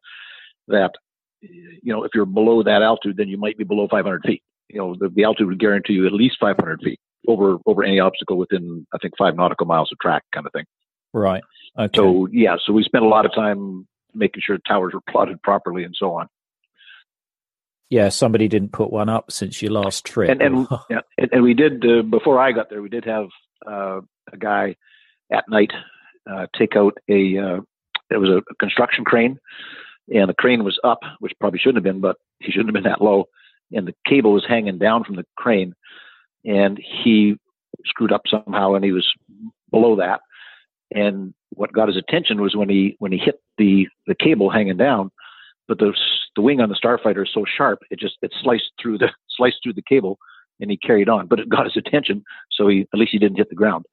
That, 0.68 0.92
you 1.40 1.92
know, 1.92 2.04
if 2.04 2.12
you're 2.14 2.24
below 2.24 2.62
that 2.62 2.82
altitude, 2.82 3.16
then 3.16 3.28
you 3.28 3.36
might 3.36 3.58
be 3.58 3.64
below 3.64 3.88
500 3.90 4.22
feet 4.24 4.42
you 4.72 4.78
know, 4.78 4.96
the, 4.98 5.08
the 5.08 5.24
altitude 5.24 5.48
would 5.48 5.60
guarantee 5.60 5.94
you 5.94 6.06
at 6.06 6.12
least 6.12 6.36
500 6.40 6.80
feet 6.82 7.00
over 7.28 7.58
over 7.66 7.84
any 7.84 8.00
obstacle 8.00 8.36
within, 8.36 8.86
I 8.92 8.98
think, 8.98 9.14
five 9.16 9.36
nautical 9.36 9.66
miles 9.66 9.90
of 9.92 9.98
track, 9.98 10.24
kind 10.32 10.46
of 10.46 10.52
thing. 10.52 10.64
Right. 11.12 11.42
Okay. 11.78 11.96
So 11.96 12.26
yeah, 12.32 12.56
so 12.64 12.72
we 12.72 12.82
spent 12.82 13.04
a 13.04 13.08
lot 13.08 13.26
of 13.26 13.34
time 13.34 13.86
making 14.14 14.42
sure 14.44 14.58
towers 14.66 14.92
were 14.94 15.00
plotted 15.08 15.42
properly 15.42 15.84
and 15.84 15.94
so 15.96 16.14
on. 16.14 16.28
Yeah, 17.90 18.08
somebody 18.08 18.48
didn't 18.48 18.72
put 18.72 18.90
one 18.90 19.08
up 19.08 19.30
since 19.30 19.60
your 19.60 19.72
last 19.72 20.04
trip. 20.06 20.30
And 20.30 20.42
and, 20.42 20.66
yeah, 20.90 21.00
and, 21.18 21.28
and 21.32 21.42
we 21.42 21.54
did 21.54 21.84
uh, 21.84 22.02
before 22.02 22.40
I 22.40 22.52
got 22.52 22.70
there. 22.70 22.82
We 22.82 22.88
did 22.88 23.04
have 23.04 23.28
uh, 23.66 24.00
a 24.32 24.36
guy 24.38 24.76
at 25.30 25.48
night 25.48 25.72
uh, 26.30 26.46
take 26.56 26.76
out 26.76 26.96
a 27.08 27.38
uh, 27.38 27.60
it 28.10 28.18
was 28.18 28.30
a 28.30 28.54
construction 28.56 29.04
crane, 29.04 29.38
and 30.12 30.28
the 30.28 30.34
crane 30.34 30.64
was 30.64 30.78
up, 30.84 31.00
which 31.20 31.32
probably 31.40 31.58
shouldn't 31.58 31.84
have 31.84 31.92
been, 31.92 32.00
but 32.00 32.16
he 32.40 32.50
shouldn't 32.50 32.68
have 32.68 32.82
been 32.82 32.90
that 32.90 33.02
low 33.02 33.26
and 33.72 33.86
the 33.86 33.94
cable 34.06 34.32
was 34.32 34.44
hanging 34.46 34.78
down 34.78 35.04
from 35.04 35.16
the 35.16 35.26
crane, 35.36 35.74
and 36.44 36.78
he 36.78 37.36
screwed 37.84 38.12
up 38.12 38.22
somehow, 38.28 38.74
and 38.74 38.84
he 38.84 38.92
was 38.92 39.08
below 39.70 39.96
that. 39.96 40.20
And 40.94 41.34
what 41.50 41.72
got 41.72 41.88
his 41.88 41.96
attention 41.96 42.40
was 42.40 42.56
when 42.56 42.68
he 42.68 42.96
when 42.98 43.12
he 43.12 43.18
hit 43.18 43.40
the 43.58 43.88
the 44.06 44.14
cable 44.14 44.50
hanging 44.50 44.76
down, 44.76 45.10
but 45.68 45.78
the 45.78 45.92
the 46.36 46.42
wing 46.42 46.60
on 46.60 46.68
the 46.68 46.74
starfighter 46.82 47.24
is 47.24 47.30
so 47.32 47.44
sharp 47.44 47.80
it 47.90 47.98
just 47.98 48.16
it 48.22 48.32
sliced 48.42 48.70
through 48.80 48.98
the 48.98 49.10
sliced 49.36 49.58
through 49.62 49.74
the 49.74 49.82
cable, 49.82 50.18
and 50.60 50.70
he 50.70 50.76
carried 50.76 51.08
on. 51.08 51.26
But 51.26 51.40
it 51.40 51.48
got 51.48 51.64
his 51.64 51.76
attention, 51.76 52.24
so 52.50 52.68
he 52.68 52.86
at 52.92 52.98
least 52.98 53.12
he 53.12 53.18
didn't 53.18 53.38
hit 53.38 53.48
the 53.48 53.56
ground. 53.56 53.86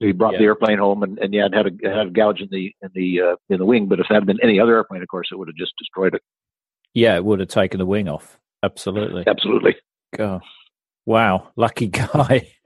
So 0.00 0.06
he 0.06 0.12
brought 0.12 0.32
yeah. 0.34 0.38
the 0.38 0.44
airplane 0.46 0.78
home, 0.78 1.02
and, 1.02 1.18
and 1.18 1.34
yeah, 1.34 1.46
it 1.46 1.54
had 1.54 1.66
a 1.66 1.70
it 1.80 1.94
had 1.94 2.06
a 2.06 2.10
gouge 2.10 2.40
in 2.40 2.48
the 2.50 2.74
in 2.82 2.90
the 2.94 3.20
uh, 3.20 3.36
in 3.48 3.58
the 3.58 3.66
wing. 3.66 3.86
But 3.86 4.00
if 4.00 4.06
it 4.08 4.14
had 4.14 4.26
been 4.26 4.42
any 4.42 4.58
other 4.58 4.76
airplane, 4.76 5.02
of 5.02 5.08
course, 5.08 5.28
it 5.30 5.38
would 5.38 5.48
have 5.48 5.56
just 5.56 5.74
destroyed 5.78 6.14
it. 6.14 6.22
Yeah, 6.94 7.16
it 7.16 7.24
would 7.24 7.40
have 7.40 7.48
taken 7.48 7.78
the 7.78 7.86
wing 7.86 8.08
off. 8.08 8.38
Absolutely. 8.62 9.24
Absolutely. 9.26 9.76
God. 10.16 10.42
Wow. 11.06 11.48
Lucky 11.56 11.88
guy. 11.88 12.52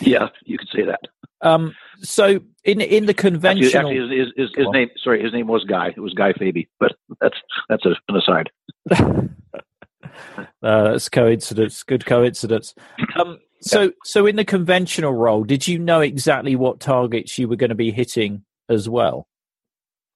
Yeah, 0.00 0.28
you 0.44 0.58
could 0.58 0.68
say 0.74 0.84
that. 0.84 1.00
Um, 1.40 1.74
so 2.02 2.40
in 2.64 2.80
in 2.80 3.06
the 3.06 3.14
conventional, 3.14 3.66
actually, 3.66 3.98
actually 3.98 4.18
his, 4.18 4.28
his, 4.36 4.48
his, 4.48 4.50
his 4.56 4.66
name, 4.72 4.90
sorry, 5.02 5.22
his 5.22 5.32
name 5.32 5.46
was 5.46 5.64
Guy. 5.64 5.88
It 5.88 6.00
was 6.00 6.14
Guy 6.14 6.32
Faby, 6.32 6.68
but 6.80 6.92
that's 7.20 7.36
that's 7.68 7.84
an 7.84 8.16
aside. 8.16 8.50
uh, 8.90 10.48
that's 10.62 11.08
coincidence. 11.08 11.82
Good 11.82 12.06
coincidence. 12.06 12.74
Um, 13.16 13.38
so 13.60 13.82
yeah. 13.82 13.88
so 14.04 14.26
in 14.26 14.36
the 14.36 14.44
conventional 14.44 15.12
role, 15.12 15.44
did 15.44 15.68
you 15.68 15.78
know 15.78 16.00
exactly 16.00 16.56
what 16.56 16.80
targets 16.80 17.38
you 17.38 17.48
were 17.48 17.56
going 17.56 17.70
to 17.70 17.74
be 17.74 17.90
hitting 17.90 18.44
as 18.68 18.88
well? 18.88 19.28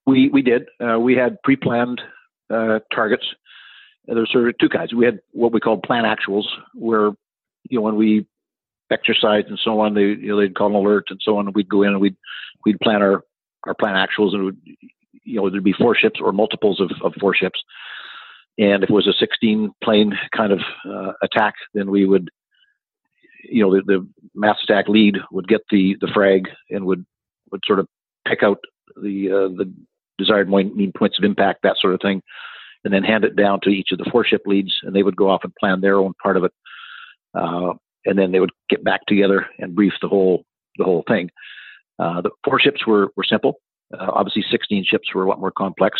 We 0.05 0.29
we 0.29 0.41
did. 0.41 0.67
Uh, 0.79 0.99
we 0.99 1.15
had 1.15 1.37
pre-planned 1.43 2.01
uh, 2.49 2.79
targets 2.93 3.25
there's 4.15 4.31
sort 4.31 4.49
of 4.49 4.57
two 4.57 4.69
kinds. 4.69 4.93
We 4.93 5.05
had 5.05 5.19
what 5.31 5.51
we 5.51 5.59
called 5.59 5.83
plan 5.83 6.03
actuals, 6.03 6.45
where 6.73 7.11
you 7.69 7.77
know 7.77 7.81
when 7.81 7.95
we 7.95 8.25
exercised 8.91 9.47
and 9.47 9.59
so 9.63 9.79
on, 9.79 9.93
they 9.93 10.01
you 10.01 10.27
know 10.29 10.39
they'd 10.39 10.55
call 10.55 10.67
an 10.67 10.75
alert 10.75 11.05
and 11.09 11.19
so 11.23 11.37
on, 11.37 11.45
and 11.45 11.55
we'd 11.55 11.69
go 11.69 11.83
in 11.83 11.89
and 11.89 12.01
we'd 12.01 12.15
we'd 12.65 12.79
plan 12.79 13.01
our 13.01 13.23
our 13.65 13.73
plan 13.73 13.95
actuals, 13.95 14.33
and 14.33 14.45
would, 14.45 14.57
you 15.23 15.35
know 15.35 15.49
there'd 15.49 15.63
be 15.63 15.73
four 15.73 15.95
ships 15.95 16.19
or 16.21 16.31
multiples 16.31 16.79
of, 16.79 16.91
of 17.03 17.13
four 17.19 17.35
ships. 17.35 17.61
And 18.57 18.83
if 18.83 18.89
it 18.89 18.93
was 18.93 19.07
a 19.07 19.13
16 19.13 19.71
plane 19.81 20.17
kind 20.35 20.51
of 20.51 20.59
uh, 20.85 21.13
attack, 21.23 21.53
then 21.73 21.89
we 21.89 22.05
would, 22.05 22.29
you 23.49 23.63
know, 23.63 23.73
the, 23.73 23.83
the 23.85 24.07
mass 24.35 24.57
attack 24.61 24.89
lead 24.89 25.15
would 25.31 25.47
get 25.47 25.61
the 25.71 25.95
the 26.01 26.09
frag 26.13 26.49
and 26.69 26.85
would 26.85 27.05
would 27.51 27.61
sort 27.65 27.79
of 27.79 27.87
pick 28.27 28.43
out 28.43 28.59
the 29.01 29.29
uh, 29.29 29.55
the 29.55 29.71
desired 30.17 30.49
mean 30.49 30.91
points 30.97 31.17
of 31.17 31.23
impact, 31.23 31.59
that 31.63 31.77
sort 31.79 31.93
of 31.93 32.01
thing 32.01 32.21
and 32.83 32.93
then 32.93 33.03
hand 33.03 33.23
it 33.23 33.35
down 33.35 33.59
to 33.61 33.69
each 33.69 33.91
of 33.91 33.97
the 33.97 34.09
four 34.11 34.23
ship 34.25 34.41
leads, 34.45 34.73
and 34.83 34.95
they 34.95 35.03
would 35.03 35.15
go 35.15 35.29
off 35.29 35.43
and 35.43 35.53
plan 35.55 35.81
their 35.81 35.97
own 35.97 36.13
part 36.21 36.37
of 36.37 36.43
it. 36.43 36.51
Uh, 37.33 37.73
and 38.05 38.17
then 38.17 38.31
they 38.31 38.39
would 38.39 38.51
get 38.69 38.83
back 38.83 39.05
together 39.05 39.45
and 39.59 39.75
brief 39.75 39.93
the 40.01 40.07
whole 40.07 40.45
the 40.77 40.83
whole 40.83 41.03
thing. 41.07 41.29
Uh, 41.99 42.21
the 42.21 42.31
four 42.43 42.59
ships 42.59 42.87
were 42.87 43.09
were 43.15 43.23
simple. 43.23 43.59
Uh, 43.93 44.11
obviously, 44.13 44.45
16 44.49 44.85
ships 44.85 45.13
were 45.13 45.25
a 45.25 45.29
lot 45.29 45.39
more 45.39 45.51
complex, 45.51 45.99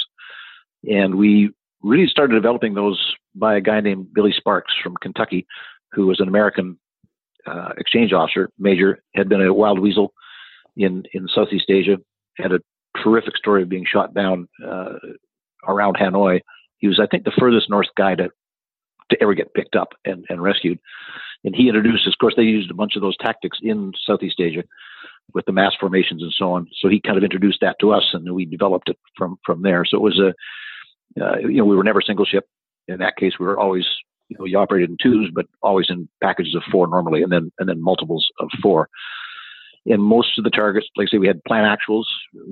and 0.83 1.15
we 1.15 1.51
really 1.81 2.07
started 2.07 2.33
developing 2.33 2.73
those 2.73 3.15
by 3.35 3.55
a 3.55 3.61
guy 3.61 3.79
named 3.81 4.13
Billy 4.13 4.33
Sparks 4.35 4.73
from 4.81 4.95
Kentucky, 5.01 5.47
who 5.91 6.07
was 6.07 6.19
an 6.19 6.27
American 6.27 6.77
uh, 7.47 7.69
exchange 7.77 8.13
officer, 8.13 8.49
major, 8.59 8.99
had 9.15 9.29
been 9.29 9.41
a 9.41 9.53
wild 9.53 9.79
weasel 9.79 10.13
in, 10.77 11.03
in 11.13 11.27
Southeast 11.33 11.69
Asia, 11.69 11.97
had 12.37 12.51
a 12.51 12.59
terrific 13.01 13.37
story 13.37 13.63
of 13.63 13.69
being 13.69 13.85
shot 13.85 14.13
down 14.13 14.47
uh, 14.65 14.93
around 15.67 15.97
Hanoi. 15.97 16.41
He 16.79 16.87
was, 16.87 16.99
I 16.99 17.07
think, 17.07 17.23
the 17.23 17.31
furthest 17.37 17.69
north 17.69 17.87
guy 17.95 18.15
to, 18.15 18.29
to 19.11 19.21
ever 19.21 19.33
get 19.33 19.53
picked 19.53 19.75
up 19.75 19.89
and, 20.05 20.25
and 20.29 20.41
rescued. 20.41 20.79
And 21.43 21.55
he 21.55 21.67
introduced, 21.67 22.07
of 22.07 22.13
course, 22.19 22.33
they 22.35 22.43
used 22.43 22.71
a 22.71 22.75
bunch 22.75 22.95
of 22.95 23.01
those 23.01 23.17
tactics 23.17 23.59
in 23.61 23.93
Southeast 24.05 24.39
Asia 24.39 24.63
with 25.33 25.45
the 25.45 25.51
mass 25.51 25.73
formations 25.79 26.21
and 26.21 26.33
so 26.35 26.51
on. 26.51 26.67
So 26.79 26.89
he 26.89 26.99
kind 26.99 27.17
of 27.17 27.23
introduced 27.23 27.59
that 27.61 27.77
to 27.79 27.91
us, 27.91 28.03
and 28.13 28.33
we 28.33 28.45
developed 28.45 28.89
it 28.89 28.97
from 29.17 29.37
from 29.45 29.61
there. 29.61 29.85
So 29.85 29.97
it 29.97 30.01
was 30.01 30.19
a, 30.19 30.33
uh, 31.23 31.37
you 31.37 31.57
know, 31.57 31.65
we 31.65 31.75
were 31.75 31.83
never 31.83 32.01
single 32.01 32.25
ship. 32.25 32.45
In 32.87 32.97
that 32.97 33.15
case, 33.15 33.33
we 33.39 33.45
were 33.45 33.59
always, 33.59 33.85
you 34.29 34.37
know, 34.37 34.45
you 34.45 34.57
operated 34.57 34.89
in 34.89 34.97
twos, 35.01 35.29
but 35.33 35.45
always 35.61 35.85
in 35.89 36.09
packages 36.21 36.55
of 36.55 36.63
four 36.71 36.87
normally, 36.87 37.21
and 37.21 37.31
then 37.31 37.51
and 37.59 37.69
then 37.69 37.81
multiples 37.81 38.27
of 38.39 38.49
four. 38.61 38.89
And 39.85 40.01
most 40.03 40.37
of 40.37 40.43
the 40.43 40.49
targets, 40.49 40.87
like 40.97 41.07
say, 41.09 41.19
we 41.19 41.27
had 41.27 41.43
plan 41.45 41.63
actuals, 41.63 42.03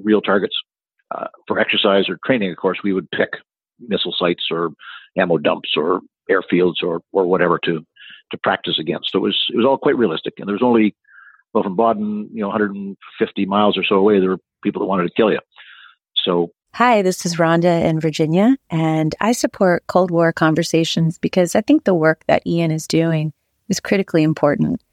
real 0.04 0.22
targets 0.22 0.56
uh, 1.14 1.28
for 1.48 1.60
exercise 1.60 2.08
or 2.10 2.18
training. 2.26 2.52
Of 2.52 2.58
course, 2.58 2.80
we 2.84 2.94
would 2.94 3.10
pick 3.12 3.32
missile 3.80 4.16
sites 4.18 4.46
or 4.52 4.72
ammo 5.18 5.38
dumps 5.38 5.72
or 5.76 6.02
airfields 6.30 6.84
or 6.84 7.02
or 7.12 7.26
whatever 7.26 7.60
to 7.66 7.86
to 8.32 8.38
practice 8.38 8.78
against. 8.80 9.12
So 9.12 9.20
it 9.20 9.22
was 9.22 9.46
it 9.54 9.58
was 9.58 9.66
all 9.66 9.78
quite 9.78 9.98
realistic, 9.98 10.34
and 10.38 10.48
there 10.48 10.56
was 10.56 10.64
only 10.64 10.96
well 11.54 11.64
from 11.64 11.76
Baden, 11.76 12.30
you 12.34 12.42
know, 12.42 12.50
150 12.50 13.46
miles 13.46 13.78
or 13.78 13.84
so 13.84 13.96
away, 13.96 14.20
there 14.20 14.30
were 14.30 14.40
people 14.64 14.82
that 14.82 14.88
wanted 14.88 15.08
to 15.08 15.14
kill 15.16 15.32
you. 15.32 15.40
So. 16.24 16.52
Hi, 16.74 17.02
this 17.02 17.26
is 17.26 17.38
Rhonda 17.38 17.84
in 17.86 18.00
Virginia, 18.00 18.56
and 18.70 19.16
I 19.20 19.32
support 19.32 19.88
Cold 19.88 20.12
War 20.12 20.32
conversations 20.32 21.18
because 21.18 21.56
I 21.56 21.62
think 21.62 21.84
the 21.84 21.96
work 21.96 22.24
that 22.28 22.46
Ian 22.46 22.70
is 22.70 22.86
doing 22.86 23.34
is 23.68 23.80
critically 23.80 24.22
important. 24.22 24.84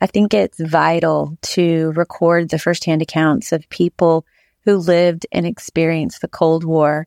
I 0.00 0.06
think 0.06 0.34
it's 0.34 0.58
vital 0.58 1.36
to 1.42 1.92
record 1.92 2.48
the 2.48 2.58
firsthand 2.58 3.02
accounts 3.02 3.52
of 3.52 3.68
people 3.68 4.24
who 4.64 4.76
lived 4.76 5.26
and 5.30 5.46
experienced 5.46 6.20
the 6.20 6.28
Cold 6.28 6.64
War 6.64 7.06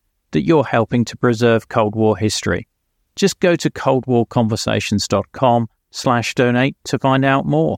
that 0.31 0.41
you're 0.41 0.63
helping 0.63 1.05
to 1.05 1.17
preserve 1.17 1.69
Cold 1.69 1.95
War 1.95 2.17
history. 2.17 2.67
Just 3.15 3.39
go 3.39 3.55
to 3.55 3.69
coldwarconversations.com 3.69 5.67
slash 5.91 6.33
donate 6.35 6.75
to 6.85 6.97
find 6.97 7.25
out 7.25 7.45
more. 7.45 7.77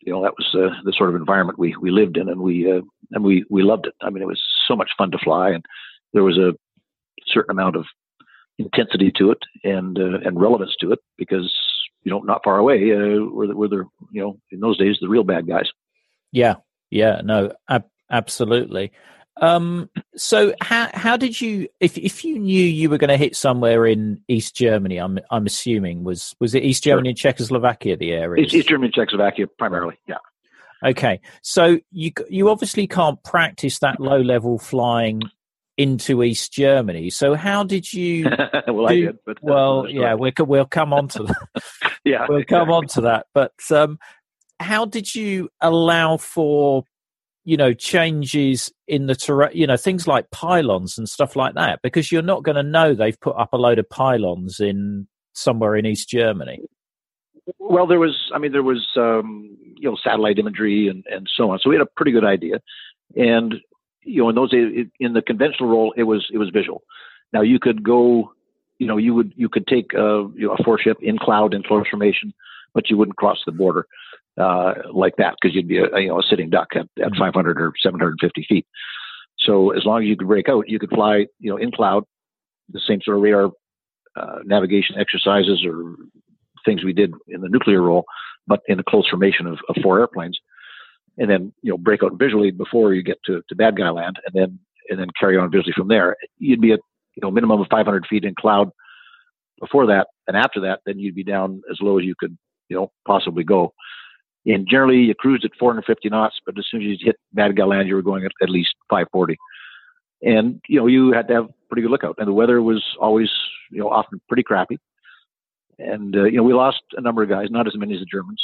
You 0.00 0.12
know, 0.12 0.22
that 0.22 0.34
was 0.36 0.54
uh, 0.54 0.74
the 0.84 0.92
sort 0.96 1.10
of 1.10 1.16
environment 1.16 1.58
we, 1.58 1.76
we 1.80 1.90
lived 1.90 2.16
in 2.16 2.28
and 2.28 2.40
we, 2.40 2.70
uh, 2.70 2.80
and 3.12 3.22
we, 3.22 3.44
we 3.50 3.62
loved 3.62 3.86
it. 3.86 3.94
I 4.02 4.10
mean, 4.10 4.22
it 4.22 4.26
was 4.26 4.42
so 4.66 4.74
much 4.74 4.90
fun 4.96 5.10
to 5.12 5.18
fly 5.18 5.50
and 5.50 5.64
there 6.12 6.24
was 6.24 6.38
a 6.38 6.54
certain 7.26 7.50
amount 7.50 7.76
of 7.76 7.84
intensity 8.58 9.12
to 9.16 9.30
it 9.30 9.38
and, 9.62 9.98
uh, 9.98 10.18
and 10.24 10.40
relevance 10.40 10.74
to 10.80 10.92
it 10.92 10.98
because, 11.16 11.54
you 12.02 12.10
know, 12.10 12.20
not 12.20 12.42
far 12.42 12.58
away, 12.58 12.92
uh, 12.92 13.24
were 13.26 13.46
the, 13.46 13.54
were 13.54 13.68
the, 13.68 13.84
you 14.10 14.20
know, 14.22 14.38
in 14.50 14.60
those 14.60 14.78
days, 14.78 14.96
the 15.00 15.08
real 15.08 15.22
bad 15.22 15.46
guys. 15.46 15.68
Yeah. 16.32 16.56
Yeah. 16.90 17.20
No, 17.22 17.52
ab- 17.68 17.90
absolutely. 18.10 18.90
Um, 19.40 19.88
so 20.16 20.54
how 20.60 20.90
how 20.92 21.16
did 21.16 21.40
you 21.40 21.66
if 21.80 21.96
if 21.96 22.24
you 22.24 22.38
knew 22.38 22.62
you 22.62 22.90
were 22.90 22.98
going 22.98 23.08
to 23.08 23.16
hit 23.16 23.34
somewhere 23.34 23.86
in 23.86 24.20
East 24.28 24.54
Germany? 24.54 24.98
I'm 24.98 25.18
I'm 25.30 25.46
assuming 25.46 26.04
was 26.04 26.34
was 26.40 26.54
it 26.54 26.62
East 26.62 26.84
Germany 26.84 27.08
sure. 27.08 27.10
and 27.10 27.18
Czechoslovakia 27.18 27.96
the 27.96 28.12
area? 28.12 28.44
East, 28.44 28.54
East 28.54 28.68
Germany 28.68 28.86
and 28.86 28.94
Czechoslovakia 28.94 29.46
primarily. 29.58 29.98
Yeah. 30.06 30.18
Okay, 30.84 31.20
so 31.42 31.78
you 31.90 32.12
you 32.28 32.48
obviously 32.48 32.86
can't 32.86 33.22
practice 33.24 33.78
that 33.80 33.98
low 34.00 34.20
level 34.20 34.58
flying 34.58 35.22
into 35.76 36.22
East 36.22 36.52
Germany. 36.52 37.08
So 37.08 37.34
how 37.34 37.64
did 37.64 37.90
you? 37.92 38.24
well, 38.68 38.86
do, 38.86 38.86
I 38.86 38.94
did. 38.94 39.18
But 39.24 39.38
well, 39.42 39.86
yeah, 39.88 40.14
we 40.14 40.32
will 40.38 40.46
we'll 40.46 40.64
come 40.66 40.92
on 40.92 41.08
to 41.08 41.24
that. 41.24 41.62
yeah, 42.04 42.26
we'll 42.28 42.44
come 42.44 42.70
on 42.70 42.86
to 42.88 43.02
that. 43.02 43.26
But 43.32 43.52
um, 43.70 43.98
how 44.58 44.84
did 44.84 45.14
you 45.14 45.48
allow 45.60 46.18
for 46.18 46.84
you 47.50 47.56
know 47.56 47.72
changes 47.72 48.72
in 48.86 49.06
the 49.06 49.16
terrain 49.16 49.50
you 49.52 49.66
know 49.66 49.76
things 49.76 50.06
like 50.06 50.30
pylons 50.30 50.96
and 50.96 51.08
stuff 51.08 51.34
like 51.34 51.54
that 51.54 51.80
because 51.82 52.12
you're 52.12 52.22
not 52.22 52.44
going 52.44 52.54
to 52.54 52.62
know 52.62 52.94
they've 52.94 53.20
put 53.20 53.34
up 53.36 53.52
a 53.52 53.56
load 53.56 53.80
of 53.80 53.90
pylons 53.90 54.60
in 54.60 55.08
somewhere 55.32 55.74
in 55.74 55.84
east 55.84 56.08
germany. 56.08 56.60
Well 57.58 57.88
there 57.88 57.98
was 57.98 58.30
i 58.32 58.38
mean 58.38 58.52
there 58.52 58.62
was 58.62 58.86
um, 58.96 59.56
you 59.76 59.90
know 59.90 59.96
satellite 60.00 60.38
imagery 60.38 60.86
and 60.86 61.04
and 61.10 61.28
so 61.36 61.50
on. 61.50 61.58
So 61.58 61.70
we 61.70 61.74
had 61.74 61.82
a 61.82 61.90
pretty 61.96 62.12
good 62.12 62.24
idea. 62.24 62.60
And 63.16 63.56
you 64.04 64.22
know 64.22 64.28
in 64.28 64.36
those 64.36 64.52
days 64.52 64.86
in 65.00 65.14
the 65.14 65.22
conventional 65.22 65.68
role 65.68 65.92
it 65.96 66.04
was 66.04 66.28
it 66.32 66.38
was 66.38 66.50
visual. 66.50 66.84
Now 67.32 67.42
you 67.42 67.58
could 67.58 67.82
go 67.82 68.32
you 68.78 68.86
know 68.86 68.96
you 68.96 69.12
would 69.12 69.32
you 69.34 69.48
could 69.48 69.66
take 69.66 69.92
a, 69.94 70.30
you 70.36 70.46
know, 70.46 70.54
a 70.56 70.62
four 70.62 70.78
ship 70.78 70.98
in 71.02 71.18
cloud 71.18 71.52
in 71.52 71.64
close 71.64 71.88
formation 71.90 72.32
but 72.74 72.88
you 72.88 72.96
wouldn't 72.96 73.16
cross 73.16 73.38
the 73.44 73.50
border 73.50 73.88
uh, 74.38 74.74
like 74.92 75.16
that 75.16 75.36
because 75.40 75.54
you'd 75.54 75.68
be 75.68 75.78
a, 75.78 75.98
you 75.98 76.08
know 76.08 76.18
a 76.18 76.22
sitting 76.22 76.50
duck 76.50 76.68
at, 76.74 76.86
at 77.02 77.12
mm-hmm. 77.12 77.18
500 77.18 77.60
or 77.60 77.72
750 77.80 78.46
feet. 78.48 78.66
So 79.38 79.70
as 79.70 79.84
long 79.84 80.02
as 80.02 80.08
you 80.08 80.16
could 80.16 80.28
break 80.28 80.48
out, 80.48 80.68
you 80.68 80.78
could 80.78 80.90
fly 80.90 81.26
you 81.38 81.50
know 81.50 81.56
in 81.56 81.70
cloud, 81.70 82.04
the 82.68 82.80
same 82.86 83.00
sort 83.02 83.16
of 83.16 83.22
radar 83.22 83.50
uh, 84.16 84.38
navigation 84.44 84.96
exercises 84.98 85.64
or 85.64 85.96
things 86.64 86.84
we 86.84 86.92
did 86.92 87.12
in 87.28 87.40
the 87.40 87.48
nuclear 87.48 87.80
role, 87.82 88.04
but 88.46 88.60
in 88.68 88.78
a 88.78 88.84
close 88.84 89.08
formation 89.08 89.46
of, 89.46 89.58
of 89.68 89.76
four 89.82 89.98
airplanes, 89.98 90.38
and 91.18 91.30
then 91.30 91.52
you 91.62 91.70
know 91.70 91.78
break 91.78 92.02
out 92.02 92.18
visually 92.18 92.50
before 92.50 92.94
you 92.94 93.02
get 93.02 93.18
to, 93.24 93.42
to 93.48 93.54
bad 93.54 93.76
guy 93.76 93.90
land, 93.90 94.16
and 94.26 94.34
then 94.34 94.58
and 94.88 94.98
then 94.98 95.08
carry 95.18 95.36
on 95.36 95.50
visually 95.50 95.72
from 95.76 95.88
there. 95.88 96.16
You'd 96.38 96.60
be 96.60 96.72
at 96.72 96.80
you 97.14 97.20
know 97.22 97.30
minimum 97.30 97.60
of 97.60 97.66
500 97.70 98.06
feet 98.06 98.24
in 98.24 98.34
cloud 98.38 98.70
before 99.60 99.86
that, 99.86 100.08
and 100.26 100.36
after 100.36 100.60
that, 100.60 100.80
then 100.86 100.98
you'd 100.98 101.14
be 101.14 101.24
down 101.24 101.62
as 101.70 101.78
low 101.80 101.98
as 101.98 102.04
you 102.04 102.14
could 102.18 102.36
you 102.68 102.76
know 102.76 102.92
possibly 103.06 103.44
go. 103.44 103.72
And 104.46 104.66
generally, 104.68 104.98
you 104.98 105.14
cruised 105.14 105.44
at 105.44 105.50
450 105.58 106.08
knots, 106.08 106.40
but 106.46 106.58
as 106.58 106.66
soon 106.70 106.80
as 106.80 106.88
you 106.88 106.96
hit 107.00 107.16
Guy 107.34 107.64
Land, 107.64 107.88
you 107.88 107.94
were 107.94 108.02
going 108.02 108.24
at, 108.24 108.32
at 108.42 108.48
least 108.48 108.74
540. 108.88 109.36
And 110.22 110.60
you 110.68 110.80
know, 110.80 110.86
you 110.86 111.12
had 111.12 111.28
to 111.28 111.34
have 111.34 111.48
pretty 111.68 111.82
good 111.82 111.90
lookout, 111.90 112.16
and 112.18 112.28
the 112.28 112.32
weather 112.32 112.60
was 112.60 112.84
always, 113.00 113.30
you 113.70 113.80
know, 113.80 113.88
often 113.88 114.20
pretty 114.28 114.42
crappy. 114.42 114.78
And 115.78 116.14
uh, 116.14 116.24
you 116.24 116.36
know, 116.36 116.42
we 116.42 116.52
lost 116.52 116.82
a 116.96 117.00
number 117.00 117.22
of 117.22 117.28
guys, 117.28 117.48
not 117.50 117.66
as 117.66 117.76
many 117.76 117.94
as 117.94 118.00
the 118.00 118.06
Germans, 118.06 118.42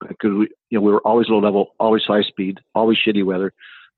because 0.00 0.32
we, 0.32 0.48
you 0.70 0.78
know, 0.78 0.80
we 0.80 0.92
were 0.92 1.06
always 1.06 1.28
low 1.28 1.38
level, 1.38 1.74
always 1.78 2.04
high 2.04 2.22
speed, 2.22 2.60
always 2.74 2.98
shitty 3.06 3.24
weather, 3.24 3.52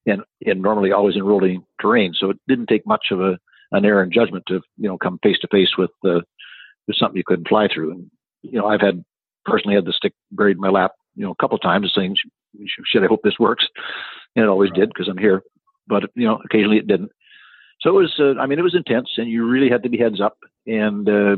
and 0.07 0.23
and 0.45 0.61
normally 0.61 0.91
always 0.91 1.15
in 1.15 1.23
rolling 1.23 1.65
terrain. 1.81 2.15
So 2.15 2.31
it 2.31 2.39
didn't 2.49 2.67
take 2.67 2.87
much 2.87 3.07
of 3.13 3.21
a 3.21 3.39
an 3.71 3.85
error 3.85 4.03
in 4.03 4.11
judgment 4.11 4.45
to 4.49 4.61
you 4.77 4.89
know 4.89 4.99
come 4.99 5.21
face 5.23 5.39
to 5.41 5.49
face 5.53 5.77
with 5.79 5.91
uh, 6.05 6.21
with 6.87 6.97
something 6.97 7.17
you 7.17 7.25
couldn't 7.25 7.49
fly 7.49 7.69
through. 7.73 7.93
And 7.93 8.11
you 8.43 8.59
know, 8.59 8.67
I've 8.67 8.81
had 8.81 9.05
personally 9.45 9.77
had 9.77 9.85
the 9.85 9.93
stick 9.93 10.15
buried 10.33 10.57
in 10.57 10.61
my 10.61 10.69
lap 10.69 10.93
you 11.19 11.25
know, 11.25 11.33
a 11.33 11.43
couple 11.43 11.57
of 11.57 11.63
times 11.63 11.93
saying, 11.95 12.17
should 12.87 13.03
I 13.03 13.09
hope 13.09 13.21
this 13.25 13.41
works? 13.41 13.67
And 14.37 14.45
it 14.45 14.49
always 14.49 14.71
right. 14.71 14.81
did 14.81 14.91
because 14.91 15.09
I'm 15.09 15.19
here. 15.19 15.43
But, 15.89 16.05
you 16.15 16.27
know, 16.27 16.41
occasionally 16.45 16.79
it 16.79 16.87
didn't. 16.87 17.11
So 17.81 17.91
it 17.91 18.03
was, 18.03 18.15
uh, 18.21 18.41
I 18.41 18.47
mean, 18.47 18.61
it 18.61 18.63
was 18.63 18.77
intense 18.77 19.11
and 19.17 19.29
you 19.29 19.45
really 19.45 19.69
had 19.69 19.83
to 19.83 19.89
be 19.89 19.99
heads 19.99 20.21
up. 20.21 20.39
And, 20.67 21.09
uh, 21.09 21.37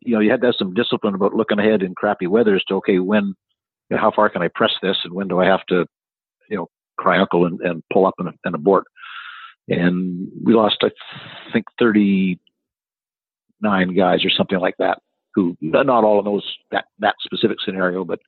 you 0.00 0.14
know, 0.14 0.20
you 0.20 0.30
had 0.30 0.40
to 0.40 0.46
have 0.46 0.54
some 0.58 0.72
discipline 0.72 1.14
about 1.14 1.34
looking 1.34 1.58
ahead 1.58 1.82
in 1.82 1.94
crappy 1.94 2.26
weather 2.26 2.56
as 2.56 2.64
to, 2.64 2.76
okay, 2.76 3.00
when, 3.00 3.34
you 3.90 3.96
know, 3.96 3.98
how 3.98 4.10
far 4.10 4.30
can 4.30 4.42
I 4.42 4.48
press 4.48 4.72
this 4.82 4.96
and 5.04 5.12
when 5.12 5.28
do 5.28 5.40
I 5.40 5.46
have 5.46 5.66
to, 5.66 5.84
you 6.48 6.56
know, 6.56 6.68
cry 6.96 7.18
uncle 7.18 7.44
and, 7.44 7.60
and 7.60 7.82
pull 7.92 8.06
up 8.06 8.14
and, 8.18 8.30
and 8.44 8.54
abort. 8.54 8.84
And 9.68 10.28
we 10.42 10.54
lost, 10.54 10.78
I 10.82 10.88
think, 11.52 11.66
39 11.78 13.94
guys 13.94 14.24
or 14.24 14.30
something 14.30 14.58
like 14.58 14.76
that 14.78 15.00
who, 15.34 15.54
not 15.60 16.04
all 16.04 16.18
of 16.18 16.24
those, 16.24 16.50
that, 16.70 16.86
that 17.00 17.16
specific 17.22 17.58
scenario, 17.62 18.04
but 18.04 18.20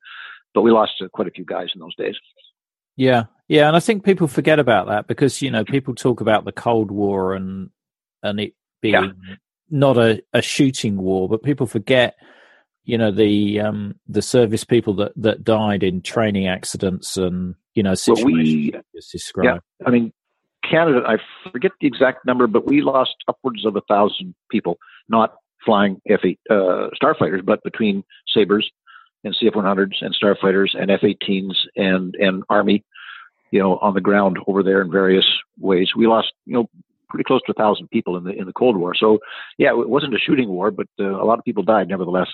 but 0.55 0.63
we 0.63 0.71
lost 0.71 0.93
uh, 1.01 1.09
quite 1.09 1.29
a 1.29 1.31
few 1.31 1.45
guys 1.45 1.69
in 1.75 1.81
those 1.81 1.95
days. 1.97 2.17
Yeah, 2.97 3.25
yeah, 3.49 3.67
and 3.67 3.77
I 3.77 3.81
think 3.81 4.05
people 4.05 4.29
forget 4.29 4.59
about 4.59 4.89
that 4.89 5.07
because 5.07 5.41
you 5.43 5.51
know 5.51 5.65
people 5.65 5.95
talk 5.95 6.21
about 6.21 6.45
the 6.45 6.53
Cold 6.53 6.91
War 6.91 7.35
and 7.35 7.71
and 8.23 8.41
it 8.41 8.55
being 8.81 8.95
yeah. 8.95 9.35
not 9.71 9.97
a, 9.97 10.23
a 10.33 10.43
shooting 10.43 10.97
war, 10.97 11.29
but 11.29 11.43
people 11.43 11.67
forget 11.67 12.17
you 12.85 12.99
know 12.99 13.11
the 13.11 13.61
um 13.61 13.95
the 14.09 14.23
service 14.23 14.65
people 14.65 14.95
that 14.95 15.13
that 15.17 15.45
died 15.45 15.83
in 15.83 16.03
training 16.03 16.49
accidents 16.49 17.17
and 17.17 17.55
you 17.75 17.83
know 17.83 17.95
situations 17.95 18.73
well, 18.73 18.83
we, 18.95 19.01
described. 19.13 19.47
Yeah, 19.47 19.87
I 19.87 19.91
mean 19.91 20.13
Canada, 20.69 21.03
I 21.07 21.17
forget 21.51 21.73
the 21.81 21.87
exact 21.87 22.27
number, 22.27 22.47
but 22.47 22.67
we 22.67 22.83
lost 22.83 23.17
upwards 23.29 23.65
of 23.65 23.77
a 23.77 23.81
thousand 23.83 24.35
people, 24.51 24.79
not 25.09 25.35
flying 25.65 26.01
F-8 26.09 26.39
uh, 26.51 26.91
starfighters, 27.03 27.45
but 27.45 27.63
between 27.63 28.05
Sabres 28.29 28.71
and 29.25 29.35
CF-100s 29.35 30.03
and 30.03 30.15
starfighters 30.15 30.81
and 30.81 30.91
F-18s 30.91 31.55
and 31.77 32.15
and 32.15 32.43
Army, 32.49 32.85
you 33.51 33.59
know, 33.59 33.79
on 33.79 33.95
the 33.95 34.01
ground 34.01 34.39
over 34.47 34.63
there 34.63 34.83
in 34.83 34.91
various 34.91 35.27
ways. 35.59 35.91
We 35.97 36.07
lost, 36.07 36.33
you 36.47 36.55
know, 36.55 36.71
pretty 37.09 37.25
close 37.25 37.43
to 37.47 37.53
a 37.53 37.55
thousand 37.55 37.89
people 37.91 38.17
in 38.17 38.25
the 38.25 38.31
in 38.31 38.47
the 38.47 38.53
Cold 38.53 38.77
War. 38.77 38.95
So, 38.95 39.19
yeah, 39.59 39.71
it 39.71 39.89
wasn't 39.89 40.15
a 40.15 40.19
shooting 40.19 40.49
war, 40.49 40.71
but 40.71 40.87
uh, 40.99 41.21
a 41.21 41.25
lot 41.25 41.39
of 41.39 41.45
people 41.45 41.63
died 41.63 41.89
nevertheless. 41.89 42.29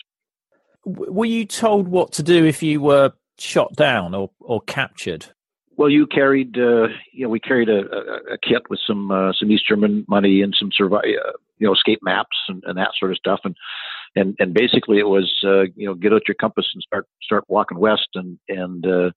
Were 0.84 1.24
you 1.24 1.44
told 1.44 1.88
what 1.88 2.12
to 2.12 2.22
do 2.22 2.44
if 2.44 2.62
you 2.62 2.80
were 2.80 3.12
shot 3.38 3.74
down 3.74 4.14
or 4.14 4.30
or 4.40 4.60
captured? 4.60 5.26
Well, 5.76 5.90
you 5.90 6.06
carried, 6.06 6.56
uh, 6.56 6.88
you 7.12 7.24
know, 7.24 7.28
we 7.28 7.38
carried 7.38 7.68
a, 7.68 7.80
a, 7.80 8.34
a 8.34 8.38
kit 8.42 8.62
with 8.70 8.80
some 8.86 9.10
uh, 9.10 9.32
some 9.32 9.50
East 9.50 9.68
German 9.68 10.06
money 10.08 10.40
and 10.40 10.54
some 10.58 10.70
survive, 10.72 11.04
uh, 11.04 11.32
you 11.58 11.66
know, 11.66 11.74
escape 11.74 11.98
maps 12.02 12.36
and, 12.48 12.62
and 12.66 12.78
that 12.78 12.92
sort 12.98 13.10
of 13.10 13.18
stuff, 13.18 13.40
and 13.44 13.54
and 14.16 14.34
and 14.38 14.54
basically 14.54 14.98
it 14.98 15.06
was, 15.06 15.30
uh, 15.44 15.64
you 15.76 15.86
know, 15.86 15.94
get 15.94 16.12
out 16.12 16.26
your 16.26 16.34
compass 16.40 16.66
and 16.74 16.82
start 16.82 17.06
start 17.22 17.44
walking 17.48 17.78
west, 17.78 18.08
and 18.14 18.38
and 18.48 18.84
uh, 18.86 19.10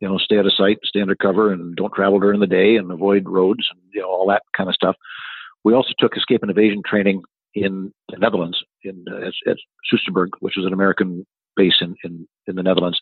you 0.00 0.08
know, 0.08 0.18
stay 0.18 0.38
out 0.38 0.46
of 0.46 0.52
sight, 0.52 0.78
stay 0.84 1.00
under 1.00 1.16
cover, 1.16 1.52
and 1.52 1.74
don't 1.74 1.92
travel 1.94 2.20
during 2.20 2.38
the 2.38 2.46
day, 2.46 2.76
and 2.76 2.92
avoid 2.92 3.28
roads, 3.28 3.66
and 3.72 3.80
you 3.92 4.02
know, 4.02 4.08
all 4.08 4.26
that 4.28 4.42
kind 4.56 4.68
of 4.68 4.74
stuff. 4.74 4.94
We 5.64 5.74
also 5.74 5.92
took 5.98 6.16
escape 6.16 6.42
and 6.42 6.50
evasion 6.50 6.82
training 6.86 7.22
in 7.54 7.92
the 8.10 8.18
Netherlands, 8.18 8.62
in 8.84 9.04
uh, 9.10 9.28
at, 9.28 9.50
at 9.50 9.56
Soesterberg, 9.92 10.28
which 10.40 10.58
is 10.58 10.66
an 10.66 10.74
American 10.74 11.26
base 11.56 11.76
in 11.80 11.96
in, 12.04 12.28
in 12.46 12.56
the 12.56 12.62
Netherlands. 12.62 13.00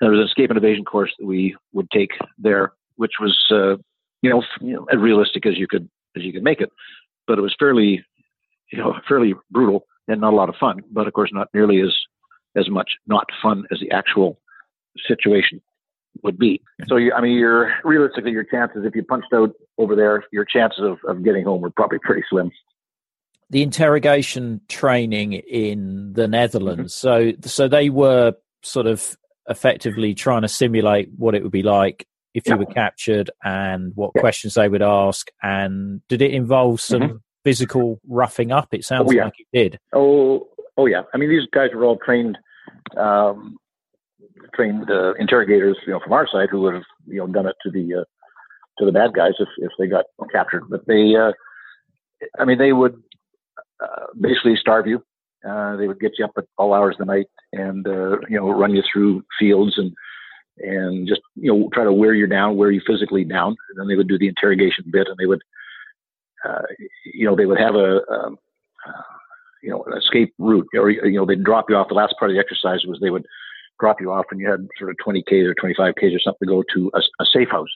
There 0.00 0.10
was 0.10 0.20
an 0.20 0.26
escape 0.26 0.50
and 0.50 0.56
evasion 0.56 0.84
course 0.84 1.12
that 1.18 1.26
we 1.26 1.56
would 1.72 1.90
take 1.90 2.10
there, 2.38 2.72
which 2.96 3.12
was 3.20 3.36
uh, 3.50 3.76
you, 4.22 4.30
know, 4.30 4.42
you 4.60 4.74
know 4.74 4.86
as 4.92 4.98
realistic 4.98 5.46
as 5.46 5.58
you 5.58 5.66
could 5.66 5.88
as 6.16 6.22
you 6.22 6.32
could 6.32 6.44
make 6.44 6.60
it, 6.60 6.70
but 7.26 7.38
it 7.38 7.42
was 7.42 7.56
fairly 7.58 8.04
you 8.70 8.78
know 8.78 8.94
fairly 9.08 9.34
brutal 9.50 9.84
and 10.08 10.20
not 10.20 10.32
a 10.32 10.36
lot 10.36 10.48
of 10.48 10.56
fun. 10.56 10.80
But 10.90 11.06
of 11.06 11.12
course, 11.12 11.30
not 11.32 11.48
nearly 11.54 11.80
as 11.80 11.94
as 12.56 12.68
much 12.68 12.90
not 13.06 13.26
fun 13.42 13.64
as 13.70 13.80
the 13.80 13.90
actual 13.90 14.38
situation 15.06 15.60
would 16.22 16.38
be. 16.38 16.60
So, 16.88 16.96
you, 16.96 17.12
I 17.12 17.20
mean, 17.20 17.38
you're 17.38 17.72
realistically 17.84 18.32
your 18.32 18.44
chances 18.44 18.84
if 18.84 18.94
you 18.94 19.04
punched 19.04 19.32
out 19.32 19.52
over 19.78 19.94
there, 19.94 20.24
your 20.32 20.44
chances 20.44 20.84
of, 20.84 20.98
of 21.08 21.24
getting 21.24 21.44
home 21.44 21.60
were 21.60 21.70
probably 21.70 21.98
pretty 22.02 22.22
slim. 22.28 22.50
The 23.50 23.62
interrogation 23.62 24.60
training 24.68 25.32
in 25.32 26.12
the 26.12 26.28
Netherlands, 26.28 26.94
mm-hmm. 26.94 27.32
so 27.40 27.48
so 27.48 27.68
they 27.68 27.90
were 27.90 28.34
sort 28.62 28.86
of 28.86 29.16
effectively 29.48 30.14
trying 30.14 30.42
to 30.42 30.48
simulate 30.48 31.08
what 31.16 31.34
it 31.34 31.42
would 31.42 31.50
be 31.50 31.62
like 31.62 32.06
if 32.34 32.46
you 32.46 32.56
were 32.56 32.66
captured 32.66 33.30
and 33.42 33.92
what 33.96 34.12
yeah. 34.14 34.20
questions 34.20 34.54
they 34.54 34.68
would 34.68 34.82
ask. 34.82 35.28
And 35.42 36.06
did 36.08 36.22
it 36.22 36.30
involve 36.30 36.80
some 36.80 37.00
mm-hmm. 37.00 37.16
Physical 37.44 38.00
roughing 38.08 38.52
up? 38.52 38.68
It 38.72 38.84
sounds 38.84 39.08
oh, 39.08 39.12
yeah. 39.12 39.24
like 39.24 39.34
it 39.38 39.46
did. 39.52 39.78
Oh, 39.94 40.48
oh 40.76 40.86
yeah. 40.86 41.02
I 41.14 41.18
mean, 41.18 41.30
these 41.30 41.46
guys 41.52 41.70
were 41.74 41.84
all 41.84 41.98
trained, 42.04 42.38
um, 42.96 43.56
trained 44.54 44.90
uh, 44.90 45.14
interrogators, 45.14 45.76
you 45.86 45.92
know, 45.92 46.00
from 46.00 46.12
our 46.12 46.26
side 46.26 46.48
who 46.50 46.60
would 46.62 46.74
have, 46.74 46.84
you 47.06 47.18
know, 47.18 47.26
done 47.26 47.46
it 47.46 47.56
to 47.62 47.70
the 47.70 48.00
uh, 48.00 48.04
to 48.78 48.86
the 48.86 48.92
bad 48.92 49.12
guys 49.12 49.32
if 49.38 49.48
if 49.58 49.70
they 49.78 49.86
got 49.86 50.06
captured. 50.32 50.64
But 50.68 50.86
they, 50.86 51.14
uh, 51.16 51.32
I 52.38 52.44
mean, 52.44 52.58
they 52.58 52.72
would 52.72 53.02
uh, 53.82 54.06
basically 54.20 54.56
starve 54.56 54.86
you. 54.86 55.02
Uh, 55.48 55.76
they 55.76 55.88
would 55.88 56.00
get 56.00 56.12
you 56.18 56.24
up 56.24 56.32
at 56.36 56.44
all 56.58 56.74
hours 56.74 56.96
of 57.00 57.06
the 57.06 57.12
night 57.12 57.26
and 57.52 57.86
uh, 57.86 58.18
you 58.28 58.36
know 58.36 58.50
run 58.50 58.74
you 58.74 58.82
through 58.92 59.22
fields 59.38 59.78
and 59.78 59.92
and 60.58 61.08
just 61.08 61.22
you 61.34 61.50
know 61.50 61.68
try 61.72 61.84
to 61.84 61.92
wear 61.92 62.14
you 62.14 62.26
down, 62.26 62.56
wear 62.56 62.70
you 62.70 62.80
physically 62.86 63.24
down. 63.24 63.56
And 63.70 63.78
then 63.78 63.88
they 63.88 63.96
would 63.96 64.08
do 64.08 64.18
the 64.18 64.28
interrogation 64.28 64.84
bit, 64.90 65.08
and 65.08 65.16
they 65.18 65.26
would 65.26 65.42
uh, 66.48 66.62
you 67.04 67.26
know 67.26 67.36
they 67.36 67.46
would 67.46 67.58
have 67.58 67.74
a, 67.74 68.00
um, 68.10 68.38
uh, 68.86 69.02
you 69.62 69.70
know 69.70 69.84
an 69.84 69.96
escape 69.98 70.34
route, 70.38 70.66
or 70.74 70.90
you 70.90 71.18
know 71.18 71.26
they'd 71.26 71.44
drop 71.44 71.68
you 71.68 71.76
off. 71.76 71.88
The 71.88 71.94
last 71.94 72.14
part 72.18 72.30
of 72.30 72.34
the 72.34 72.40
exercise 72.40 72.84
was 72.86 72.98
they 73.00 73.10
would 73.10 73.26
drop 73.78 74.00
you 74.00 74.12
off, 74.12 74.26
and 74.30 74.40
you 74.40 74.50
had 74.50 74.66
sort 74.78 74.90
of 74.90 74.96
20 75.02 75.22
k's 75.22 75.46
or 75.46 75.54
25 75.54 75.94
k's 75.98 76.14
or 76.14 76.20
something 76.20 76.46
to 76.46 76.54
go 76.54 76.64
to 76.74 76.90
a, 76.94 77.00
a 77.22 77.26
safe 77.32 77.48
house. 77.50 77.70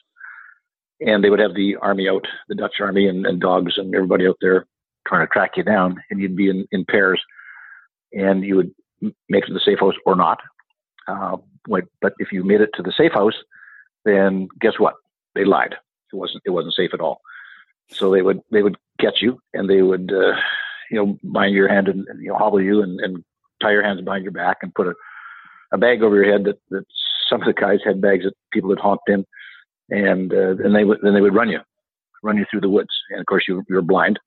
And 1.01 1.23
they 1.23 1.29
would 1.29 1.39
have 1.39 1.55
the 1.55 1.75
army 1.81 2.07
out, 2.07 2.25
the 2.47 2.55
Dutch 2.55 2.75
army 2.79 3.07
and, 3.07 3.25
and 3.25 3.41
dogs 3.41 3.73
and 3.77 3.93
everybody 3.93 4.27
out 4.27 4.37
there 4.39 4.65
trying 5.07 5.25
to 5.25 5.31
track 5.31 5.51
you 5.57 5.63
down, 5.63 6.01
and 6.09 6.21
you'd 6.21 6.37
be 6.37 6.49
in, 6.49 6.65
in 6.71 6.85
pairs 6.85 7.21
and 8.15 8.43
you 8.43 8.55
would 8.55 8.71
make 9.29 9.43
it 9.43 9.47
to 9.47 9.53
the 9.53 9.59
safe 9.63 9.79
house 9.79 9.93
or 10.05 10.15
not. 10.15 10.39
Uh, 11.07 11.37
but 11.67 12.13
if 12.19 12.31
you 12.31 12.43
made 12.43 12.61
it 12.61 12.69
to 12.75 12.81
the 12.81 12.93
safe 12.97 13.11
house, 13.11 13.35
then 14.05 14.47
guess 14.59 14.73
what? 14.77 14.95
They 15.35 15.45
lied. 15.45 15.75
It 16.13 16.15
wasn't 16.15 16.43
it 16.45 16.51
wasn't 16.51 16.75
safe 16.75 16.91
at 16.93 17.01
all. 17.01 17.21
So 17.89 18.11
they 18.11 18.21
would 18.21 18.41
they 18.51 18.63
would 18.63 18.77
catch 18.99 19.21
you 19.21 19.39
and 19.53 19.69
they 19.69 19.81
would 19.81 20.11
uh, 20.11 20.33
you 20.89 20.97
know 20.97 21.17
bind 21.23 21.55
your 21.55 21.67
hand 21.67 21.87
and, 21.87 22.07
and 22.07 22.21
you 22.21 22.29
know 22.29 22.37
hobble 22.37 22.61
you 22.61 22.81
and, 22.81 22.99
and, 22.99 23.23
tie 23.61 23.71
your 23.71 23.83
hands 23.83 24.01
behind 24.01 24.21
your 24.21 24.33
back 24.33 24.57
and 24.61 24.75
put 24.75 24.85
a, 24.85 24.93
a 25.71 25.77
bag 25.77 26.03
over 26.03 26.21
your 26.21 26.29
head 26.29 26.43
that, 26.43 26.57
that 26.69 26.83
some 27.29 27.41
of 27.41 27.47
the 27.47 27.53
guys 27.53 27.79
had 27.85 28.01
bags 28.01 28.25
that 28.25 28.33
people 28.51 28.69
had 28.69 28.79
honked 28.79 29.07
in. 29.07 29.25
And 29.89 30.33
uh, 30.33 30.55
then 30.61 30.73
they 30.73 30.83
would 30.83 30.99
then 31.01 31.13
they 31.13 31.21
would 31.21 31.33
run 31.33 31.49
you 31.49 31.59
run 32.21 32.37
you 32.37 32.45
through 32.51 32.61
the 32.61 32.69
woods. 32.69 32.89
And 33.11 33.19
of 33.19 33.25
course 33.27 33.45
you 33.47 33.63
you're 33.69 33.81
blind. 33.81 34.19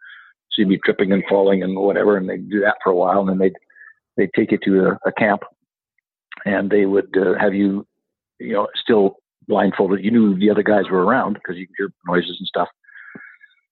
So 0.51 0.63
you'd 0.63 0.69
be 0.69 0.79
tripping 0.79 1.13
and 1.13 1.23
falling 1.29 1.63
and 1.63 1.77
whatever. 1.77 2.17
And 2.17 2.29
they'd 2.29 2.49
do 2.49 2.61
that 2.61 2.77
for 2.83 2.91
a 2.91 2.97
while 2.97 3.21
and 3.21 3.29
then 3.29 3.39
they'd 3.39 3.57
they'd 4.17 4.33
take 4.35 4.53
you 4.53 4.59
to 4.65 4.87
a, 4.87 5.09
a 5.09 5.13
camp. 5.13 5.43
And 6.47 6.71
they 6.71 6.87
would 6.87 7.15
uh, 7.17 7.35
have 7.39 7.55
you, 7.55 7.87
you 8.39 8.53
know, 8.53 8.69
still 8.77 9.17
blindfolded. 9.49 10.05
You 10.05 10.11
knew 10.11 10.39
the 10.39 10.51
other 10.51 10.63
guys 10.63 10.85
were 10.91 11.05
around 11.05 11.35
because 11.35 11.57
you 11.57 11.67
could 11.67 11.75
hear 11.77 11.93
noises 12.07 12.37
and 12.39 12.47
stuff. 12.47 12.69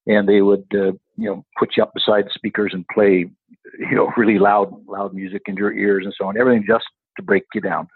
And 0.06 0.28
they 0.28 0.40
would, 0.40 0.66
uh, 0.72 0.92
you 1.16 1.28
know, 1.28 1.44
put 1.58 1.76
you 1.76 1.82
up 1.82 1.94
beside 1.94 2.26
speakers 2.32 2.72
and 2.72 2.86
play, 2.88 3.26
you 3.78 3.96
know, 3.96 4.12
really 4.16 4.38
loud, 4.38 4.74
loud 4.86 5.14
music 5.14 5.42
in 5.46 5.56
your 5.56 5.72
ears 5.72 6.04
and 6.04 6.14
so 6.16 6.26
on. 6.26 6.38
Everything 6.38 6.64
just 6.66 6.84
to 7.16 7.22
break 7.22 7.44
you 7.54 7.60
down. 7.60 7.88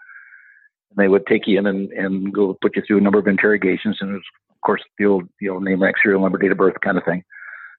And 0.89 0.97
they 0.97 1.07
would 1.07 1.25
take 1.27 1.47
you 1.47 1.57
in 1.57 1.67
and, 1.67 1.91
and 1.91 2.33
go 2.33 2.57
put 2.61 2.75
you 2.75 2.83
through 2.85 2.97
a 2.97 3.01
number 3.01 3.19
of 3.19 3.27
interrogations. 3.27 3.97
And 4.01 4.11
it 4.11 4.13
was, 4.13 4.23
of 4.49 4.61
course, 4.65 4.81
the 4.97 5.05
old, 5.05 5.29
you 5.39 5.51
know, 5.51 5.59
name, 5.59 5.81
rank, 5.81 5.95
serial 6.01 6.21
number, 6.21 6.37
date 6.37 6.51
of 6.51 6.57
birth 6.57 6.75
kind 6.83 6.97
of 6.97 7.05
thing. 7.05 7.23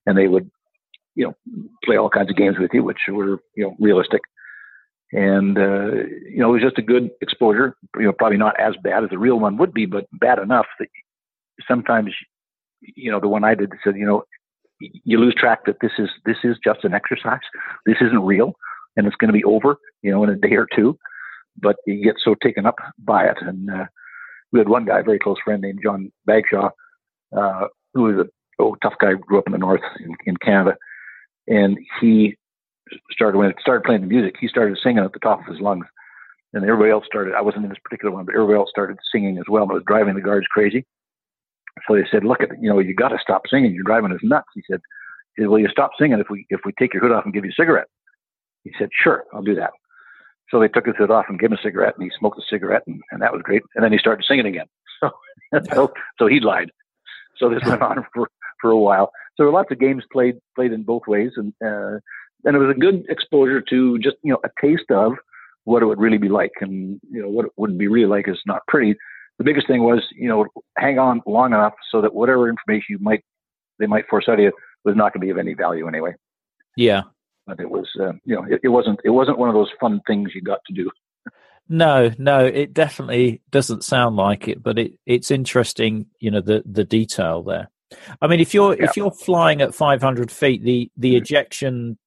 And 0.06 0.16
they 0.16 0.28
would, 0.28 0.50
you 1.14 1.26
know, 1.26 1.68
play 1.84 1.96
all 1.96 2.08
kinds 2.08 2.30
of 2.30 2.36
games 2.36 2.56
with 2.58 2.70
you, 2.72 2.82
which 2.82 2.98
were, 3.08 3.38
you 3.54 3.64
know, 3.64 3.76
realistic 3.78 4.22
and 5.12 5.58
uh, 5.58 5.92
you 6.26 6.38
know 6.38 6.50
it 6.50 6.60
was 6.60 6.62
just 6.62 6.78
a 6.78 6.82
good 6.82 7.10
exposure. 7.20 7.76
You 7.96 8.06
know, 8.06 8.12
probably 8.12 8.38
not 8.38 8.58
as 8.58 8.74
bad 8.82 9.04
as 9.04 9.10
the 9.10 9.18
real 9.18 9.38
one 9.38 9.58
would 9.58 9.74
be, 9.74 9.86
but 9.86 10.06
bad 10.12 10.38
enough 10.38 10.66
that 10.78 10.88
sometimes, 11.68 12.12
you 12.96 13.10
know, 13.10 13.20
the 13.20 13.28
one 13.28 13.44
I 13.44 13.54
did 13.54 13.72
said, 13.84 13.96
you 13.96 14.06
know, 14.06 14.24
you 14.80 15.18
lose 15.18 15.34
track 15.34 15.60
that 15.66 15.76
this 15.80 15.92
is 15.98 16.08
this 16.24 16.38
is 16.44 16.56
just 16.62 16.84
an 16.84 16.94
exercise. 16.94 17.40
This 17.86 17.96
isn't 18.00 18.24
real, 18.24 18.54
and 18.96 19.06
it's 19.06 19.16
going 19.16 19.28
to 19.28 19.38
be 19.38 19.44
over, 19.44 19.76
you 20.02 20.10
know, 20.10 20.24
in 20.24 20.30
a 20.30 20.36
day 20.36 20.54
or 20.54 20.66
two. 20.74 20.98
But 21.60 21.76
you 21.86 22.02
get 22.02 22.16
so 22.22 22.34
taken 22.42 22.66
up 22.66 22.76
by 22.98 23.26
it, 23.26 23.36
and 23.40 23.70
uh, 23.70 23.84
we 24.52 24.58
had 24.58 24.68
one 24.68 24.84
guy, 24.84 25.00
a 25.00 25.04
very 25.04 25.18
close 25.18 25.36
friend 25.44 25.62
named 25.62 25.80
John 25.82 26.10
Bagshaw, 26.26 26.70
uh, 27.36 27.66
who 27.94 28.02
was 28.02 28.26
a 28.26 28.62
oh, 28.62 28.76
tough 28.82 28.94
guy, 29.00 29.12
grew 29.14 29.38
up 29.38 29.46
in 29.46 29.52
the 29.52 29.58
north 29.58 29.82
in, 30.00 30.14
in 30.24 30.36
Canada, 30.38 30.76
and 31.46 31.78
he 32.00 32.36
started 33.10 33.38
when 33.38 33.50
it 33.50 33.56
started 33.60 33.84
playing 33.84 34.00
the 34.00 34.06
music, 34.06 34.36
he 34.40 34.48
started 34.48 34.78
singing 34.82 35.04
at 35.04 35.12
the 35.12 35.18
top 35.18 35.40
of 35.40 35.46
his 35.46 35.60
lungs, 35.60 35.86
and 36.52 36.64
everybody 36.64 36.90
else 36.90 37.04
started. 37.06 37.34
I 37.34 37.42
wasn't 37.42 37.64
in 37.64 37.70
this 37.70 37.78
particular 37.82 38.14
one, 38.14 38.24
but 38.24 38.34
everybody 38.34 38.58
else 38.58 38.70
started 38.70 38.98
singing 39.12 39.38
as 39.38 39.44
well. 39.48 39.64
And 39.64 39.72
it 39.72 39.74
was 39.74 39.84
driving 39.86 40.14
the 40.14 40.20
guards 40.20 40.46
crazy. 40.50 40.84
So 41.86 41.94
they 41.94 42.06
said, 42.10 42.24
"Look 42.24 42.42
at 42.42 42.50
you 42.60 42.68
know, 42.68 42.78
you 42.78 42.94
got 42.94 43.08
to 43.08 43.18
stop 43.20 43.42
singing. 43.48 43.74
You're 43.74 43.84
driving 43.84 44.12
us 44.12 44.20
nuts." 44.22 44.48
He 44.54 44.62
said, 44.70 44.80
he 45.36 45.42
said, 45.42 45.48
"Well, 45.48 45.58
you 45.58 45.68
stop 45.68 45.92
singing 45.98 46.18
if 46.20 46.28
we 46.30 46.46
if 46.50 46.60
we 46.64 46.72
take 46.78 46.94
your 46.94 47.02
hood 47.02 47.12
off 47.12 47.24
and 47.24 47.34
give 47.34 47.44
you 47.44 47.50
a 47.50 47.60
cigarette." 47.60 47.88
He 48.64 48.72
said, 48.78 48.90
"Sure, 48.92 49.24
I'll 49.32 49.42
do 49.42 49.54
that." 49.56 49.70
So 50.50 50.60
they 50.60 50.68
took 50.68 50.86
his 50.86 50.96
hood 50.98 51.10
off 51.10 51.26
and 51.28 51.38
gave 51.38 51.50
him 51.50 51.58
a 51.58 51.62
cigarette, 51.62 51.94
and 51.96 52.04
he 52.04 52.10
smoked 52.18 52.36
the 52.36 52.44
cigarette, 52.48 52.82
and, 52.86 53.00
and 53.10 53.22
that 53.22 53.32
was 53.32 53.40
great. 53.42 53.62
And 53.74 53.82
then 53.82 53.90
he 53.90 53.98
started 53.98 54.24
singing 54.26 54.46
again. 54.46 54.66
So, 55.52 55.60
so, 55.70 55.92
so 56.18 56.26
he 56.28 56.40
lied. 56.40 56.70
So 57.36 57.50
this 57.50 57.62
went 57.66 57.82
on 57.82 58.06
for 58.14 58.28
for 58.62 58.70
a 58.70 58.78
while. 58.78 59.10
So 59.36 59.42
there 59.42 59.46
were 59.46 59.52
lots 59.52 59.70
of 59.70 59.78
games 59.78 60.04
played 60.10 60.36
played 60.54 60.72
in 60.72 60.82
both 60.82 61.02
ways, 61.06 61.32
and 61.36 61.52
uh, 61.62 61.98
and 62.44 62.56
it 62.56 62.58
was 62.58 62.74
a 62.74 62.78
good 62.78 63.04
exposure 63.10 63.60
to 63.60 63.98
just 63.98 64.16
you 64.22 64.32
know 64.32 64.40
a 64.44 64.50
taste 64.64 64.90
of 64.90 65.12
what 65.64 65.82
it 65.82 65.86
would 65.86 66.00
really 66.00 66.18
be 66.18 66.28
like, 66.28 66.52
and 66.60 67.00
you 67.10 67.20
know 67.20 67.28
what 67.28 67.46
it 67.46 67.52
would 67.56 67.76
be 67.76 67.88
really 67.88 68.06
like 68.06 68.28
is 68.28 68.40
not 68.46 68.62
pretty. 68.68 68.96
The 69.38 69.44
biggest 69.44 69.66
thing 69.66 69.82
was 69.82 70.02
you 70.14 70.28
know 70.28 70.46
hang 70.76 70.98
on 70.98 71.22
long 71.26 71.52
enough 71.52 71.74
so 71.90 72.00
that 72.00 72.14
whatever 72.14 72.48
information 72.48 72.86
you 72.90 72.98
might 73.00 73.24
they 73.78 73.86
might 73.86 74.06
force 74.08 74.26
out 74.28 74.34
of 74.34 74.40
you 74.40 74.52
was 74.84 74.96
not 74.96 75.12
going 75.12 75.20
to 75.20 75.26
be 75.26 75.30
of 75.30 75.38
any 75.38 75.54
value 75.54 75.88
anyway. 75.88 76.14
Yeah, 76.76 77.02
but 77.46 77.60
it 77.60 77.70
was 77.70 77.88
uh, 78.00 78.12
you 78.24 78.36
know 78.36 78.44
it, 78.44 78.60
it 78.62 78.68
wasn't 78.68 79.00
it 79.04 79.10
wasn't 79.10 79.38
one 79.38 79.48
of 79.48 79.54
those 79.54 79.70
fun 79.80 80.00
things 80.06 80.30
you 80.34 80.42
got 80.42 80.60
to 80.66 80.72
do. 80.72 80.90
No, 81.68 82.10
no, 82.18 82.44
it 82.44 82.74
definitely 82.74 83.40
doesn't 83.50 83.84
sound 83.84 84.16
like 84.16 84.48
it, 84.48 84.62
but 84.62 84.78
it, 84.78 84.92
it's 85.06 85.30
interesting, 85.30 86.06
you 86.18 86.30
know, 86.30 86.40
the, 86.40 86.62
the 86.66 86.84
detail 86.84 87.42
there. 87.44 87.70
I 88.20 88.26
mean, 88.26 88.40
if 88.40 88.52
you're 88.52 88.76
yeah. 88.76 88.84
if 88.84 88.96
you're 88.96 89.12
flying 89.12 89.62
at 89.62 89.74
500 89.74 90.30
feet, 90.30 90.64
the 90.64 90.90
the 90.96 91.10
mm-hmm. 91.10 91.22
ejection 91.22 91.98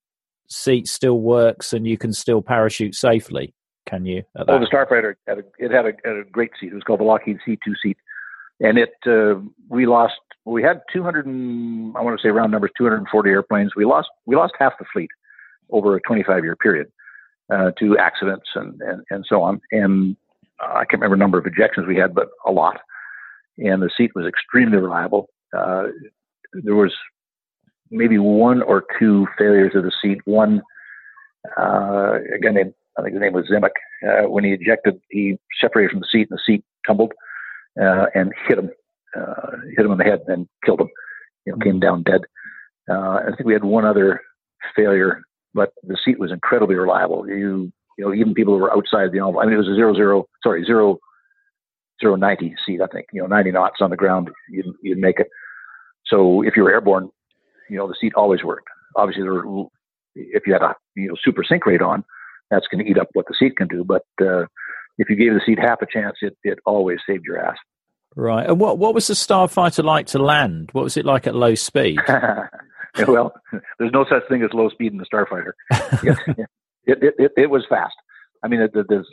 seat 0.49 0.87
still 0.87 1.19
works 1.19 1.73
and 1.73 1.87
you 1.87 1.97
can 1.97 2.13
still 2.13 2.41
parachute 2.41 2.93
safely? 2.93 3.54
Can 3.87 4.05
you? 4.05 4.23
Oh, 4.35 4.59
the 4.59 4.65
Starfighter 4.65 5.15
had 5.27 5.39
a, 5.39 5.43
it 5.59 5.71
had 5.71 5.85
a, 5.85 5.93
had 6.03 6.17
a 6.17 6.23
great 6.23 6.51
seat. 6.59 6.71
It 6.71 6.75
was 6.75 6.83
called 6.83 6.99
the 6.99 7.05
Lockheed 7.05 7.37
C2 7.47 7.73
seat, 7.81 7.97
and 8.59 8.77
it 8.77 8.93
uh, 9.05 9.39
we 9.69 9.85
lost. 9.85 10.15
We 10.45 10.63
had 10.63 10.81
200. 10.91 11.25
And, 11.25 11.95
I 11.95 12.01
want 12.01 12.19
to 12.19 12.25
say 12.25 12.31
round 12.31 12.51
numbers, 12.51 12.71
240 12.77 13.29
airplanes. 13.29 13.75
We 13.75 13.85
lost 13.85 14.09
we 14.25 14.35
lost 14.35 14.53
half 14.59 14.73
the 14.79 14.85
fleet 14.91 15.09
over 15.69 15.95
a 15.95 16.01
25 16.01 16.43
year 16.43 16.55
period 16.55 16.91
uh, 17.51 17.71
to 17.79 17.97
accidents 17.97 18.49
and, 18.55 18.81
and 18.81 19.03
and 19.09 19.25
so 19.27 19.41
on. 19.41 19.61
And 19.71 20.17
uh, 20.59 20.73
I 20.73 20.85
can't 20.85 21.01
remember 21.01 21.15
the 21.15 21.19
number 21.19 21.37
of 21.37 21.45
ejections 21.45 21.87
we 21.87 21.97
had, 21.97 22.15
but 22.15 22.29
a 22.45 22.51
lot. 22.51 22.79
And 23.57 23.81
the 23.81 23.89
seat 23.95 24.11
was 24.15 24.25
extremely 24.25 24.77
reliable. 24.77 25.29
Uh, 25.55 25.85
there 26.53 26.75
was 26.75 26.93
maybe 27.91 28.17
one 28.17 28.61
or 28.61 28.83
two 28.99 29.27
failures 29.37 29.73
of 29.75 29.83
the 29.83 29.91
seat. 30.01 30.19
One, 30.25 30.61
uh, 31.57 32.17
again, 32.33 32.73
I 32.97 33.01
think 33.01 33.13
his 33.13 33.21
name 33.21 33.33
was 33.33 33.45
Zimek. 33.51 33.71
Uh, 34.07 34.29
when 34.29 34.43
he 34.43 34.51
ejected, 34.51 34.99
he 35.09 35.37
separated 35.59 35.91
from 35.91 35.99
the 35.99 36.07
seat, 36.11 36.27
and 36.29 36.37
the 36.37 36.43
seat 36.45 36.63
tumbled 36.87 37.13
uh, 37.81 38.05
and 38.13 38.33
hit 38.47 38.57
him, 38.57 38.69
uh, 39.15 39.51
hit 39.75 39.85
him 39.85 39.91
on 39.91 39.97
the 39.97 40.03
head, 40.03 40.21
and 40.27 40.47
killed 40.63 40.81
him. 40.81 40.89
You 41.45 41.53
know, 41.53 41.59
came 41.59 41.79
down 41.79 42.03
dead. 42.03 42.21
Uh, 42.89 43.19
I 43.27 43.31
think 43.35 43.45
we 43.45 43.53
had 43.53 43.63
one 43.63 43.85
other 43.85 44.21
failure, 44.75 45.21
but 45.53 45.73
the 45.83 45.97
seat 46.03 46.19
was 46.19 46.31
incredibly 46.31 46.75
reliable. 46.75 47.27
You, 47.27 47.71
you 47.97 48.05
know, 48.05 48.13
even 48.13 48.33
people 48.33 48.53
who 48.53 48.61
were 48.61 48.75
outside 48.75 49.11
the 49.11 49.17
envelope. 49.17 49.37
I 49.41 49.45
mean, 49.45 49.53
it 49.53 49.57
was 49.57 49.67
a 49.67 49.75
zero 49.75 49.93
zero, 49.93 50.25
sorry, 50.43 50.63
zero 50.65 50.99
zero 52.01 52.15
ninety 52.15 52.55
seat. 52.65 52.81
I 52.81 52.87
think 52.87 53.07
you 53.13 53.21
know, 53.21 53.27
ninety 53.27 53.51
knots 53.51 53.81
on 53.81 53.89
the 53.89 53.97
ground, 53.97 54.29
you'd, 54.49 54.65
you'd 54.81 54.97
make 54.97 55.19
it. 55.19 55.27
So 56.05 56.41
if 56.43 56.55
you 56.55 56.63
were 56.63 56.71
airborne, 56.71 57.09
you 57.69 57.77
know, 57.77 57.87
the 57.87 57.95
seat 57.99 58.13
always 58.15 58.43
worked. 58.43 58.67
Obviously, 58.95 59.23
there 59.23 59.33
were, 59.33 59.65
if 60.15 60.43
you 60.45 60.53
had 60.53 60.61
a 60.61 60.75
you 60.95 61.09
know 61.09 61.15
super 61.21 61.43
sink 61.43 61.65
rate 61.65 61.81
on, 61.81 62.03
that's 62.51 62.67
going 62.67 62.83
to 62.83 62.89
eat 62.89 62.97
up 62.97 63.07
what 63.13 63.25
the 63.27 63.35
seat 63.37 63.57
can 63.57 63.67
do. 63.67 63.83
But 63.83 64.03
uh, 64.21 64.45
if 64.97 65.09
you 65.09 65.15
gave 65.15 65.33
the 65.33 65.41
seat 65.45 65.59
half 65.59 65.81
a 65.81 65.87
chance, 65.91 66.17
it 66.21 66.37
it 66.43 66.59
always 66.65 66.99
saved 67.07 67.25
your 67.25 67.43
ass. 67.43 67.57
Right. 68.15 68.47
And 68.47 68.59
what 68.59 68.77
what 68.77 68.93
was 68.93 69.07
the 69.07 69.13
Starfighter 69.13 69.83
like 69.83 70.07
to 70.07 70.19
land? 70.19 70.69
What 70.71 70.83
was 70.83 70.97
it 70.97 71.05
like 71.05 71.27
at 71.27 71.35
low 71.35 71.55
speed? 71.55 71.99
well, 73.07 73.33
there's 73.77 73.91
no 73.91 74.05
such 74.09 74.27
thing 74.29 74.41
as 74.43 74.53
low 74.53 74.69
speed 74.69 74.93
in 74.93 74.97
the 74.97 75.05
Starfighter. 75.05 75.51
it, 76.85 77.03
it, 77.03 77.13
it, 77.17 77.31
it, 77.35 77.49
was 77.49 77.65
fast. 77.67 77.95
I 78.43 78.47
mean, 78.47 78.61
the, 78.61 78.83
the 78.83 79.03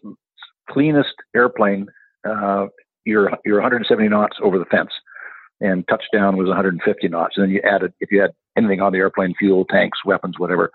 cleanest 0.71 1.14
airplane, 1.35 1.87
uh, 2.29 2.66
you're, 3.05 3.31
you're 3.45 3.57
170 3.57 4.09
knots 4.09 4.37
over 4.42 4.59
the 4.59 4.64
fence, 4.66 4.90
and 5.61 5.87
touchdown 5.88 6.37
was 6.37 6.49
150 6.49 7.09
knots. 7.09 7.35
And 7.37 7.45
then 7.45 7.51
you 7.51 7.61
added, 7.64 7.92
if 8.01 8.11
you 8.12 8.21
had 8.21 8.33
anything 8.57 8.81
on 8.81 8.92
the 8.92 8.99
airplane, 8.99 9.35
fuel, 9.38 9.64
tanks, 9.64 9.99
weapons, 10.05 10.38
whatever, 10.38 10.71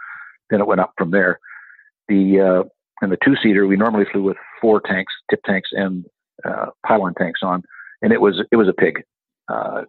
then 0.50 0.60
it 0.60 0.68
went 0.68 0.82
up 0.82 0.94
from 0.98 1.12
there. 1.12 1.40
The 2.10 2.40
uh, 2.40 2.64
and 3.02 3.12
the 3.12 3.18
two 3.24 3.36
seater, 3.42 3.68
we 3.68 3.76
normally 3.76 4.06
flew 4.12 4.24
with 4.24 4.38
four 4.62 4.82
tanks, 4.82 5.14
tip 5.30 5.42
tanks, 5.46 5.70
and 5.72 6.06
uh, 6.46 6.68
pylon 6.86 7.14
tanks 7.16 7.42
on, 7.44 7.64
and 8.02 8.12
it 8.12 8.22
was 8.22 8.42
it 8.52 8.56
was 8.56 8.68
a 8.68 8.74
pig. 8.74 9.04
Uh, 9.48 9.84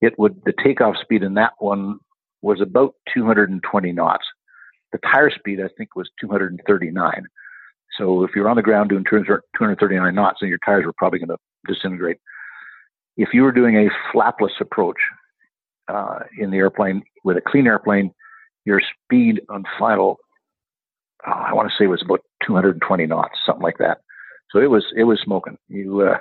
it 0.00 0.18
would 0.18 0.42
the 0.44 0.52
takeoff 0.64 0.96
speed 1.00 1.22
in 1.22 1.34
that 1.34 1.52
one 1.58 1.98
was 2.42 2.60
about 2.60 2.94
220 3.14 3.92
knots. 3.92 4.24
The 4.90 4.98
tire 4.98 5.30
speed, 5.30 5.60
I 5.60 5.68
think, 5.78 5.94
was 5.96 6.10
239. 6.20 7.24
So 7.98 8.24
if 8.24 8.32
you're 8.34 8.48
on 8.48 8.56
the 8.56 8.62
ground 8.62 8.90
doing 8.90 9.04
239 9.08 10.14
knots, 10.14 10.38
then 10.40 10.48
your 10.48 10.58
tires 10.64 10.84
were 10.84 10.92
probably 10.96 11.20
going 11.20 11.28
to 11.28 11.72
disintegrate. 11.72 12.18
If 13.16 13.30
you 13.32 13.42
were 13.42 13.52
doing 13.52 13.76
a 13.76 13.90
flapless 14.12 14.60
approach 14.60 14.96
uh, 15.88 16.20
in 16.38 16.50
the 16.50 16.58
airplane 16.58 17.02
with 17.24 17.36
a 17.36 17.40
clean 17.40 17.66
airplane, 17.66 18.12
your 18.64 18.80
speed 18.80 19.40
on 19.48 19.64
final, 19.78 20.18
oh, 21.26 21.30
I 21.30 21.54
want 21.54 21.68
to 21.68 21.74
say 21.76 21.84
it 21.84 21.88
was 21.88 22.02
about 22.04 22.20
220 22.46 23.06
knots, 23.06 23.38
something 23.46 23.62
like 23.62 23.78
that. 23.78 23.98
So 24.50 24.60
it 24.60 24.70
was 24.70 24.84
it 24.96 25.04
was 25.04 25.20
smoking. 25.24 25.56
You 25.68 26.02
uh, 26.02 26.18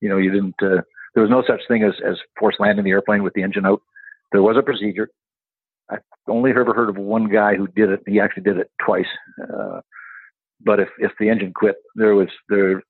you 0.00 0.08
know 0.08 0.18
you 0.18 0.30
didn't. 0.30 0.54
Uh, 0.62 0.82
there 1.14 1.22
was 1.22 1.30
no 1.30 1.42
such 1.46 1.60
thing 1.66 1.82
as 1.82 1.94
as 2.06 2.16
forced 2.38 2.60
landing 2.60 2.84
the 2.84 2.92
airplane 2.92 3.22
with 3.22 3.34
the 3.34 3.42
engine 3.42 3.66
out. 3.66 3.82
There 4.32 4.42
was 4.42 4.56
a 4.56 4.62
procedure. 4.62 5.08
I've 5.90 6.00
only 6.28 6.50
ever 6.50 6.74
heard 6.74 6.90
of 6.90 6.96
one 6.96 7.28
guy 7.28 7.54
who 7.54 7.66
did 7.66 7.90
it. 7.90 8.00
He 8.06 8.20
actually 8.20 8.42
did 8.42 8.58
it 8.58 8.70
twice. 8.84 9.06
Uh, 9.42 9.80
but 10.60 10.80
if, 10.80 10.88
if 10.98 11.12
the 11.18 11.30
engine 11.30 11.52
quit, 11.54 11.76
there 11.94 12.14
was 12.14 12.28
there, 12.48 12.82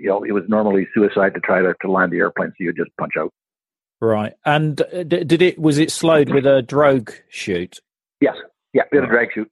you 0.00 0.08
know, 0.08 0.24
it 0.24 0.32
was 0.32 0.44
normally 0.48 0.88
suicide 0.94 1.34
to 1.34 1.40
try 1.40 1.60
to, 1.60 1.74
to 1.82 1.90
land 1.90 2.12
the 2.12 2.18
airplane. 2.18 2.50
So 2.50 2.64
you 2.64 2.72
just 2.72 2.96
punch 2.98 3.12
out. 3.18 3.32
Right. 4.00 4.32
And 4.44 4.80
uh, 4.80 5.02
did 5.02 5.42
it 5.42 5.58
was 5.58 5.78
it 5.78 5.90
slowed 5.90 6.30
with 6.30 6.46
a 6.46 6.62
drogue 6.62 7.10
chute? 7.28 7.80
Yes. 8.20 8.36
Yeah, 8.72 8.82
we 8.92 8.98
had 8.98 9.04
a 9.04 9.10
drag 9.10 9.28
chute. 9.34 9.50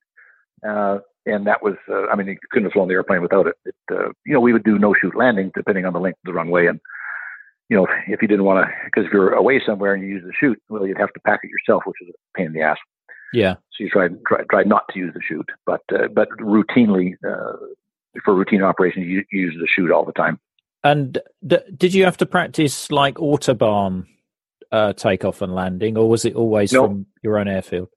Uh, 0.66 0.98
and 1.26 1.46
that 1.46 1.62
was, 1.62 1.74
uh, 1.88 2.06
I 2.06 2.16
mean, 2.16 2.28
you 2.28 2.36
couldn't 2.50 2.66
have 2.66 2.72
flown 2.72 2.88
the 2.88 2.94
airplane 2.94 3.20
without 3.20 3.46
it. 3.46 3.56
it 3.64 3.74
uh, 3.90 4.08
you 4.24 4.32
know, 4.32 4.40
we 4.40 4.52
would 4.52 4.64
do 4.64 4.78
no 4.78 4.94
shoot 5.00 5.16
landing 5.16 5.50
depending 5.54 5.84
on 5.84 5.92
the 5.92 6.00
length 6.00 6.18
of 6.24 6.26
the 6.26 6.32
runway 6.32 6.66
and 6.66 6.80
you 7.68 7.76
know, 7.76 7.86
if 8.06 8.22
you 8.22 8.28
didn't 8.28 8.44
want 8.44 8.64
to, 8.64 8.72
because 8.84 9.06
if 9.06 9.12
you're 9.12 9.32
away 9.32 9.60
somewhere 9.64 9.94
and 9.94 10.02
you 10.02 10.08
use 10.08 10.22
the 10.24 10.32
chute, 10.38 10.60
well, 10.68 10.86
you'd 10.86 10.98
have 10.98 11.12
to 11.12 11.20
pack 11.20 11.40
it 11.42 11.50
yourself, 11.50 11.82
which 11.84 11.96
is 12.00 12.08
a 12.08 12.38
pain 12.38 12.46
in 12.46 12.52
the 12.52 12.60
ass. 12.60 12.76
Yeah. 13.32 13.54
So 13.54 13.84
you 13.84 13.90
try 13.90 14.08
try, 14.26 14.44
try 14.50 14.62
not 14.62 14.84
to 14.92 14.98
use 14.98 15.12
the 15.14 15.20
chute, 15.26 15.48
but 15.66 15.82
uh, 15.92 16.08
but 16.14 16.28
routinely 16.38 17.14
uh, 17.26 17.56
for 18.24 18.34
routine 18.34 18.62
operations, 18.62 19.06
you, 19.06 19.24
you, 19.32 19.46
use 19.46 19.56
the 19.58 19.66
chute 19.66 19.90
all 19.90 20.04
the 20.04 20.12
time. 20.12 20.38
And 20.84 21.18
d- 21.44 21.58
did 21.76 21.92
you 21.92 22.04
have 22.04 22.16
to 22.18 22.26
practice 22.26 22.90
like 22.90 23.16
autobahn 23.16 24.06
uh, 24.70 24.92
takeoff 24.92 25.42
and 25.42 25.54
landing, 25.54 25.98
or 25.98 26.08
was 26.08 26.24
it 26.24 26.34
always 26.34 26.72
no. 26.72 26.86
from 26.86 27.06
your 27.22 27.38
own 27.38 27.48
airfield? 27.48 27.88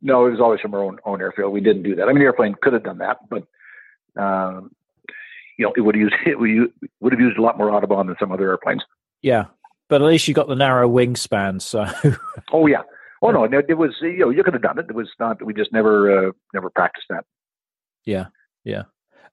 No, 0.00 0.26
it 0.26 0.30
was 0.30 0.40
always 0.40 0.60
from 0.60 0.74
our 0.74 0.82
own 0.82 0.98
own 1.04 1.20
airfield. 1.20 1.52
We 1.52 1.60
didn't 1.60 1.82
do 1.82 1.96
that. 1.96 2.04
I 2.04 2.06
mean, 2.08 2.18
the 2.18 2.24
airplane 2.24 2.54
could 2.60 2.72
have 2.72 2.84
done 2.84 2.98
that, 2.98 3.18
but 3.28 3.44
um, 4.20 4.70
you 5.56 5.66
know, 5.66 5.72
it 5.76 5.80
would 5.80 5.96
use 5.96 6.14
it 6.26 6.38
would, 6.38 6.72
would 7.00 7.12
have 7.12 7.20
used 7.20 7.38
a 7.38 7.42
lot 7.42 7.58
more 7.58 7.68
autobahn 7.68 8.06
than 8.06 8.16
some 8.18 8.32
other 8.32 8.48
airplanes. 8.48 8.82
Yeah, 9.22 9.46
but 9.88 10.00
at 10.00 10.06
least 10.06 10.28
you 10.28 10.34
got 10.34 10.48
the 10.48 10.54
narrow 10.54 10.88
wingspan. 10.88 11.60
So. 11.60 11.86
oh 12.52 12.66
yeah. 12.66 12.82
Oh 13.20 13.32
no, 13.32 13.44
it 13.44 13.76
was 13.76 13.96
you 14.00 14.18
know 14.18 14.30
you 14.30 14.44
could 14.44 14.54
have 14.54 14.62
done 14.62 14.78
it. 14.78 14.86
It 14.88 14.94
was 14.94 15.08
not. 15.18 15.44
We 15.44 15.52
just 15.52 15.72
never 15.72 16.28
uh, 16.28 16.32
never 16.54 16.70
practiced 16.70 17.06
that. 17.10 17.24
Yeah, 18.04 18.26
yeah. 18.64 18.84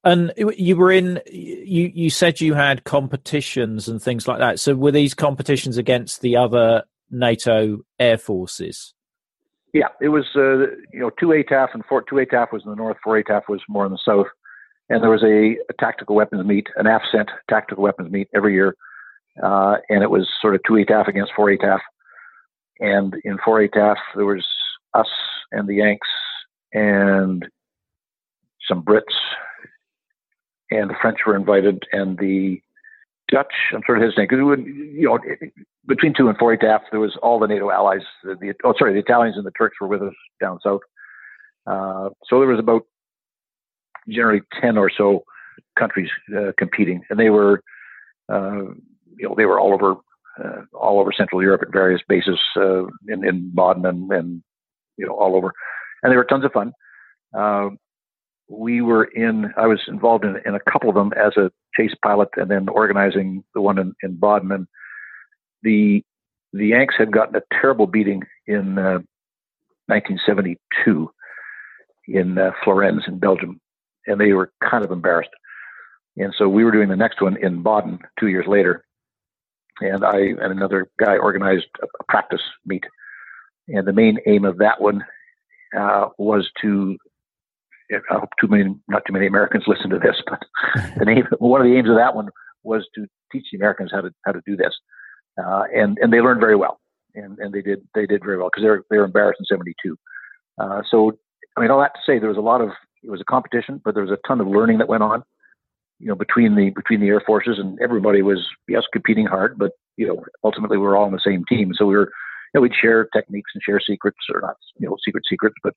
And 0.04 0.34
you 0.38 0.76
were 0.76 0.92
in. 0.92 1.22
You 1.32 1.92
you 1.94 2.10
said 2.10 2.42
you 2.42 2.56
had 2.56 2.84
competitions 2.84 3.88
and 3.88 4.02
things 4.02 4.28
like 4.28 4.40
that. 4.40 4.60
So 4.60 4.74
were 4.74 4.92
these 4.92 5.14
competitions 5.14 5.78
against 5.78 6.22
the 6.22 6.38
other 6.38 6.84
NATO 7.12 7.82
air 8.00 8.18
forces? 8.18 8.95
Yeah, 9.76 9.90
it 10.00 10.10
was. 10.10 10.26
Uh, 10.36 10.72
you 10.94 11.02
know, 11.02 11.12
two 11.20 11.28
ATAF 11.28 11.74
and 11.74 11.84
four 11.90 12.02
two 12.02 12.16
ATAF 12.16 12.54
was 12.54 12.64
in 12.64 12.70
the 12.70 12.78
north, 12.78 12.98
four 13.04 13.22
ATAF 13.22 13.44
was 13.50 13.62
more 13.68 13.86
in 13.86 13.92
the 13.92 14.00
south, 14.06 14.28
and 14.90 15.04
there 15.04 15.10
was 15.10 15.24
a, 15.24 15.58
a 15.70 15.74
tactical 15.80 16.16
weapons 16.16 16.46
meet, 16.46 16.68
an 16.78 16.86
AFCENT 16.86 17.28
tactical 17.50 17.84
weapons 17.84 18.12
meet 18.12 18.30
every 18.34 18.54
year 18.54 18.76
uh, 19.42 19.76
and 19.90 20.04
it 20.04 20.10
was 20.10 20.28
sort 20.42 20.56
of 20.56 20.62
two 20.66 20.74
ATAF 20.74 21.08
against 21.08 21.34
four 21.36 21.48
ATAF. 21.50 21.80
And 22.80 23.16
in 23.24 23.38
four 23.44 23.60
ATAF, 23.60 23.98
there 24.16 24.26
was 24.26 24.46
us 24.94 25.08
and 25.52 25.68
the 25.68 25.76
Yanks 25.76 26.08
and 26.74 27.46
some 28.68 28.84
Brits, 28.84 29.04
and 30.72 30.90
the 30.90 30.96
French 31.02 31.20
were 31.26 31.36
invited, 31.36 31.84
and 31.92 32.18
the 32.18 32.60
Dutch. 33.30 33.54
I'm 33.74 33.82
sort 33.86 33.98
of 33.98 34.04
hesitating 34.04 34.28
because 34.30 34.66
you 34.66 35.08
know 35.08 35.20
between 35.88 36.14
two 36.14 36.28
and 36.28 36.38
four 36.38 36.56
ATAF, 36.56 36.82
there 36.92 37.00
was 37.00 37.18
all 37.24 37.40
the 37.40 37.48
NATO 37.48 37.72
allies. 37.72 38.02
The, 38.24 38.36
the 38.36 38.54
oh, 38.64 38.74
sorry, 38.78 38.94
the 38.94 39.00
Italians 39.00 39.38
and 39.38 39.46
the 39.46 39.52
Turks 39.52 39.78
were 39.82 39.88
with 39.88 40.02
us 40.02 40.14
down 40.40 40.60
south. 40.64 40.82
Uh, 41.66 42.10
so 42.28 42.40
there 42.40 42.48
was 42.48 42.60
about 42.60 42.84
generally 44.08 44.42
ten 44.62 44.78
or 44.78 44.92
so 44.96 45.24
countries 45.78 46.10
uh, 46.38 46.52
competing, 46.58 47.02
and 47.10 47.20
they 47.20 47.30
were 47.30 47.62
uh, 48.32 48.74
you 49.18 49.28
know, 49.28 49.36
they 49.36 49.46
were 49.46 49.60
all 49.60 49.74
over, 49.74 49.96
uh, 50.44 50.62
all 50.74 51.00
over 51.00 51.12
Central 51.12 51.42
Europe 51.42 51.62
at 51.62 51.72
various 51.72 52.02
bases 52.08 52.40
uh, 52.58 52.86
in, 53.08 53.26
in 53.26 53.52
Baden 53.54 53.86
and, 53.86 54.12
and, 54.12 54.44
you 54.98 55.06
know, 55.06 55.14
all 55.14 55.36
over. 55.36 55.54
And 56.04 56.12
they 56.12 56.18
were 56.18 56.26
tons 56.26 56.46
of 56.46 56.52
fun. 56.52 56.74
We 58.48 58.82
were 58.82 59.06
in, 59.06 59.54
I 59.58 59.68
was 59.68 59.82
involved 59.88 60.24
in, 60.24 60.40
in 60.46 60.56
a 60.56 60.72
couple 60.72 60.90
of 60.90 60.96
them 60.96 61.12
as 61.14 61.36
a 61.38 61.52
chase 61.76 61.96
pilot 62.04 62.30
and 62.36 62.50
then 62.50 62.70
organizing 62.70 63.44
the 63.54 63.62
one 63.62 63.80
in, 63.80 63.94
in 64.04 64.20
Baden. 64.20 64.52
And 64.52 64.68
the, 65.64 66.04
the 66.54 66.68
Yanks 66.68 66.96
had 66.98 67.12
gotten 67.12 67.36
a 67.36 67.42
terrible 67.52 67.88
beating 67.88 68.24
in 68.48 68.76
1972 68.76 70.58
uh, 70.88 71.12
in 72.08 72.38
uh, 72.38 72.52
in 73.08 73.20
Belgium. 73.20 73.60
And 74.08 74.22
they 74.22 74.34
were 74.34 74.52
kind 74.64 74.86
of 74.86 74.92
embarrassed. 74.92 75.32
And 76.18 76.34
so 76.38 76.48
we 76.48 76.64
were 76.64 76.72
doing 76.72 76.90
the 76.90 76.96
next 76.96 77.22
one 77.22 77.38
in 77.38 77.64
Baden 77.64 78.00
two 78.20 78.28
years 78.28 78.46
later 78.48 78.86
and 79.82 80.06
I 80.06 80.18
and 80.18 80.52
another 80.52 80.90
guy 81.00 81.18
organized 81.18 81.68
a, 81.82 82.04
practice 82.06 82.42
meet. 82.66 82.84
And 83.68 83.88
the 83.88 83.94
main 83.94 84.20
aim 84.28 84.46
of 84.46 84.58
that 84.60 84.82
one 84.82 85.04
uh, 85.78 86.10
was 86.18 86.50
to. 86.62 86.98
I 87.92 88.20
hope 88.20 88.30
too 88.40 88.48
many, 88.48 88.76
not 88.88 89.04
too 89.06 89.14
many 89.14 89.28
Americans 89.28 89.66
listen 89.68 89.90
to 89.92 90.00
this, 90.00 90.22
but 90.28 90.44
the 90.98 91.06
name, 91.06 91.26
one 91.40 91.62
of 91.62 91.68
the 91.68 91.76
aims 91.76 91.90
of 91.90 91.96
that 91.96 92.16
one 92.16 92.30
was 92.64 92.88
to 92.96 93.06
teach 93.32 93.46
the 93.52 93.58
Americans 93.58 93.92
how 93.94 94.02
to 94.02 94.12
how 94.26 94.32
to 94.32 94.42
do 94.46 94.56
this, 94.56 94.74
uh, 95.44 95.64
and 95.74 95.98
and 96.00 96.12
they 96.12 96.22
learned 96.22 96.40
very 96.40 96.56
well, 96.56 96.80
and 97.14 97.38
and 97.40 97.54
they 97.54 97.62
did 97.62 97.88
they 97.94 98.06
did 98.06 98.24
very 98.24 98.38
well 98.38 98.50
because 98.50 98.64
they're 98.64 98.84
they're 98.90 99.06
embarrassed 99.06 99.40
in 99.40 99.46
'72. 99.46 99.98
Uh, 100.58 100.82
so 100.90 101.12
I 101.58 101.62
mean, 101.62 101.72
all 101.72 101.80
that 101.80 101.94
to 101.96 102.02
say, 102.06 102.20
there 102.20 102.30
was 102.30 102.38
a 102.38 102.42
lot 102.42 102.62
of 102.62 102.70
it 103.04 103.12
was 103.12 103.22
a 103.22 103.26
competition, 103.26 103.82
but 103.84 103.94
there 103.94 104.04
was 104.04 104.12
a 104.12 104.28
ton 104.28 104.42
of 104.42 104.48
learning 104.48 104.80
that 104.80 104.90
went 104.90 105.04
on 105.04 105.24
you 106.00 106.08
know 106.08 106.16
between 106.16 106.56
the 106.56 106.72
between 106.72 107.00
the 107.00 107.08
air 107.08 107.22
forces 107.26 107.58
and 107.58 107.80
everybody 107.82 108.22
was 108.22 108.46
yes 108.68 108.84
competing 108.92 109.26
hard 109.26 109.58
but 109.58 109.72
you 109.98 110.08
know, 110.08 110.24
ultimately 110.44 110.78
we 110.78 110.84
were 110.84 110.98
all 110.98 111.06
on 111.06 111.12
the 111.12 111.22
same 111.26 111.44
team. 111.48 111.74
So 111.74 111.86
we 111.86 111.96
were, 111.96 112.12
you 112.54 112.60
know, 112.60 112.62
we'd 112.62 112.74
share 112.76 113.08
techniques 113.16 113.52
and 113.54 113.64
share 113.64 113.80
secrets, 113.80 114.18
or 114.34 114.42
not, 114.42 114.56
you 114.78 114.88
know, 114.88 114.98
secret 115.04 115.24
secrets, 115.30 115.56
but 115.64 115.74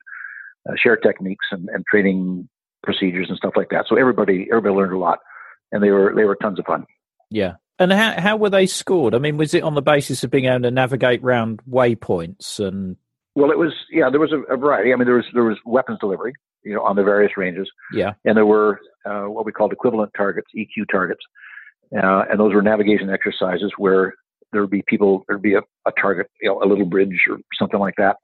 uh, 0.69 0.75
share 0.83 0.97
techniques 0.97 1.47
and, 1.51 1.69
and 1.69 1.85
training 1.91 2.49
procedures 2.83 3.29
and 3.29 3.37
stuff 3.37 3.55
like 3.57 3.71
that. 3.71 3.87
So 3.89 3.97
everybody, 3.97 4.49
everybody 4.51 4.75
learned 4.75 4.93
a 4.93 4.99
lot, 4.99 5.19
and 5.73 5.83
they 5.83 5.91
were 5.91 6.13
they 6.15 6.25
were 6.25 6.37
tons 6.37 6.59
of 6.59 6.67
fun. 6.67 6.87
Yeah. 7.31 7.55
And 7.79 7.93
how 7.93 8.21
how 8.21 8.37
were 8.37 8.51
they 8.51 8.67
scored? 8.67 9.15
I 9.15 9.19
mean, 9.19 9.37
was 9.37 9.55
it 9.55 9.63
on 9.63 9.75
the 9.75 9.83
basis 9.83 10.25
of 10.25 10.31
being 10.31 10.47
able 10.47 10.63
to 10.63 10.71
navigate 10.71 11.23
round 11.23 11.61
waypoints 11.69 12.59
and? 12.59 12.97
Well, 13.35 13.53
it 13.53 13.59
was 13.59 13.73
yeah. 13.91 14.11
There 14.11 14.19
was 14.19 14.33
a, 14.33 14.41
a 14.53 14.57
variety. 14.57 14.93
I 14.93 14.97
mean, 14.97 15.07
there 15.07 15.15
was 15.15 15.27
there 15.33 15.45
was 15.45 15.59
weapons 15.65 15.99
delivery, 16.01 16.33
you 16.65 16.75
know, 16.75 16.83
on 16.83 16.97
the 16.97 17.05
various 17.05 17.37
ranges. 17.37 17.71
Yeah. 17.93 18.15
And 18.25 18.37
there 18.37 18.47
were 18.47 18.81
uh, 19.07 19.25
what 19.25 19.47
we 19.47 19.53
called 19.53 19.73
equivalent 19.73 20.11
targets, 20.17 20.49
EQ 20.57 20.87
targets, 20.91 21.21
uh, 21.97 22.25
and 22.31 22.41
those 22.41 22.53
were 22.53 22.63
navigation 22.63 23.11
exercises 23.11 23.73
where 23.79 24.15
there 24.53 24.61
would 24.61 24.71
be 24.71 24.83
people, 24.87 25.25
there'd 25.29 25.43
be 25.43 25.55
a, 25.55 25.61
a 25.87 25.93
target, 26.01 26.29
you 26.41 26.49
know, 26.49 26.63
a 26.63 26.67
little 26.67 26.85
bridge 26.85 27.27
or 27.29 27.39
something 27.59 27.81
like 27.81 27.95
that, 27.97 28.17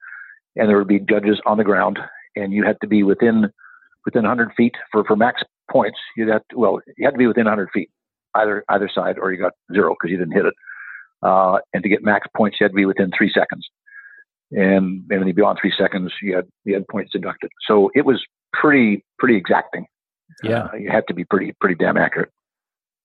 and 0.56 0.68
there 0.68 0.78
would 0.78 0.88
be 0.88 1.00
judges 1.00 1.40
on 1.46 1.58
the 1.58 1.64
ground, 1.64 1.98
and 2.36 2.52
you 2.52 2.64
had 2.64 2.76
to 2.80 2.86
be 2.86 3.02
within 3.02 3.50
within 4.04 4.22
100 4.22 4.52
feet 4.56 4.74
for 4.92 5.04
for 5.04 5.16
max 5.16 5.42
points. 5.70 5.98
You'd 6.16 6.28
have 6.28 6.42
to, 6.50 6.58
well, 6.58 6.80
you 6.96 7.04
had 7.04 7.12
to 7.12 7.18
be 7.18 7.26
within 7.26 7.44
100 7.44 7.70
feet 7.72 7.90
either 8.34 8.64
either 8.68 8.90
side, 8.92 9.18
or 9.18 9.32
you 9.32 9.40
got 9.40 9.52
zero 9.72 9.94
because 9.94 10.10
you 10.10 10.18
didn't 10.18 10.34
hit 10.34 10.46
it. 10.46 10.54
Uh, 11.22 11.58
and 11.72 11.82
to 11.82 11.88
get 11.88 12.02
max 12.02 12.26
points, 12.36 12.58
you 12.60 12.64
had 12.64 12.72
to 12.72 12.76
be 12.76 12.84
within 12.84 13.10
three 13.16 13.30
seconds. 13.32 13.66
And 14.50 15.04
and 15.10 15.34
beyond 15.34 15.58
three 15.60 15.72
seconds, 15.76 16.12
you 16.22 16.36
had 16.36 16.46
you 16.64 16.74
had 16.74 16.86
points 16.88 17.12
deducted. 17.12 17.50
So 17.66 17.90
it 17.94 18.04
was 18.04 18.22
pretty 18.52 19.04
pretty 19.18 19.36
exacting. 19.36 19.86
Yeah, 20.42 20.64
uh, 20.72 20.76
you 20.76 20.90
had 20.90 21.06
to 21.08 21.14
be 21.14 21.24
pretty 21.24 21.54
pretty 21.60 21.76
damn 21.76 21.96
accurate. 21.96 22.30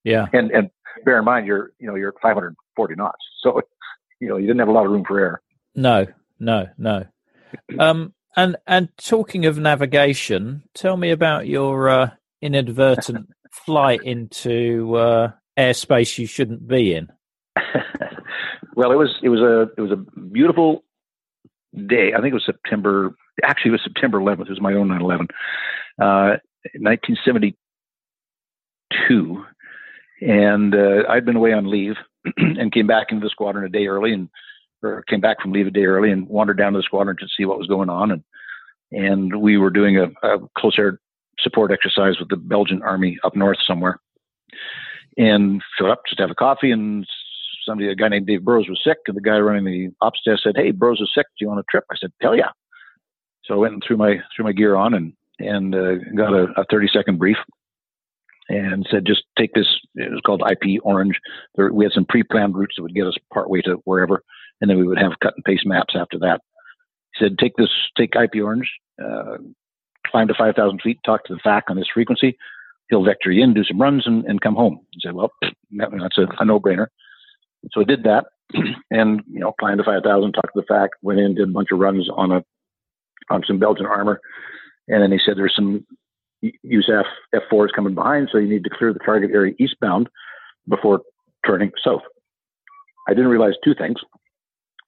Yeah, 0.04 0.28
and 0.34 0.52
and 0.52 0.70
bear 1.06 1.20
in 1.20 1.26
mind 1.26 1.48
you're 1.48 1.72
you 1.80 1.88
know 1.88 1.96
you're 1.96 2.10
at 2.10 2.22
540 2.22 2.96
knots, 2.96 3.18
so 3.42 3.62
you 4.20 4.28
know 4.28 4.38
you 4.38 4.48
didn't 4.48 4.60
have 4.60 4.68
a 4.68 4.74
lot 4.74 4.86
of 4.86 4.92
room 4.92 5.06
for 5.08 5.20
error. 5.20 5.42
No, 5.76 6.06
no, 6.40 6.68
no. 6.78 7.06
Um, 7.80 8.14
and 8.36 8.58
and 8.68 8.90
talking 8.98 9.46
of 9.46 9.58
navigation, 9.58 10.64
tell 10.74 10.98
me 10.98 11.12
about 11.12 11.48
your 11.48 11.90
uh, 11.90 12.10
inadvertent 12.42 13.30
flight 13.52 14.02
into 14.04 14.96
uh, 14.96 15.32
airspace 15.58 16.18
you 16.18 16.28
shouldn't 16.28 16.68
be 16.68 16.94
in. 16.94 17.08
well, 18.76 18.92
it 18.92 18.96
was 18.96 19.18
it 19.24 19.30
was 19.30 19.40
a 19.42 19.70
it 19.78 19.82
was 19.82 19.92
a 19.92 19.98
beautiful 20.22 20.84
day. 21.88 22.14
I 22.14 22.22
think 22.22 22.32
it 22.32 22.36
was 22.36 22.46
September. 22.46 23.16
Actually, 23.44 23.70
it 23.70 23.74
was 23.74 23.84
September 23.84 24.20
11th. 24.20 24.42
It 24.42 24.50
was 24.50 24.62
my 24.62 24.74
own 24.74 24.90
9/11, 24.90 25.30
uh, 26.02 26.38
1972, 26.76 29.46
and 30.22 30.76
uh, 30.76 31.04
I'd 31.10 31.26
been 31.26 31.38
away 31.38 31.54
on 31.54 31.70
leave 31.70 31.96
and 32.38 32.72
came 32.72 32.88
back 32.88 33.12
into 33.12 33.26
the 33.26 33.30
squadron 33.30 33.66
a 33.66 33.70
day 33.70 33.88
early 33.88 34.14
and 34.14 34.30
or 34.84 35.04
came 35.04 35.22
back 35.22 35.42
from 35.42 35.52
leave 35.52 35.68
a 35.68 35.72
day 35.72 35.86
early 35.86 36.12
and 36.12 36.28
wandered 36.28 36.58
down 36.58 36.74
to 36.74 36.80
the 36.80 36.84
squadron 36.84 37.18
to 37.20 37.28
see 37.36 37.46
what 37.46 37.58
was 37.58 37.68
going 37.68 37.90
on. 37.90 38.12
And 38.12 38.24
and 38.92 39.42
we 39.42 39.58
were 39.58 39.70
doing 39.70 39.98
a, 39.98 40.08
a 40.24 40.40
close 40.58 40.76
air 40.80 41.00
support 41.40 41.72
exercise 41.72 42.20
with 42.20 42.30
the 42.30 42.38
Belgian 42.38 42.82
army 42.82 43.18
up 43.24 43.36
north 43.36 43.60
somewhere 43.66 44.00
and 45.18 45.62
showed 45.78 45.92
up 45.92 46.02
just 46.08 46.18
to 46.18 46.24
have 46.24 46.32
a 46.32 46.36
coffee. 46.36 46.72
And 46.72 47.06
somebody 47.66 47.90
a 47.90 47.96
guy 47.96 48.08
named 48.08 48.28
Dave 48.28 48.44
Burrows 48.44 48.68
was 48.68 48.82
sick 48.84 48.98
and 49.08 49.16
the 49.16 49.22
guy 49.22 49.38
running 49.40 49.66
the 49.66 49.90
ops 50.02 50.22
desk 50.26 50.44
said 50.44 50.56
hey 50.56 50.72
Burrows 50.72 51.02
is 51.02 51.12
sick. 51.14 51.28
Do 51.38 51.46
you 51.46 51.48
want 51.50 51.60
a 51.60 51.64
trip? 51.70 51.86
I 51.92 51.96
said 52.00 52.12
hell 52.22 52.36
yeah. 52.36 52.52
So 53.46 53.54
I 53.56 53.58
went 53.58 53.74
and 53.74 53.84
threw 53.86 53.98
my 53.98 54.18
threw 54.36 54.46
my 54.46 54.54
gear 54.54 54.76
on 54.76 54.94
and 54.94 55.14
and 55.40 55.74
uh, 55.74 55.96
got 56.16 56.34
a, 56.34 56.48
a 56.58 56.66
30 56.70 56.90
second 56.94 57.18
brief 57.18 57.38
and 58.50 58.86
said, 58.90 59.06
just 59.06 59.24
take 59.38 59.54
this. 59.54 59.68
It 59.96 60.12
was 60.12 60.22
called 60.26 60.44
IP 60.50 60.82
Orange. 60.84 61.20
There, 61.56 61.72
we 61.72 61.86
had 61.86 61.94
some 61.94 62.06
pre-planned 62.06 62.56
routes 62.56 62.74
that 62.76 62.84
would 62.84 62.96
get 62.96 63.08
us 63.08 63.16
partway 63.32 63.62
to 63.62 63.76
wherever, 63.86 64.24
and 64.62 64.70
then 64.70 64.78
we 64.78 64.88
would 64.88 65.00
have 65.00 65.14
cut 65.22 65.34
and 65.36 65.44
paste 65.44 65.66
maps 65.66 65.96
after 65.98 66.18
that. 66.20 66.42
He 67.14 67.26
said, 67.26 67.38
take 67.38 67.56
this, 67.58 67.70
take 67.98 68.16
IP 68.16 68.44
Orange, 68.44 68.70
uh, 69.04 69.38
climb 70.08 70.28
to 70.28 70.34
5,000 70.38 70.82
feet, 70.82 71.00
talk 71.06 71.26
to 71.26 71.34
the 71.34 71.40
FAC 71.44 71.66
on 71.70 71.78
this 71.78 71.88
frequency. 71.94 72.38
He'll 72.90 73.04
vector 73.04 73.32
you 73.32 73.44
in, 73.44 73.54
do 73.54 73.64
some 73.64 73.82
runs, 73.82 74.06
and, 74.06 74.26
and 74.26 74.42
come 74.42 74.56
home. 74.56 74.80
He 74.92 75.00
said, 75.02 75.14
well, 75.14 75.32
that's 75.72 76.18
a, 76.18 76.28
a 76.40 76.46
no-brainer. 76.46 76.88
So 77.72 77.82
I 77.82 77.84
did 77.84 78.04
that, 78.04 78.26
and 78.92 79.22
you 79.32 79.40
know, 79.40 79.54
climbed 79.60 79.80
to 79.80 79.84
5,000, 79.84 80.32
talked 80.32 80.54
to 80.54 80.62
the 80.62 80.66
FAC, 80.68 80.90
went 81.02 81.20
in, 81.20 81.36
did 81.36 81.50
a 81.50 81.52
bunch 81.52 81.70
of 81.72 81.80
runs 81.80 82.10
on 82.16 82.32
a 82.32 82.44
on 83.32 83.44
some 83.46 83.60
Belgian 83.60 83.86
armor, 83.86 84.20
and 84.88 85.04
then 85.04 85.12
he 85.12 85.20
said, 85.24 85.38
there's 85.38 85.56
some 85.56 85.86
USAF 86.44 87.04
F4s 87.36 87.68
coming 87.76 87.94
behind, 87.94 88.30
so 88.32 88.40
you 88.40 88.50
need 88.50 88.64
to 88.64 88.70
clear 88.70 88.92
the 88.92 89.00
target 89.00 89.30
area 89.32 89.54
eastbound 89.60 90.10
before 90.68 91.02
turning 91.46 91.72
south. 91.84 92.02
I 93.08 93.14
didn't 93.14 93.30
realize 93.30 93.54
two 93.64 93.76
things. 93.76 93.98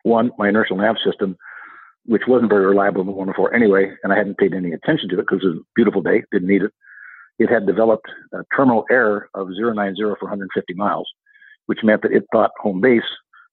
One, 0.03 0.31
my 0.37 0.49
inertial 0.49 0.77
nav 0.77 0.95
system, 1.03 1.37
which 2.05 2.23
wasn't 2.27 2.49
very 2.49 2.65
reliable 2.65 3.01
in 3.01 3.07
the 3.07 3.13
104 3.13 3.53
anyway, 3.53 3.91
and 4.03 4.11
I 4.11 4.17
hadn't 4.17 4.37
paid 4.37 4.53
any 4.53 4.71
attention 4.71 5.09
to 5.09 5.19
it 5.19 5.27
because 5.29 5.43
it 5.43 5.47
was 5.47 5.57
a 5.57 5.65
beautiful 5.75 6.01
day, 6.01 6.23
didn't 6.31 6.47
need 6.47 6.63
it. 6.63 6.71
It 7.39 7.49
had 7.49 7.65
developed 7.65 8.07
a 8.33 8.43
terminal 8.55 8.85
error 8.89 9.29
of 9.33 9.47
090 9.49 10.01
for 10.01 10.17
150 10.21 10.73
miles, 10.73 11.07
which 11.65 11.79
meant 11.83 12.01
that 12.03 12.11
it 12.11 12.23
thought 12.31 12.51
home 12.59 12.81
base 12.81 13.03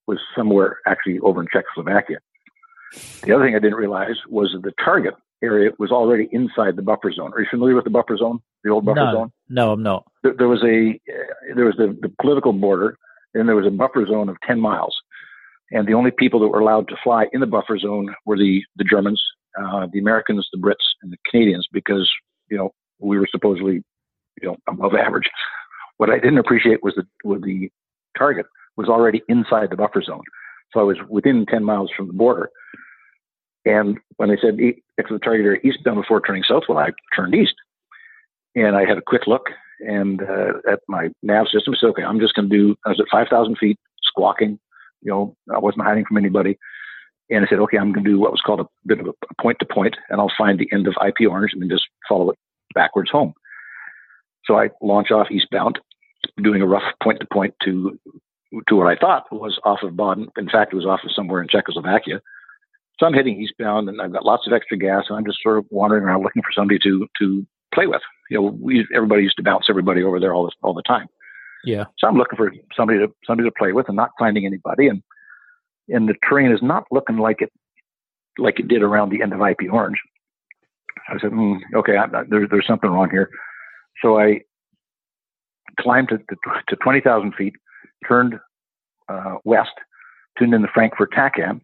was 0.06 0.18
somewhere 0.36 0.78
actually 0.86 1.18
over 1.20 1.40
in 1.40 1.48
Czechoslovakia. 1.52 2.18
The 3.22 3.32
other 3.32 3.44
thing 3.44 3.54
I 3.54 3.58
didn't 3.58 3.76
realize 3.76 4.16
was 4.28 4.52
that 4.52 4.62
the 4.62 4.72
target 4.82 5.14
area 5.42 5.70
was 5.78 5.90
already 5.90 6.28
inside 6.32 6.76
the 6.76 6.82
buffer 6.82 7.12
zone. 7.12 7.32
Are 7.34 7.40
you 7.40 7.46
familiar 7.50 7.74
with 7.74 7.84
the 7.84 7.90
buffer 7.90 8.16
zone, 8.16 8.40
the 8.64 8.70
old 8.70 8.84
buffer 8.84 9.04
no, 9.04 9.12
zone? 9.12 9.32
No, 9.48 9.72
I'm 9.72 9.82
not. 9.82 10.04
There, 10.22 10.34
there 10.36 10.48
was 10.48 10.62
a 10.64 10.98
uh, 11.12 11.54
there 11.54 11.66
was 11.66 11.76
the, 11.76 11.96
the 12.00 12.12
political 12.20 12.52
border, 12.52 12.98
and 13.34 13.48
there 13.48 13.56
was 13.56 13.66
a 13.66 13.70
buffer 13.70 14.06
zone 14.06 14.28
of 14.28 14.36
10 14.46 14.60
miles. 14.60 14.96
And 15.70 15.86
the 15.86 15.94
only 15.94 16.10
people 16.10 16.40
that 16.40 16.48
were 16.48 16.60
allowed 16.60 16.88
to 16.88 16.96
fly 17.02 17.26
in 17.32 17.40
the 17.40 17.46
buffer 17.46 17.78
zone 17.78 18.14
were 18.24 18.36
the 18.36 18.62
the 18.76 18.84
Germans, 18.84 19.22
uh, 19.60 19.86
the 19.92 19.98
Americans, 19.98 20.48
the 20.52 20.58
Brits, 20.58 20.86
and 21.02 21.12
the 21.12 21.18
Canadians, 21.30 21.66
because 21.72 22.10
you 22.50 22.56
know 22.56 22.72
we 22.98 23.18
were 23.18 23.28
supposedly 23.30 23.82
you 24.40 24.48
know 24.48 24.56
above 24.66 24.94
average. 24.94 25.28
What 25.98 26.10
I 26.10 26.18
didn't 26.18 26.38
appreciate 26.38 26.82
was 26.82 26.94
that 26.96 27.06
was 27.24 27.42
the 27.42 27.70
target 28.16 28.46
was 28.76 28.88
already 28.88 29.22
inside 29.28 29.70
the 29.70 29.76
buffer 29.76 30.02
zone, 30.02 30.22
so 30.72 30.80
I 30.80 30.84
was 30.84 30.96
within 31.08 31.46
10 31.46 31.64
miles 31.64 31.90
from 31.96 32.06
the 32.06 32.12
border. 32.12 32.50
And 33.64 33.98
when 34.16 34.28
they 34.28 34.38
said 34.40 34.58
exit 34.98 35.12
the 35.12 35.18
target 35.18 35.44
area 35.44 35.60
eastbound 35.62 36.00
before 36.00 36.20
turning 36.20 36.42
south, 36.42 36.64
well, 36.68 36.78
I 36.78 36.90
turned 37.14 37.34
east. 37.34 37.54
And 38.54 38.76
I 38.76 38.84
had 38.86 38.98
a 38.98 39.02
quick 39.02 39.26
look 39.26 39.50
and 39.80 40.22
uh, 40.22 40.70
at 40.70 40.80
my 40.88 41.08
nav 41.22 41.46
system. 41.52 41.74
I 41.74 41.78
said, 41.78 41.88
okay, 41.88 42.02
I'm 42.02 42.20
just 42.20 42.34
going 42.34 42.48
to 42.48 42.56
do, 42.56 42.76
I 42.86 42.90
was 42.90 43.00
at 43.00 43.06
5,000 43.10 43.56
feet 43.58 43.78
squawking. 44.02 44.58
You 45.02 45.10
know, 45.12 45.36
I 45.54 45.58
wasn't 45.58 45.84
hiding 45.84 46.04
from 46.04 46.16
anybody. 46.16 46.58
And 47.30 47.44
I 47.44 47.48
said, 47.48 47.58
okay, 47.58 47.76
I'm 47.76 47.92
going 47.92 48.04
to 48.04 48.10
do 48.10 48.18
what 48.18 48.32
was 48.32 48.40
called 48.40 48.60
a 48.60 48.66
bit 48.86 49.00
of 49.00 49.06
a 49.06 49.42
point 49.42 49.58
to 49.60 49.66
point, 49.66 49.96
and 50.08 50.20
I'll 50.20 50.32
find 50.36 50.58
the 50.58 50.68
end 50.72 50.86
of 50.86 50.94
IP 51.06 51.28
Orange 51.28 51.52
and 51.52 51.60
then 51.60 51.68
just 51.68 51.86
follow 52.08 52.30
it 52.30 52.38
backwards 52.74 53.10
home. 53.10 53.34
So 54.44 54.58
I 54.58 54.70
launch 54.80 55.10
off 55.10 55.30
eastbound, 55.30 55.78
doing 56.42 56.62
a 56.62 56.66
rough 56.66 56.84
point 57.02 57.20
to 57.20 57.26
point 57.30 57.54
to 57.64 57.98
to 58.66 58.76
what 58.76 58.86
I 58.86 58.96
thought 58.96 59.30
was 59.30 59.60
off 59.64 59.80
of 59.82 59.94
Baden. 59.94 60.28
In 60.38 60.48
fact, 60.48 60.72
it 60.72 60.76
was 60.76 60.86
off 60.86 61.00
of 61.04 61.12
somewhere 61.12 61.42
in 61.42 61.48
Czechoslovakia. 61.48 62.22
So 62.98 63.06
I'm 63.06 63.12
heading 63.12 63.40
eastbound, 63.40 63.90
and 63.90 64.00
I've 64.00 64.12
got 64.12 64.24
lots 64.24 64.46
of 64.46 64.54
extra 64.54 64.78
gas, 64.78 65.04
and 65.08 65.18
I'm 65.18 65.26
just 65.26 65.42
sort 65.42 65.58
of 65.58 65.66
wandering 65.70 66.04
around 66.04 66.22
looking 66.22 66.42
for 66.42 66.52
somebody 66.54 66.78
to 66.80 67.06
to 67.20 67.46
play 67.74 67.86
with. 67.86 68.00
You 68.30 68.38
know, 68.38 68.58
we 68.60 68.86
everybody 68.94 69.22
used 69.22 69.36
to 69.36 69.42
bounce 69.42 69.66
everybody 69.68 70.02
over 70.02 70.18
there 70.18 70.34
all 70.34 70.46
the 70.46 70.52
all 70.62 70.74
the 70.74 70.82
time. 70.82 71.08
Yeah. 71.64 71.84
So 71.98 72.06
I'm 72.06 72.16
looking 72.16 72.36
for 72.36 72.52
somebody 72.76 72.98
to 73.00 73.08
somebody 73.26 73.48
to 73.48 73.54
play 73.56 73.72
with, 73.72 73.88
and 73.88 73.96
not 73.96 74.10
finding 74.18 74.46
anybody, 74.46 74.88
and 74.88 75.02
and 75.88 76.08
the 76.08 76.14
terrain 76.28 76.52
is 76.52 76.62
not 76.62 76.84
looking 76.90 77.18
like 77.18 77.42
it 77.42 77.52
like 78.38 78.60
it 78.60 78.68
did 78.68 78.82
around 78.82 79.10
the 79.10 79.22
end 79.22 79.32
of 79.32 79.40
IP 79.40 79.72
Orange. 79.72 79.98
I 81.08 81.18
said, 81.18 81.30
mm, 81.30 81.58
okay, 81.74 81.94
not, 81.94 82.28
there, 82.28 82.46
there's 82.48 82.66
something 82.66 82.90
wrong 82.90 83.08
here. 83.10 83.30
So 84.02 84.18
I 84.18 84.42
climbed 85.80 86.08
to, 86.10 86.18
to, 86.18 86.36
to 86.68 86.76
20,000 86.76 87.34
feet, 87.34 87.54
turned 88.06 88.34
uh, 89.08 89.36
west, 89.44 89.70
tuned 90.38 90.54
in 90.54 90.62
the 90.62 90.68
Frankfurt 90.72 91.12
TACAN, 91.12 91.60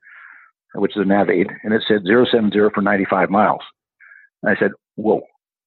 which 0.74 0.96
is 0.96 1.02
a 1.02 1.04
nav 1.04 1.30
aid, 1.30 1.48
and 1.62 1.72
it 1.72 1.82
said 1.86 2.02
070 2.04 2.58
for 2.74 2.80
95 2.80 3.30
miles. 3.30 3.60
And 4.42 4.56
I 4.56 4.58
said, 4.58 4.72
whoa, 4.96 5.22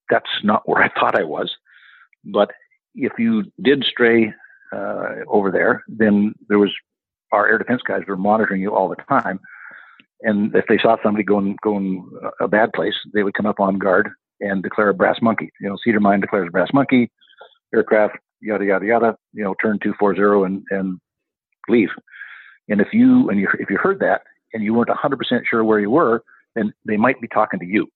that's 0.09 0.29
not 0.43 0.67
where 0.67 0.83
I 0.83 0.89
thought 0.99 1.15
I 1.15 1.23
was. 1.23 1.51
But 2.25 2.51
if 2.97 3.13
you 3.17 3.43
did 3.61 3.83
stray 3.83 4.33
uh, 4.75 5.15
over 5.27 5.51
there, 5.51 5.83
then 5.87 6.33
there 6.49 6.59
was 6.59 6.71
our 7.31 7.47
air 7.47 7.57
defense 7.57 7.81
guys 7.87 8.01
were 8.07 8.17
monitoring 8.17 8.61
you 8.61 8.73
all 8.73 8.89
the 8.89 8.95
time. 9.09 9.39
And 10.21 10.55
if 10.55 10.65
they 10.67 10.77
saw 10.77 10.97
somebody 11.03 11.23
going 11.23 11.57
going 11.61 12.09
a 12.39 12.47
bad 12.47 12.73
place, 12.73 12.95
they 13.13 13.23
would 13.23 13.35
come 13.35 13.45
up 13.45 13.59
on 13.59 13.77
guard 13.77 14.09
and 14.39 14.63
declare 14.63 14.89
a 14.89 14.93
brass 14.93 15.17
monkey. 15.21 15.51
You 15.61 15.69
know, 15.69 15.77
Cedar 15.83 15.99
Mine 15.99 16.21
declares 16.21 16.47
a 16.47 16.51
brass 16.51 16.69
monkey, 16.73 17.11
aircraft, 17.73 18.17
yada 18.41 18.65
yada 18.65 18.85
yada. 18.85 19.17
You 19.33 19.43
know, 19.43 19.55
turn 19.61 19.79
two 19.81 19.93
four 19.99 20.15
zero 20.15 20.43
and 20.43 20.63
and 20.71 20.99
leave. 21.69 21.89
And 22.69 22.81
if 22.81 22.87
you 22.93 23.29
and 23.29 23.39
you 23.39 23.47
if 23.59 23.69
you 23.69 23.77
heard 23.77 23.99
that 23.99 24.21
and 24.53 24.63
you 24.63 24.73
weren't 24.73 24.89
100% 24.89 25.41
sure 25.45 25.63
where 25.63 25.79
you 25.79 25.91
were, 25.91 26.23
then 26.55 26.73
they 26.85 26.97
might 26.97 27.21
be 27.21 27.27
talking 27.27 27.59
to 27.59 27.65
you. 27.65 27.87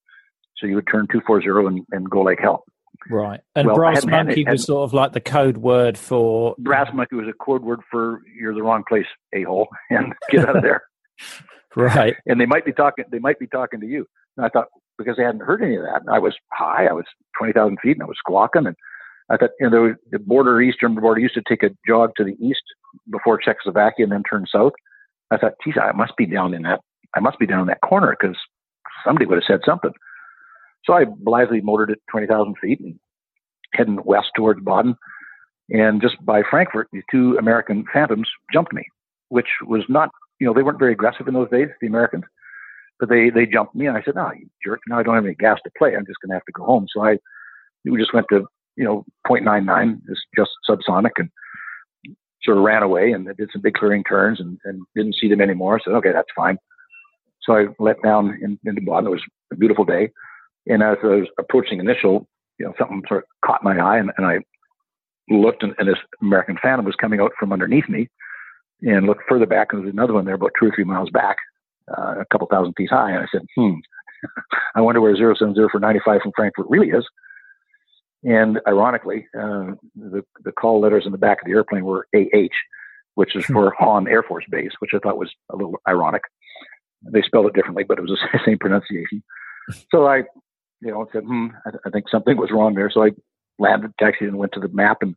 So 0.58 0.66
you 0.66 0.76
would 0.76 0.86
turn 0.86 1.08
240 1.10 1.66
and, 1.66 1.86
and 1.90 2.10
go 2.10 2.20
like 2.20 2.38
hell. 2.40 2.64
Right. 3.10 3.40
And 3.54 3.66
well, 3.66 3.76
brass 3.76 4.06
monkey 4.06 4.44
was 4.44 4.64
sort 4.64 4.84
of 4.84 4.94
like 4.94 5.12
the 5.12 5.20
code 5.20 5.58
word 5.58 5.98
for 5.98 6.54
brass 6.58 6.92
monkey 6.94 7.16
was 7.16 7.28
a 7.28 7.32
code 7.32 7.62
word 7.62 7.80
for 7.90 8.22
you're 8.38 8.54
the 8.54 8.62
wrong 8.62 8.84
place, 8.88 9.06
a 9.34 9.42
hole, 9.42 9.68
and 9.90 10.12
get 10.30 10.48
out 10.48 10.56
of 10.56 10.62
there. 10.62 10.82
right. 11.76 12.14
And 12.26 12.40
they 12.40 12.46
might 12.46 12.64
be 12.64 12.72
talking. 12.72 13.04
They 13.10 13.18
might 13.18 13.38
be 13.38 13.46
talking 13.46 13.80
to 13.80 13.86
you. 13.86 14.06
And 14.36 14.46
I 14.46 14.48
thought 14.48 14.68
because 14.98 15.16
they 15.16 15.24
hadn't 15.24 15.42
heard 15.42 15.62
any 15.62 15.76
of 15.76 15.82
that. 15.82 16.02
I 16.10 16.18
was 16.18 16.34
high. 16.52 16.86
I 16.86 16.92
was 16.92 17.06
twenty 17.36 17.52
thousand 17.52 17.78
feet, 17.82 17.96
and 17.96 18.02
I 18.02 18.06
was 18.06 18.18
squawking. 18.18 18.66
And 18.66 18.76
I 19.30 19.36
thought, 19.36 19.50
you 19.58 19.68
know, 19.68 19.94
the 20.10 20.18
border, 20.18 20.60
eastern 20.60 20.94
border, 20.94 21.20
used 21.20 21.34
to 21.34 21.42
take 21.46 21.62
a 21.62 21.70
jog 21.86 22.12
to 22.16 22.24
the 22.24 22.36
east 22.44 22.62
before 23.10 23.38
Czechoslovakia, 23.38 24.04
and 24.04 24.12
then 24.12 24.22
turn 24.28 24.46
south. 24.52 24.72
I 25.30 25.38
thought, 25.38 25.54
geez, 25.64 25.74
I 25.80 25.92
must 25.92 26.16
be 26.16 26.26
down 26.26 26.54
in 26.54 26.62
that. 26.62 26.80
I 27.16 27.20
must 27.20 27.38
be 27.38 27.46
down 27.46 27.60
in 27.60 27.66
that 27.66 27.80
corner 27.80 28.16
because 28.18 28.36
somebody 29.04 29.26
would 29.26 29.36
have 29.36 29.44
said 29.46 29.60
something. 29.64 29.92
So 30.84 30.94
I 30.94 31.04
blithely 31.04 31.60
motored 31.60 31.90
at 31.90 31.98
20,000 32.10 32.56
feet 32.60 32.80
and 32.80 32.98
heading 33.72 33.98
west 34.04 34.28
towards 34.36 34.60
Baden. 34.60 34.96
And 35.70 36.02
just 36.02 36.22
by 36.24 36.42
Frankfurt, 36.48 36.88
these 36.92 37.04
two 37.10 37.36
American 37.38 37.84
Phantoms 37.92 38.28
jumped 38.52 38.72
me, 38.72 38.84
which 39.28 39.46
was 39.66 39.84
not, 39.88 40.10
you 40.38 40.46
know, 40.46 40.52
they 40.52 40.62
weren't 40.62 40.78
very 40.78 40.92
aggressive 40.92 41.28
in 41.28 41.34
those 41.34 41.50
days, 41.50 41.68
the 41.80 41.86
Americans, 41.86 42.24
but 42.98 43.08
they, 43.08 43.30
they 43.30 43.46
jumped 43.46 43.74
me. 43.74 43.86
And 43.86 43.96
I 43.96 44.02
said, 44.02 44.16
no, 44.16 44.30
you 44.32 44.48
jerk, 44.64 44.80
now 44.88 44.98
I 44.98 45.02
don't 45.02 45.14
have 45.14 45.24
any 45.24 45.34
gas 45.34 45.58
to 45.64 45.70
play. 45.78 45.94
I'm 45.94 46.06
just 46.06 46.20
going 46.20 46.30
to 46.30 46.34
have 46.34 46.44
to 46.44 46.52
go 46.52 46.64
home. 46.64 46.86
So 46.92 47.04
I, 47.04 47.16
we 47.84 47.98
just 47.98 48.12
went 48.12 48.26
to, 48.30 48.46
you 48.76 48.84
know, 48.84 49.04
0.99, 49.26 50.00
just, 50.08 50.22
just 50.36 50.50
subsonic 50.68 51.12
and 51.16 51.30
sort 52.42 52.58
of 52.58 52.64
ran 52.64 52.82
away 52.82 53.12
and 53.12 53.26
did 53.36 53.50
some 53.52 53.62
big 53.62 53.74
clearing 53.74 54.04
turns 54.04 54.40
and, 54.40 54.58
and 54.64 54.82
didn't 54.96 55.16
see 55.20 55.28
them 55.28 55.40
anymore. 55.40 55.80
So, 55.82 55.92
okay, 55.96 56.12
that's 56.12 56.28
fine. 56.34 56.58
So 57.42 57.54
I 57.54 57.66
let 57.78 58.02
down 58.02 58.38
in, 58.42 58.58
into 58.64 58.80
Baden. 58.80 59.06
It 59.06 59.10
was 59.10 59.22
a 59.52 59.56
beautiful 59.56 59.84
day. 59.84 60.10
And 60.66 60.82
as 60.82 60.98
I 61.02 61.06
was 61.06 61.28
approaching 61.38 61.80
initial, 61.80 62.26
you 62.58 62.66
know, 62.66 62.74
something 62.78 63.02
sort 63.08 63.24
of 63.24 63.28
caught 63.44 63.64
my 63.64 63.78
eye, 63.78 63.98
and, 63.98 64.10
and 64.16 64.26
I 64.26 64.38
looked, 65.28 65.62
and, 65.62 65.74
and, 65.78 65.88
this 65.88 65.98
American 66.20 66.58
Phantom 66.62 66.84
was 66.84 66.94
coming 66.94 67.20
out 67.20 67.32
from 67.38 67.52
underneath 67.52 67.88
me, 67.88 68.08
and 68.82 69.06
looked 69.06 69.22
further 69.28 69.46
back, 69.46 69.68
and 69.72 69.80
there 69.80 69.86
was 69.86 69.92
another 69.92 70.12
one 70.12 70.24
there 70.24 70.34
about 70.34 70.52
two 70.58 70.66
or 70.66 70.72
three 70.74 70.84
miles 70.84 71.10
back, 71.10 71.36
uh, 71.88 72.20
a 72.20 72.26
couple 72.30 72.46
thousand 72.48 72.74
feet 72.74 72.90
high. 72.90 73.10
And 73.10 73.20
I 73.20 73.26
said, 73.32 73.42
"Hmm, 73.56 73.74
I 74.74 74.80
wonder 74.80 75.00
where 75.00 75.16
070 75.16 75.68
for 75.70 75.80
95 75.80 76.20
from 76.22 76.32
Frankfurt 76.36 76.66
really 76.68 76.90
is." 76.90 77.04
And 78.24 78.60
ironically, 78.68 79.26
uh, 79.36 79.72
the 79.96 80.22
the 80.44 80.52
call 80.52 80.80
letters 80.80 81.06
in 81.06 81.12
the 81.12 81.18
back 81.18 81.40
of 81.40 81.46
the 81.46 81.52
airplane 81.52 81.84
were 81.84 82.06
AH, 82.14 82.54
which 83.14 83.34
is 83.34 83.44
for 83.46 83.74
Hahn 83.78 84.06
Air 84.08 84.22
Force 84.22 84.44
Base, 84.48 84.72
which 84.78 84.92
I 84.94 84.98
thought 84.98 85.18
was 85.18 85.32
a 85.50 85.56
little 85.56 85.80
ironic. 85.88 86.22
They 87.02 87.22
spelled 87.22 87.46
it 87.46 87.54
differently, 87.54 87.84
but 87.84 87.98
it 87.98 88.02
was 88.02 88.10
the 88.10 88.40
same 88.44 88.58
pronunciation. 88.58 89.22
So 89.90 90.06
I 90.06 90.22
you 90.82 90.90
know, 90.90 91.06
said, 91.12 91.22
hmm, 91.24 91.48
I, 91.64 91.70
I 91.86 91.90
think 91.90 92.08
something 92.08 92.36
was 92.36 92.50
wrong 92.52 92.74
there. 92.74 92.90
So 92.92 93.04
I 93.04 93.10
landed, 93.58 93.92
taxied, 93.98 94.28
and 94.28 94.36
went 94.36 94.52
to 94.52 94.60
the 94.60 94.68
map 94.68 94.98
and 95.00 95.14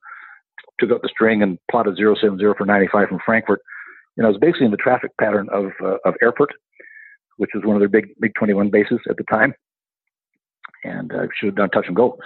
took 0.80 0.92
out 0.92 1.02
the 1.02 1.10
string 1.10 1.42
and 1.42 1.58
plotted 1.70 1.98
070 1.98 2.44
for 2.58 2.66
95 2.66 3.10
from 3.10 3.20
Frankfurt. 3.26 3.62
And 4.18 4.26
I 4.26 4.30
was 4.30 4.38
basically 4.40 4.66
in 4.66 4.72
the 4.72 4.78
traffic 4.78 5.12
pattern 5.20 5.50
of 5.52 5.72
uh, 5.84 5.98
of 6.06 6.16
Erfurt, 6.22 6.52
which 7.38 7.50
was 7.54 7.66
one 7.66 7.76
of 7.76 7.82
their 7.82 7.90
big 7.90 8.10
big 8.22 8.34
21 8.36 8.70
bases 8.70 9.00
at 9.10 9.18
the 9.18 9.24
time. 9.24 9.54
And 10.84 11.12
I 11.12 11.26
should 11.36 11.48
have 11.48 11.56
done 11.56 11.70
touch 11.70 11.88
and 11.88 11.96
go. 11.96 12.18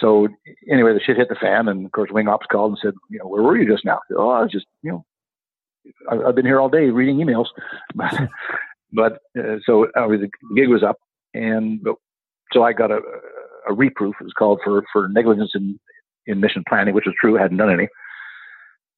So 0.00 0.28
anyway, 0.70 0.94
the 0.94 1.00
shit 1.00 1.16
hit 1.16 1.28
the 1.28 1.34
fan, 1.34 1.68
and 1.68 1.84
of 1.84 1.92
course, 1.92 2.10
wing 2.12 2.28
ops 2.28 2.46
called 2.50 2.72
and 2.72 2.78
said, 2.80 2.94
you 3.10 3.18
know, 3.18 3.26
where 3.26 3.42
were 3.42 3.58
you 3.58 3.68
just 3.68 3.84
now? 3.84 3.98
Said, 4.06 4.16
oh, 4.16 4.30
I 4.30 4.42
was 4.42 4.52
just, 4.52 4.66
you 4.82 4.92
know, 4.92 5.04
I, 6.08 6.26
have 6.26 6.36
been 6.36 6.46
here 6.46 6.60
all 6.60 6.68
day 6.68 6.90
reading 6.90 7.16
emails. 7.18 7.46
but 7.94 8.14
but 8.92 9.12
uh, 9.38 9.56
so 9.66 9.86
uh, 9.96 10.06
the 10.06 10.30
gig 10.54 10.68
was 10.68 10.84
up, 10.84 10.96
and 11.34 11.82
but 11.82 11.96
so 12.52 12.62
I 12.62 12.72
got 12.72 12.90
a, 12.90 13.00
a 13.68 13.74
reproof, 13.74 14.14
it 14.20 14.24
was 14.24 14.32
called, 14.32 14.60
for, 14.64 14.82
for 14.92 15.08
negligence 15.08 15.52
in, 15.54 15.78
in 16.26 16.40
mission 16.40 16.64
planning, 16.68 16.94
which 16.94 17.06
was 17.06 17.14
true. 17.20 17.38
I 17.38 17.42
hadn't 17.42 17.58
done 17.58 17.72
any. 17.72 17.88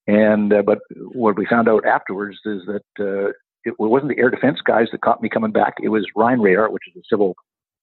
And, 0.07 0.53
uh, 0.53 0.63
but 0.63 0.79
what 1.13 1.37
we 1.37 1.47
found 1.47 1.69
out 1.69 1.87
afterwards 1.87 2.39
is 2.45 2.63
that 2.67 2.83
uh, 2.99 3.33
it 3.65 3.75
wasn't 3.79 4.11
the 4.11 4.19
air 4.19 4.31
defense 4.31 4.59
guys 4.65 4.89
that 4.93 5.03
caught 5.03 5.23
me 5.23 5.29
coming 5.29 5.53
back. 5.53 5.75
It 5.83 5.91
was 5.91 6.07
Rhine 6.17 6.41
radar, 6.41 6.71
which 6.71 6.85
is 6.89 7.01
a 7.01 7.05
civil 7.09 7.35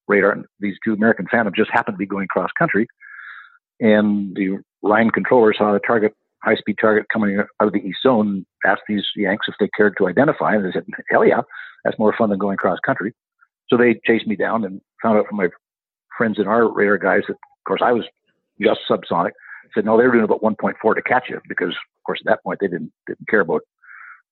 radar. 0.07 0.31
And 0.31 0.45
these 0.59 0.75
two 0.83 0.93
American 0.93 1.27
Phantoms 1.29 1.55
just 1.57 1.71
happened 1.71 1.95
to 1.95 1.99
be 1.99 2.05
going 2.05 2.27
cross 2.27 2.49
country. 2.57 2.87
And 3.79 4.35
the 4.35 4.57
Rhine 4.81 5.11
controller 5.11 5.53
saw 5.53 5.75
a 5.75 5.79
target, 5.79 6.13
high 6.43 6.55
speed 6.55 6.77
target 6.81 7.05
coming 7.13 7.39
out 7.39 7.47
of 7.59 7.73
the 7.73 7.79
east 7.79 7.99
zone, 8.01 8.45
asked 8.65 8.81
these 8.87 9.05
Yanks 9.15 9.47
if 9.47 9.55
they 9.59 9.69
cared 9.77 9.95
to 9.97 10.07
identify. 10.07 10.55
And 10.55 10.65
they 10.65 10.71
said, 10.71 10.85
hell 11.09 11.25
yeah, 11.25 11.41
that's 11.83 11.99
more 11.99 12.15
fun 12.17 12.29
than 12.29 12.39
going 12.39 12.57
cross 12.57 12.79
country. 12.85 13.13
So 13.69 13.77
they 13.77 13.99
chased 14.05 14.27
me 14.27 14.35
down 14.35 14.63
and 14.63 14.81
found 15.01 15.17
out 15.17 15.27
from 15.27 15.37
my 15.37 15.47
friends 16.17 16.39
in 16.39 16.47
our 16.47 16.71
radar 16.71 16.97
guys 16.97 17.23
that, 17.27 17.33
of 17.33 17.63
course, 17.67 17.81
I 17.83 17.91
was 17.91 18.05
just 18.59 18.81
subsonic. 18.89 19.31
Said 19.73 19.85
no, 19.85 19.97
they 19.97 20.05
were 20.05 20.13
doing 20.13 20.23
about 20.23 20.41
1.4 20.41 20.95
to 20.95 21.01
catch 21.01 21.25
you 21.29 21.39
because, 21.47 21.69
of 21.69 22.03
course, 22.05 22.19
at 22.21 22.29
that 22.29 22.43
point 22.43 22.59
they 22.61 22.67
didn't 22.67 22.91
didn't 23.05 23.27
care 23.27 23.41
about 23.41 23.61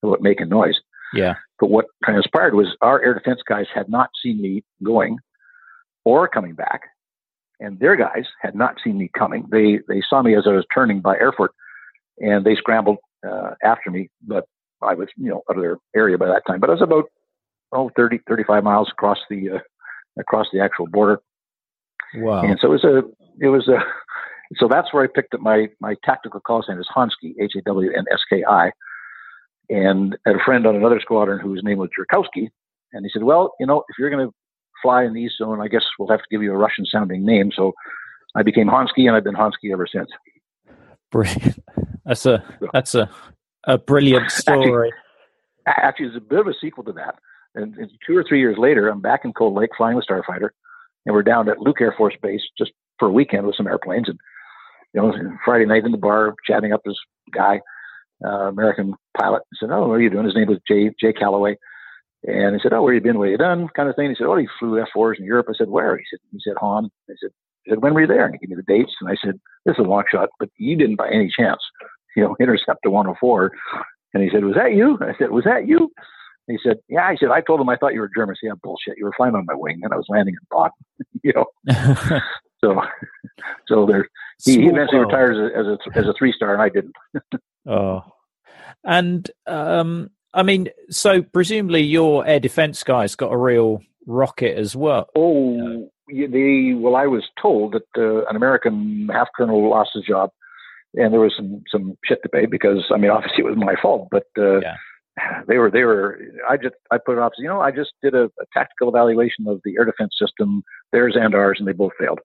about 0.01 0.22
making 0.22 0.49
noise. 0.49 0.80
Yeah. 1.13 1.36
But 1.59 1.70
what 1.70 1.86
transpired 2.03 2.55
was 2.55 2.76
our 2.82 3.01
air 3.01 3.13
defense 3.13 3.41
guys 3.47 3.66
had 3.74 3.89
not 3.89 4.09
seen 4.22 4.41
me 4.41 4.63
going 4.84 5.18
or 6.03 6.28
coming 6.28 6.53
back, 6.53 6.82
and 7.59 7.80
their 7.80 7.95
guys 7.95 8.26
had 8.41 8.55
not 8.55 8.76
seen 8.84 8.97
me 8.97 9.09
coming. 9.18 9.45
They 9.51 9.80
they 9.88 10.01
saw 10.07 10.22
me 10.22 10.36
as 10.36 10.43
I 10.47 10.51
was 10.51 10.66
turning 10.74 11.01
by 11.01 11.18
Erfurt, 11.18 11.51
and 12.20 12.45
they 12.45 12.55
scrambled 12.55 12.97
uh, 13.28 13.51
after 13.63 13.91
me. 13.91 14.09
But 14.26 14.45
I 14.82 14.93
was 14.93 15.09
you 15.18 15.30
know 15.30 15.43
out 15.49 15.57
of 15.57 15.61
their 15.61 15.78
area 15.95 16.18
by 16.18 16.28
that 16.28 16.43
time. 16.47 16.59
But 16.59 16.70
I 16.70 16.74
was 16.74 16.82
about 16.82 17.05
oh 17.72 17.91
30 17.95 18.20
35 18.28 18.63
miles 18.63 18.89
across 18.91 19.20
the 19.30 19.51
uh, 19.51 19.59
across 20.20 20.47
the 20.51 20.59
actual 20.59 20.88
border. 20.88 21.22
Wow! 22.16 22.43
And 22.43 22.57
so 22.59 22.68
it 22.68 22.72
was 22.72 22.84
a 22.84 23.01
it 23.43 23.49
was 23.49 23.68
a 23.68 23.80
so 24.57 24.68
that's 24.70 24.93
where 24.93 25.03
I 25.03 25.07
picked 25.07 25.34
up 25.34 25.41
my 25.41 25.68
my 25.80 25.95
tactical 26.03 26.39
call 26.39 26.63
sign 26.63 26.78
is 26.78 26.88
Hawnski 26.95 27.34
H 27.39 27.53
A 27.57 27.61
W 27.61 27.91
N 27.91 28.05
S 28.11 28.20
K 28.30 28.43
I, 28.47 28.72
and 29.70 30.18
I 30.26 30.30
had 30.30 30.39
a 30.39 30.43
friend 30.43 30.66
on 30.66 30.76
another 30.76 30.99
squadron 30.99 31.39
whose 31.39 31.61
name 31.63 31.80
was 31.80 31.89
Jerkowski, 31.97 32.49
and 32.93 33.05
he 33.05 33.09
said, 33.11 33.24
well, 33.24 33.53
you 33.59 33.66
know, 33.66 33.84
if 33.89 33.97
you're 33.97 34.09
going 34.09 34.28
to 34.28 34.34
fly 34.82 35.03
in 35.03 35.13
the 35.13 35.22
East 35.22 35.38
Zone, 35.38 35.61
I 35.61 35.68
guess 35.68 35.84
we'll 35.97 36.09
have 36.09 36.20
to 36.20 36.26
give 36.30 36.43
you 36.43 36.53
a 36.53 36.57
Russian 36.57 36.86
sounding 36.86 37.26
name. 37.26 37.51
So 37.55 37.74
I 38.36 38.43
became 38.43 38.68
Hawnski, 38.68 39.07
and 39.07 39.16
I've 39.16 39.24
been 39.24 39.36
Hawnski 39.36 39.72
ever 39.72 39.88
since. 39.88 40.09
Brilliant. 41.11 41.59
That's 42.05 42.26
a 42.26 42.43
that's 42.72 42.95
a 42.95 43.09
a 43.63 43.78
brilliant 43.78 44.30
story. 44.32 44.91
Actually, 45.66 45.84
actually, 45.84 46.07
it's 46.07 46.18
a 46.18 46.22
bit 46.22 46.39
of 46.39 46.47
a 46.47 46.53
sequel 46.59 46.84
to 46.84 46.91
that. 46.93 47.16
And, 47.55 47.73
and 47.75 47.89
two 48.05 48.17
or 48.17 48.23
three 48.27 48.39
years 48.39 48.57
later, 48.57 48.89
I'm 48.89 49.01
back 49.01 49.21
in 49.23 49.33
Cold 49.33 49.55
Lake 49.55 49.71
flying 49.77 49.95
with 49.95 50.05
Starfighter, 50.05 50.49
and 51.05 51.15
we're 51.15 51.23
down 51.23 51.49
at 51.49 51.59
Luke 51.59 51.81
Air 51.81 51.93
Force 51.97 52.15
Base 52.21 52.41
just 52.57 52.71
for 52.99 53.07
a 53.07 53.11
weekend 53.11 53.47
with 53.47 53.55
some 53.55 53.67
airplanes. 53.67 54.09
And 54.09 54.19
you 54.93 55.01
know, 55.01 55.13
Friday 55.43 55.65
night 55.65 55.85
in 55.85 55.91
the 55.91 55.97
bar, 55.97 56.35
chatting 56.45 56.73
up 56.73 56.81
this 56.85 56.97
guy, 57.33 57.61
uh, 58.23 58.49
American 58.49 58.93
pilot. 59.17 59.41
I 59.53 59.55
said, 59.59 59.71
"Oh, 59.71 59.87
what 59.87 59.95
are 59.95 60.01
you 60.01 60.09
doing?" 60.09 60.25
His 60.25 60.35
name 60.35 60.47
was 60.47 60.59
Jay 60.67 60.91
Jay 60.99 61.13
Calloway, 61.13 61.57
and 62.27 62.55
he 62.55 62.61
said, 62.61 62.73
"Oh, 62.73 62.81
where 62.83 62.93
you 62.93 63.01
been? 63.01 63.17
What 63.17 63.29
you 63.29 63.37
done?" 63.37 63.69
Kind 63.69 63.89
of 63.89 63.95
thing. 63.95 64.09
He 64.09 64.15
said, 64.15 64.27
"Oh, 64.27 64.37
he 64.37 64.47
flew 64.59 64.83
F4s 64.95 65.19
in 65.19 65.25
Europe." 65.25 65.47
I 65.49 65.53
said, 65.57 65.69
"Where?" 65.69 65.97
He 65.97 66.03
said, 66.09 66.19
"He 66.31 66.39
said 66.41 66.55
Hahn." 66.59 66.89
I 67.09 67.13
said, 67.21 67.31
"He 67.63 67.71
said 67.71 67.81
when 67.81 67.93
were 67.93 68.01
you 68.01 68.07
there?" 68.07 68.25
And 68.25 68.35
he 68.35 68.39
gave 68.39 68.49
me 68.49 68.55
the 68.55 68.73
dates, 68.73 68.93
and 69.01 69.09
I 69.09 69.15
said, 69.23 69.39
"This 69.65 69.77
is 69.77 69.85
a 69.85 69.89
long 69.89 70.03
shot, 70.11 70.29
but 70.39 70.49
you 70.57 70.75
didn't 70.75 70.97
by 70.97 71.09
any 71.09 71.29
chance, 71.29 71.61
you 72.15 72.23
know, 72.23 72.35
intercept 72.41 72.85
a 72.85 72.89
104." 72.89 73.51
And 74.13 74.23
he 74.23 74.29
said, 74.29 74.43
"Was 74.43 74.55
that 74.55 74.73
you?" 74.73 74.97
I 75.01 75.13
said, 75.17 75.31
"Was 75.31 75.45
that 75.45 75.67
you?" 75.67 75.91
He 76.47 76.57
said, 76.63 76.77
"Yeah." 76.87 77.05
I 77.05 77.15
said, 77.15 77.29
"I 77.29 77.41
told 77.41 77.59
him 77.59 77.69
I 77.69 77.75
thought 77.75 77.93
you 77.93 78.01
were 78.01 78.11
German." 78.15 78.35
He 78.39 78.47
said, 78.47 78.53
"Yeah, 78.53 78.59
bullshit. 78.61 78.97
You 78.97 79.05
were 79.05 79.13
flying 79.17 79.35
on 79.35 79.45
my 79.45 79.55
wing, 79.55 79.79
and 79.83 79.93
I 79.93 79.95
was 79.95 80.05
landing 80.09 80.35
in 80.35 80.47
Baden." 80.51 80.71
you 81.23 81.33
know. 81.33 82.19
so, 82.63 82.81
so 83.67 83.85
there. 83.85 84.07
He, 84.43 84.61
he 84.61 84.67
eventually 84.67 84.99
retired 84.99 85.31
as 85.31 85.37
a, 85.37 85.57
as 85.57 85.65
a, 85.65 85.99
as 85.99 86.07
a 86.07 86.13
three 86.17 86.33
star, 86.33 86.53
and 86.53 86.61
I 86.61 86.69
didn't. 86.69 86.95
oh, 87.67 88.03
and 88.83 89.29
um, 89.47 90.11
I 90.33 90.43
mean, 90.43 90.69
so 90.89 91.21
presumably 91.21 91.81
your 91.81 92.25
air 92.27 92.39
defense 92.39 92.83
guys 92.83 93.15
got 93.15 93.33
a 93.33 93.37
real 93.37 93.81
rocket 94.05 94.57
as 94.57 94.75
well. 94.75 95.07
Oh, 95.15 95.89
yeah, 96.09 96.27
the 96.27 96.75
well, 96.75 96.95
I 96.95 97.07
was 97.07 97.23
told 97.41 97.73
that 97.73 97.87
uh, 97.97 98.25
an 98.25 98.35
American 98.35 99.09
half 99.11 99.29
colonel 99.35 99.67
lost 99.67 99.91
his 99.95 100.03
job, 100.03 100.29
and 100.93 101.11
there 101.11 101.21
was 101.21 101.33
some 101.35 101.63
some 101.71 101.97
shit 102.03 102.19
to 102.21 102.29
pay 102.29 102.45
because 102.45 102.85
I 102.93 102.97
mean, 102.97 103.09
obviously 103.09 103.39
it 103.39 103.47
was 103.47 103.57
my 103.57 103.75
fault, 103.81 104.09
but. 104.11 104.27
Uh, 104.37 104.59
yeah 104.59 104.75
they 105.47 105.57
were 105.57 105.72
they 105.72 105.84
were 105.84 106.20
i 106.49 106.57
just 106.57 106.76
i 106.91 106.97
put 106.97 107.18
it 107.18 107.20
off 107.20 107.34
you 107.38 107.47
know 107.47 107.61
i 107.61 107.72
just 107.72 107.93
did 108.01 108.13
a, 108.13 108.26
a, 108.26 108.45
tactical 108.53 108.89
evaluation 108.89 109.47
of 109.47 109.61
the 109.63 109.76
air 109.78 109.86
defense 109.86 110.13
system 110.20 110.63
theirs 110.91 111.16
and 111.20 111.36
ours 111.36 111.57
and 111.59 111.68
they 111.68 111.74
both 111.74 111.93
failed. 111.99 112.20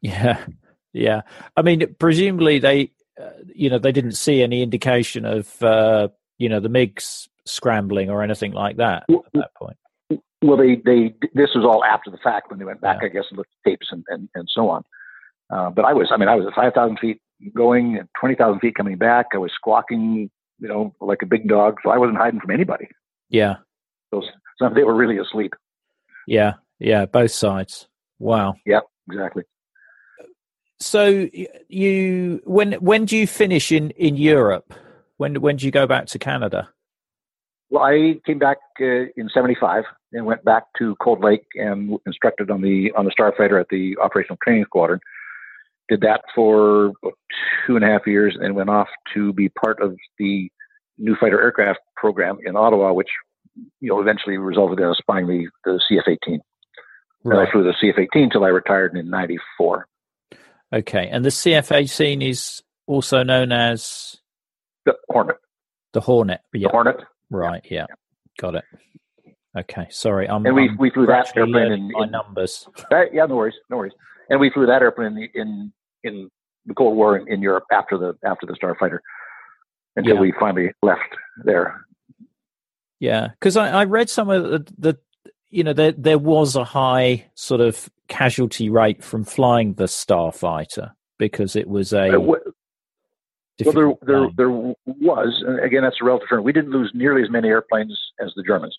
Yeah 0.00 0.44
yeah. 0.92 1.22
I 1.56 1.62
mean 1.62 1.94
presumably 1.98 2.58
they 2.58 2.92
uh, 3.20 3.30
you 3.54 3.70
know 3.70 3.78
they 3.78 3.92
didn't 3.92 4.12
see 4.12 4.42
any 4.42 4.62
indication 4.62 5.24
of 5.24 5.62
uh, 5.62 6.08
you 6.38 6.48
know 6.48 6.60
the 6.60 6.68
migs 6.68 7.28
scrambling 7.44 8.08
or 8.08 8.22
anything 8.22 8.52
like 8.52 8.76
that 8.76 9.04
well, 9.08 9.24
at 9.26 9.32
that 9.32 9.54
point. 9.56 9.76
well 10.42 10.56
they 10.56 10.76
they 10.76 11.14
this 11.34 11.50
was 11.54 11.64
all 11.64 11.84
after 11.84 12.10
the 12.10 12.18
fact 12.18 12.50
when 12.50 12.58
they 12.58 12.64
went 12.64 12.80
back 12.80 12.98
yeah. 13.00 13.06
i 13.06 13.08
guess 13.08 13.24
and 13.30 13.38
looked 13.38 13.50
at 13.64 13.70
tapes 13.70 13.88
and 13.90 14.04
and, 14.08 14.28
and 14.34 14.48
so 14.52 14.68
on. 14.68 14.84
Uh, 15.50 15.70
but 15.70 15.84
i 15.84 15.92
was 15.92 16.08
i 16.12 16.16
mean 16.16 16.28
i 16.28 16.34
was 16.34 16.46
at 16.46 16.54
5000 16.54 16.98
feet 16.98 17.20
going 17.54 17.98
and 17.98 18.08
20000 18.20 18.60
feet 18.60 18.74
coming 18.74 18.96
back. 18.96 19.26
I 19.34 19.38
was 19.38 19.50
squawking 19.54 20.30
you 20.62 20.68
know, 20.68 20.94
like 21.00 21.22
a 21.22 21.26
big 21.26 21.48
dog. 21.48 21.78
So 21.82 21.90
I 21.90 21.98
wasn't 21.98 22.18
hiding 22.18 22.40
from 22.40 22.52
anybody. 22.52 22.88
Yeah. 23.28 23.56
So, 24.14 24.22
so 24.58 24.70
they 24.74 24.84
were 24.84 24.94
really 24.94 25.18
asleep. 25.18 25.54
Yeah. 26.26 26.54
Yeah. 26.78 27.06
Both 27.06 27.32
sides. 27.32 27.88
Wow. 28.20 28.54
Yeah, 28.64 28.80
exactly. 29.10 29.42
so 30.78 31.28
you 31.68 32.40
when 32.44 32.74
when 32.74 33.04
do 33.04 33.16
you 33.16 33.26
finish 33.26 33.72
in 33.72 33.90
in 33.90 34.14
Europe? 34.16 34.72
When 35.16 35.40
when 35.40 35.56
do 35.56 35.66
you 35.66 35.72
go 35.72 35.88
back 35.88 36.06
to 36.06 36.18
Canada? 36.20 36.68
Well, 37.70 37.82
I 37.82 38.20
came 38.24 38.38
back 38.38 38.58
uh, 38.80 39.10
in 39.16 39.28
'75 39.34 39.84
and 40.12 40.24
went 40.24 40.44
back 40.44 40.64
to 40.78 40.94
Cold 40.96 41.24
Lake 41.24 41.46
and 41.56 41.98
instructed 42.06 42.48
on 42.48 42.62
the 42.62 42.92
on 42.96 43.06
the 43.06 43.10
Starfighter 43.10 43.60
at 43.60 43.68
the 43.70 43.96
Operational 44.00 44.38
Training 44.44 44.64
Squadron. 44.66 45.00
Did 45.88 46.00
that 46.02 46.22
for 46.34 46.92
two 47.66 47.76
and 47.76 47.84
a 47.84 47.88
half 47.88 48.06
years, 48.06 48.36
and 48.40 48.54
went 48.54 48.70
off 48.70 48.88
to 49.14 49.32
be 49.32 49.48
part 49.48 49.82
of 49.82 49.96
the 50.18 50.50
new 50.98 51.16
fighter 51.20 51.40
aircraft 51.40 51.80
program 51.96 52.38
in 52.44 52.56
Ottawa, 52.56 52.92
which 52.92 53.08
you 53.80 53.88
know 53.88 54.00
eventually 54.00 54.38
resulted 54.38 54.78
in 54.78 54.86
us 54.86 55.00
buying 55.06 55.26
the 55.26 55.48
the 55.64 55.80
CF-18. 55.90 56.38
Right. 57.24 57.38
And 57.38 57.48
I 57.48 57.50
flew 57.50 57.62
the 57.62 57.74
CF-18 57.82 58.24
until 58.24 58.44
I 58.44 58.48
retired 58.48 58.96
in 58.96 59.10
'94. 59.10 59.86
Okay, 60.72 61.08
and 61.10 61.24
the 61.24 61.30
CF-18 61.30 62.26
is 62.26 62.62
also 62.86 63.22
known 63.22 63.52
as 63.52 64.16
the 64.86 64.94
Hornet. 65.08 65.36
The 65.92 66.00
Hornet, 66.00 66.40
yeah. 66.54 66.68
The 66.68 66.70
Hornet. 66.70 66.96
Right. 67.30 67.64
Yeah. 67.68 67.86
yeah. 67.88 67.94
Got 68.38 68.54
it. 68.56 68.64
Okay. 69.56 69.86
Sorry, 69.90 70.28
I'm. 70.28 70.46
And 70.46 70.54
we 70.54 70.68
I'm 70.68 70.76
we 70.78 70.90
flew 70.90 71.06
that 71.06 71.36
airplane 71.36 71.72
in, 71.72 71.90
in 71.94 72.10
numbers. 72.10 72.66
That, 72.90 73.12
yeah, 73.12 73.26
no 73.26 73.36
worries, 73.36 73.54
no 73.68 73.76
worries. 73.76 73.92
And 74.28 74.40
we 74.40 74.50
flew 74.50 74.66
that 74.66 74.82
airplane 74.82 75.16
in 75.16 75.30
in, 75.34 75.72
in 76.04 76.30
the 76.66 76.74
Cold 76.74 76.96
War 76.96 77.16
in, 77.16 77.28
in, 77.28 77.42
Europe 77.42 77.64
after 77.72 77.98
the 77.98 78.16
after 78.24 78.46
the 78.46 78.54
Starfighter 78.54 78.98
until 79.96 80.14
yeah. 80.14 80.20
we 80.20 80.32
finally 80.38 80.70
left 80.82 81.16
there. 81.44 81.84
Yeah, 83.00 83.28
because 83.28 83.56
I, 83.56 83.68
I 83.68 83.84
read 83.84 84.08
some 84.08 84.30
of 84.30 84.44
the, 84.44 84.72
the 84.78 84.98
you 85.50 85.64
know 85.64 85.72
there 85.72 85.92
there 85.92 86.18
was 86.18 86.56
a 86.56 86.64
high 86.64 87.26
sort 87.34 87.60
of 87.60 87.90
casualty 88.08 88.70
rate 88.70 89.02
from 89.02 89.24
flying 89.24 89.74
the 89.74 89.84
Starfighter 89.84 90.92
because 91.18 91.56
it 91.56 91.68
was 91.68 91.92
a. 91.92 92.18
Well, 92.18 92.40
there, 93.58 93.92
there, 94.02 94.28
there 94.36 94.50
was, 94.50 95.44
and 95.46 95.60
again, 95.60 95.82
that's 95.82 95.98
a 96.00 96.04
relative 96.04 96.28
term. 96.28 96.42
We 96.42 96.52
didn't 96.52 96.70
lose 96.70 96.90
nearly 96.94 97.22
as 97.22 97.30
many 97.30 97.48
airplanes 97.48 97.96
as 98.20 98.32
the 98.34 98.42
Germans. 98.42 98.76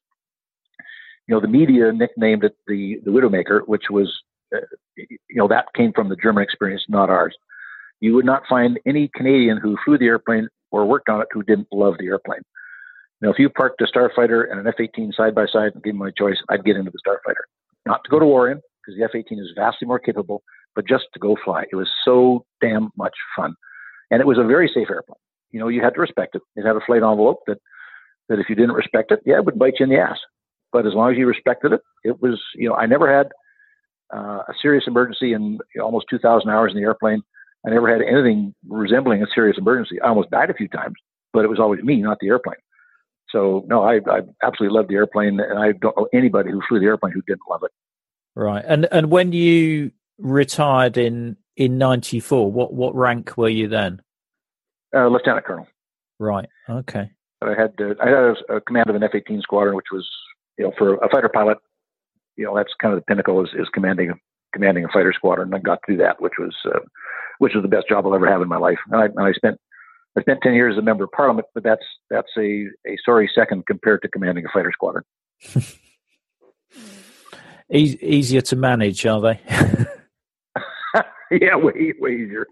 You 1.27 1.35
know, 1.35 1.41
the 1.41 1.47
media 1.47 1.91
nicknamed 1.93 2.43
it 2.43 2.57
the 2.67 2.99
the 3.05 3.11
Widowmaker, 3.11 3.61
which 3.65 3.83
was, 3.89 4.11
you 4.95 5.35
know, 5.35 5.47
that 5.47 5.65
came 5.75 5.91
from 5.93 6.09
the 6.09 6.15
German 6.15 6.43
experience, 6.43 6.83
not 6.87 7.09
ours. 7.09 7.35
You 7.99 8.13
would 8.15 8.25
not 8.25 8.43
find 8.49 8.79
any 8.85 9.09
Canadian 9.15 9.57
who 9.57 9.77
flew 9.85 9.97
the 9.97 10.05
airplane 10.05 10.47
or 10.71 10.85
worked 10.85 11.09
on 11.09 11.21
it 11.21 11.27
who 11.31 11.43
didn't 11.43 11.67
love 11.71 11.95
the 11.99 12.07
airplane. 12.07 12.41
Now, 13.21 13.29
if 13.29 13.39
you 13.39 13.49
parked 13.49 13.81
a 13.81 13.85
Starfighter 13.85 14.51
and 14.51 14.59
an 14.59 14.67
F-18 14.67 15.13
side 15.15 15.33
by 15.33 15.45
side 15.45 15.71
and 15.73 15.83
gave 15.83 15.93
me 15.93 15.99
my 15.99 16.11
choice, 16.17 16.37
I'd 16.49 16.65
get 16.65 16.75
into 16.75 16.91
the 16.91 16.99
Starfighter. 17.07 17.43
Not 17.85 18.03
to 18.03 18.09
go 18.09 18.19
to 18.19 18.25
war 18.25 18.51
in, 18.51 18.59
because 18.83 18.97
the 18.97 19.05
F-18 19.05 19.39
is 19.39 19.51
vastly 19.55 19.87
more 19.87 19.99
capable, 19.99 20.43
but 20.75 20.87
just 20.87 21.05
to 21.13 21.19
go 21.19 21.37
fly. 21.43 21.63
It 21.71 21.75
was 21.75 21.89
so 22.03 22.45
damn 22.61 22.89
much 22.97 23.13
fun, 23.35 23.55
and 24.11 24.19
it 24.19 24.27
was 24.27 24.37
a 24.37 24.43
very 24.43 24.67
safe 24.67 24.89
airplane. 24.89 25.15
You 25.51 25.59
know, 25.59 25.67
you 25.67 25.81
had 25.81 25.93
to 25.93 26.01
respect 26.01 26.35
it. 26.35 26.41
It 26.55 26.65
had 26.65 26.75
a 26.75 26.81
flight 26.85 27.03
envelope 27.03 27.39
that 27.47 27.59
that 28.29 28.39
if 28.39 28.49
you 28.49 28.55
didn't 28.55 28.75
respect 28.75 29.11
it, 29.11 29.19
yeah, 29.25 29.35
it 29.35 29.45
would 29.45 29.59
bite 29.59 29.75
you 29.79 29.83
in 29.83 29.89
the 29.89 29.99
ass. 29.99 30.17
But 30.71 30.87
as 30.87 30.93
long 30.93 31.11
as 31.11 31.17
you 31.17 31.27
respected 31.27 31.73
it, 31.73 31.81
it 32.03 32.21
was. 32.21 32.41
You 32.55 32.69
know, 32.69 32.75
I 32.75 32.85
never 32.85 33.13
had 33.13 33.27
uh, 34.13 34.43
a 34.47 34.53
serious 34.61 34.85
emergency 34.87 35.33
and 35.33 35.61
almost 35.81 36.05
2,000 36.09 36.49
hours 36.49 36.71
in 36.71 36.77
the 36.77 36.83
airplane. 36.83 37.21
I 37.65 37.69
never 37.69 37.89
had 37.89 38.01
anything 38.01 38.53
resembling 38.67 39.23
a 39.23 39.27
serious 39.33 39.57
emergency. 39.57 40.01
I 40.01 40.09
almost 40.09 40.31
died 40.31 40.49
a 40.49 40.53
few 40.53 40.67
times, 40.67 40.95
but 41.31 41.45
it 41.45 41.49
was 41.49 41.59
always 41.59 41.81
me, 41.81 42.01
not 42.01 42.17
the 42.19 42.27
airplane. 42.27 42.57
So 43.29 43.65
no, 43.67 43.83
I, 43.83 43.95
I 43.95 44.21
absolutely 44.43 44.77
love 44.77 44.87
the 44.87 44.95
airplane, 44.95 45.39
and 45.39 45.57
I 45.57 45.71
don't 45.71 45.97
know 45.97 46.07
anybody 46.13 46.51
who 46.51 46.61
flew 46.67 46.79
the 46.79 46.85
airplane 46.85 47.13
who 47.13 47.21
didn't 47.23 47.41
love 47.49 47.61
it. 47.63 47.71
Right. 48.35 48.63
And 48.67 48.87
and 48.91 49.09
when 49.09 49.31
you 49.31 49.91
retired 50.17 50.97
in 50.97 51.37
in 51.55 51.77
'94, 51.77 52.51
what 52.51 52.73
what 52.73 52.95
rank 52.95 53.35
were 53.37 53.49
you 53.49 53.67
then? 53.67 54.01
Uh, 54.95 55.07
Lieutenant 55.07 55.45
Colonel. 55.45 55.67
Right. 56.19 56.47
Okay. 56.69 57.09
I 57.41 57.59
had 57.59 57.73
uh, 57.79 57.95
I 58.01 58.07
had 58.07 58.35
a, 58.49 58.55
a, 58.55 58.61
command 58.61 58.89
of 58.89 58.95
an 58.95 59.03
F-18 59.03 59.41
squadron, 59.41 59.75
which 59.75 59.87
was 59.91 60.07
you 60.57 60.65
know 60.65 60.73
for 60.77 60.95
a 60.95 61.09
fighter 61.09 61.29
pilot, 61.29 61.57
you 62.35 62.45
know 62.45 62.55
that's 62.55 62.73
kind 62.81 62.93
of 62.93 62.99
the 62.99 63.05
pinnacle 63.05 63.43
is, 63.43 63.49
is 63.57 63.67
commanding 63.73 64.11
a, 64.11 64.13
commanding 64.53 64.85
a 64.85 64.89
fighter 64.89 65.13
squadron. 65.13 65.47
And 65.49 65.55
I 65.55 65.59
got 65.59 65.79
to 65.85 65.93
do 65.93 65.97
that, 65.97 66.21
which 66.21 66.33
was 66.39 66.55
uh, 66.65 66.79
which 67.39 67.53
was 67.53 67.63
the 67.63 67.67
best 67.67 67.89
job 67.89 68.05
I'll 68.05 68.15
ever 68.15 68.29
have 68.29 68.41
in 68.41 68.47
my 68.47 68.57
life. 68.57 68.77
And 68.91 69.01
I, 69.01 69.05
and 69.05 69.19
I 69.19 69.33
spent 69.33 69.59
I 70.17 70.21
spent 70.21 70.39
ten 70.41 70.53
years 70.53 70.75
as 70.75 70.79
a 70.79 70.83
member 70.83 71.03
of 71.03 71.11
Parliament, 71.11 71.47
but 71.53 71.63
that's 71.63 71.85
that's 72.09 72.31
a 72.37 72.67
a 72.87 72.97
sorry 73.05 73.29
second 73.33 73.65
compared 73.65 74.01
to 74.03 74.07
commanding 74.07 74.45
a 74.45 74.49
fighter 74.53 74.71
squadron. 74.71 75.03
e- 77.71 77.97
easier 78.01 78.41
to 78.41 78.55
manage, 78.55 79.05
are 79.05 79.21
they? 79.21 79.39
yeah, 81.31 81.55
way 81.55 81.93
way 81.99 82.15
easier. 82.15 82.47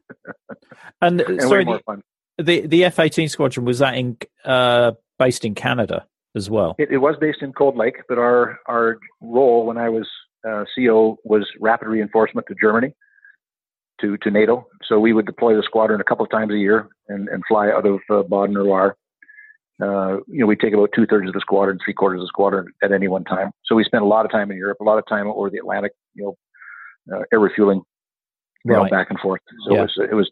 and, 1.02 1.22
and 1.22 1.42
sorry, 1.42 1.66
the, 1.66 2.02
the, 2.38 2.68
the 2.68 2.86
F 2.86 3.00
eighteen 3.00 3.30
squadron 3.30 3.66
was 3.66 3.80
that 3.80 3.96
in 3.96 4.18
uh, 4.44 4.94
based 5.18 5.46
in 5.46 5.56
Canada 5.56 6.08
as 6.36 6.50
well. 6.50 6.76
It, 6.78 6.90
it, 6.92 6.98
was 6.98 7.16
based 7.20 7.42
in 7.42 7.54
Cold 7.54 7.76
Lake, 7.76 7.98
but 8.08 8.18
our 8.18 8.60
our 8.68 8.98
role 9.22 9.66
when 9.66 9.78
I 9.78 9.90
was 9.90 10.08
uh, 10.48 10.66
CO 10.76 11.18
was 11.24 11.48
rapid 11.60 11.88
reinforcement 11.88 12.48
to 12.48 12.56
Germany, 12.60 12.94
to 14.02 14.18
to 14.18 14.32
NATO. 14.32 14.68
So 14.88 15.00
we 15.00 15.14
would 15.14 15.26
deploy 15.26 15.56
the 15.56 15.64
squadron 15.64 16.02
a 16.02 16.04
couple 16.04 16.26
of 16.26 16.32
times 16.32 16.52
a 16.54 16.58
year 16.58 16.88
and, 17.08 17.28
and 17.30 17.44
fly 17.48 17.70
out 17.70 17.86
of 17.86 18.00
uh, 18.10 18.24
Baden-Rouar 18.24 18.96
uh, 19.82 20.18
you 20.28 20.40
know, 20.40 20.46
we 20.46 20.56
take 20.56 20.74
about 20.74 20.92
two 20.96 21.08
thirds 21.08 21.28
of 21.28 21.34
the 21.34 21.40
squadron, 21.40 21.80
three 21.84 21.94
quarters 21.94 22.20
of 22.20 22.26
the 22.26 22.28
squadron 22.28 22.68
at 22.84 22.92
any 22.92 23.08
one 23.08 23.24
time. 23.24 23.52
So 23.66 23.76
we 23.76 23.84
spent 23.84 24.04
a 24.04 24.08
lot 24.08 24.26
of 24.26 24.32
time 24.32 24.52
in 24.52 24.58
Europe, 24.58 24.78
a 24.80 24.84
lot 24.84 25.00
of 25.00 25.08
time 25.08 25.28
over 25.28 25.50
the 25.50 25.58
Atlantic, 25.58 25.94
you 26.14 26.24
know, 26.24 27.18
uh, 27.18 27.24
air 27.34 27.40
refueling, 27.40 27.82
you 28.64 28.74
right. 28.74 28.84
know, 28.84 28.90
back 28.90 29.08
and 29.10 29.20
forth. 29.20 29.42
So 29.66 29.74
yeah. 29.74 29.80
it 29.80 29.82
was, 29.82 29.94
it 30.12 30.14
was, 30.14 30.32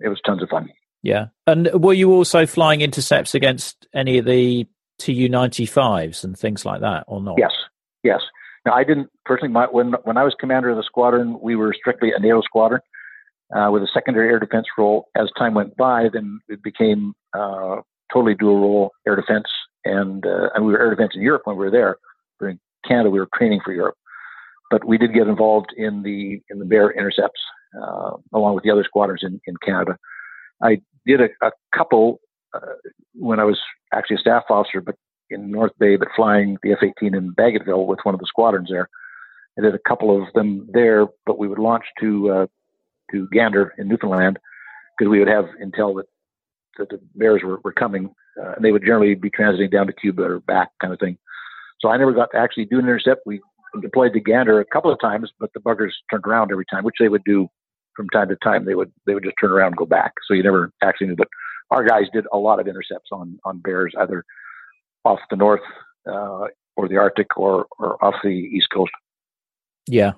it 0.00 0.08
was 0.08 0.20
tons 0.26 0.42
of 0.42 0.48
fun. 0.48 0.68
Yeah. 1.02 1.26
And 1.46 1.70
were 1.72 1.92
you 1.92 2.12
also 2.12 2.44
flying 2.44 2.80
intercepts 2.80 3.34
against 3.34 3.86
any 3.94 4.18
of 4.18 4.24
the 4.24 4.66
Tu 5.00 5.28
95s 5.28 6.24
and 6.24 6.38
things 6.38 6.64
like 6.64 6.80
that 6.80 7.04
or 7.06 7.20
not? 7.20 7.36
Yes. 7.38 7.52
Yes. 8.02 8.20
Now 8.66 8.74
I 8.74 8.84
didn't 8.84 9.08
personally, 9.24 9.52
my, 9.52 9.66
when, 9.66 9.94
when 10.04 10.16
I 10.16 10.24
was 10.24 10.34
commander 10.38 10.70
of 10.70 10.76
the 10.76 10.82
squadron, 10.82 11.38
we 11.40 11.56
were 11.56 11.74
strictly 11.76 12.12
a 12.14 12.20
NATO 12.20 12.42
squadron. 12.42 12.80
Uh, 13.52 13.68
with 13.68 13.82
a 13.82 13.88
secondary 13.92 14.28
air 14.28 14.38
defense 14.38 14.66
role. 14.78 15.08
As 15.16 15.28
time 15.36 15.54
went 15.54 15.76
by, 15.76 16.06
then 16.12 16.38
it 16.48 16.62
became 16.62 17.14
uh, 17.36 17.80
totally 18.12 18.36
dual 18.36 18.60
role 18.60 18.92
air 19.08 19.16
defense, 19.16 19.48
and 19.84 20.24
uh, 20.24 20.50
and 20.54 20.64
we 20.64 20.72
were 20.72 20.78
air 20.78 20.90
defense 20.90 21.14
in 21.16 21.22
Europe 21.22 21.42
when 21.46 21.56
we 21.56 21.64
were 21.64 21.70
there. 21.70 21.96
We 22.38 22.44
were 22.44 22.50
in 22.50 22.60
Canada, 22.86 23.10
we 23.10 23.18
were 23.18 23.28
training 23.36 23.60
for 23.64 23.72
Europe, 23.72 23.96
but 24.70 24.86
we 24.86 24.98
did 24.98 25.12
get 25.12 25.26
involved 25.26 25.74
in 25.76 26.04
the 26.04 26.40
in 26.48 26.60
the 26.60 26.64
bear 26.64 26.92
intercepts 26.92 27.40
uh, 27.76 28.12
along 28.32 28.54
with 28.54 28.62
the 28.62 28.70
other 28.70 28.84
squadrons 28.84 29.22
in, 29.24 29.40
in 29.46 29.56
Canada. 29.64 29.96
I 30.62 30.80
did 31.04 31.20
a, 31.20 31.28
a 31.42 31.50
couple 31.76 32.20
when 33.14 33.40
I 33.40 33.44
was 33.44 33.58
actually 33.92 34.16
a 34.16 34.20
staff 34.20 34.44
officer, 34.50 34.80
but 34.80 34.96
in 35.30 35.50
North 35.50 35.72
Bay, 35.78 35.96
but 35.96 36.08
flying 36.14 36.58
the 36.62 36.72
F-18 36.72 37.16
in 37.16 37.32
Bagotville 37.34 37.86
with 37.86 38.00
one 38.02 38.14
of 38.14 38.20
the 38.20 38.26
squadrons 38.26 38.68
there. 38.70 38.88
I 39.58 39.62
did 39.62 39.74
a 39.74 39.88
couple 39.88 40.16
of 40.16 40.32
them 40.34 40.68
there, 40.72 41.06
but 41.26 41.38
we 41.38 41.48
would 41.48 41.58
launch 41.58 41.84
to 42.00 42.30
uh, 42.30 42.46
to 43.12 43.28
Gander 43.32 43.74
in 43.78 43.88
Newfoundland 43.88 44.38
because 44.96 45.10
we 45.10 45.18
would 45.18 45.28
have 45.28 45.46
intel 45.62 45.96
that 45.96 46.06
that 46.78 46.88
the 46.88 47.00
bears 47.14 47.42
were, 47.44 47.58
were 47.64 47.72
coming, 47.72 48.14
uh, 48.40 48.52
and 48.52 48.64
they 48.64 48.72
would 48.72 48.82
generally 48.82 49.14
be 49.14 49.30
transiting 49.30 49.70
down 49.70 49.86
to 49.86 49.92
Cuba 49.92 50.22
or 50.22 50.40
back, 50.40 50.70
kind 50.80 50.92
of 50.92 51.00
thing. 51.00 51.18
So 51.80 51.88
I 51.88 51.96
never 51.96 52.12
got 52.12 52.30
to 52.32 52.38
actually 52.38 52.66
do 52.66 52.78
an 52.78 52.84
intercept. 52.84 53.22
We 53.26 53.40
deployed 53.82 54.12
to 54.14 54.20
Gander 54.20 54.60
a 54.60 54.64
couple 54.64 54.92
of 54.92 55.00
times, 55.00 55.30
but 55.38 55.50
the 55.52 55.60
buggers 55.60 55.92
turned 56.10 56.24
around 56.26 56.52
every 56.52 56.66
time, 56.70 56.84
which 56.84 56.96
they 57.00 57.08
would 57.08 57.24
do 57.24 57.48
from 57.96 58.08
time 58.10 58.28
to 58.28 58.36
time. 58.36 58.64
They 58.64 58.74
would 58.74 58.92
they 59.06 59.14
would 59.14 59.24
just 59.24 59.36
turn 59.40 59.50
around 59.50 59.68
and 59.68 59.76
go 59.76 59.86
back. 59.86 60.12
So 60.26 60.34
you 60.34 60.42
never 60.42 60.72
actually 60.82 61.08
knew. 61.08 61.16
But 61.16 61.28
our 61.70 61.84
guys 61.84 62.04
did 62.12 62.26
a 62.32 62.38
lot 62.38 62.60
of 62.60 62.68
intercepts 62.68 63.10
on 63.12 63.38
on 63.44 63.58
bears, 63.58 63.94
either 63.98 64.24
off 65.04 65.20
the 65.30 65.36
north 65.36 65.60
uh, 66.06 66.46
or 66.76 66.88
the 66.88 66.96
Arctic 66.96 67.36
or 67.36 67.66
or 67.78 68.02
off 68.04 68.14
the 68.22 68.30
east 68.30 68.68
coast. 68.72 68.92
Yeah, 69.86 70.12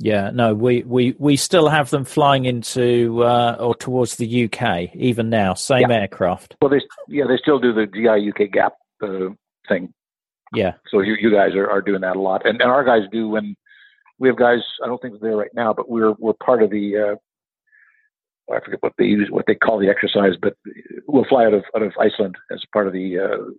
yeah, 0.00 0.30
no, 0.32 0.54
we, 0.54 0.84
we, 0.84 1.16
we 1.18 1.36
still 1.36 1.68
have 1.68 1.90
them 1.90 2.04
flying 2.04 2.44
into 2.44 3.24
uh, 3.24 3.56
or 3.58 3.74
towards 3.74 4.16
the 4.16 4.44
UK 4.44 4.94
even 4.94 5.28
now. 5.28 5.54
Same 5.54 5.90
yeah. 5.90 6.02
aircraft. 6.02 6.56
Well, 6.62 6.70
they 6.70 6.80
yeah 7.08 7.24
they 7.26 7.36
still 7.36 7.58
do 7.58 7.72
the 7.72 7.86
GI 7.86 8.30
UK 8.30 8.52
gap 8.52 8.74
uh, 9.02 9.34
thing. 9.68 9.92
Yeah. 10.54 10.74
So 10.90 11.00
you 11.00 11.16
you 11.20 11.32
guys 11.32 11.54
are, 11.56 11.68
are 11.68 11.82
doing 11.82 12.02
that 12.02 12.14
a 12.16 12.20
lot, 12.20 12.46
and 12.46 12.60
and 12.60 12.70
our 12.70 12.84
guys 12.84 13.08
do 13.10 13.28
when 13.28 13.56
we 14.20 14.28
have 14.28 14.36
guys. 14.36 14.60
I 14.82 14.86
don't 14.86 15.02
think 15.02 15.14
they're 15.14 15.30
there 15.30 15.36
right 15.36 15.50
now, 15.52 15.74
but 15.74 15.90
we're 15.90 16.12
we're 16.12 16.32
part 16.34 16.62
of 16.62 16.70
the. 16.70 17.18
I 18.54 18.60
forget 18.60 18.82
what 18.82 18.94
they 18.98 19.04
use, 19.04 19.28
what 19.30 19.46
they 19.46 19.54
call 19.54 19.78
the 19.78 19.88
exercise, 19.88 20.34
but 20.40 20.56
we'll 21.06 21.24
fly 21.24 21.44
out 21.44 21.54
of 21.54 21.64
out 21.74 21.82
of 21.82 21.92
Iceland 22.00 22.36
as 22.50 22.62
part 22.72 22.86
of 22.86 22.92
the 22.92 23.18
uh, 23.18 23.52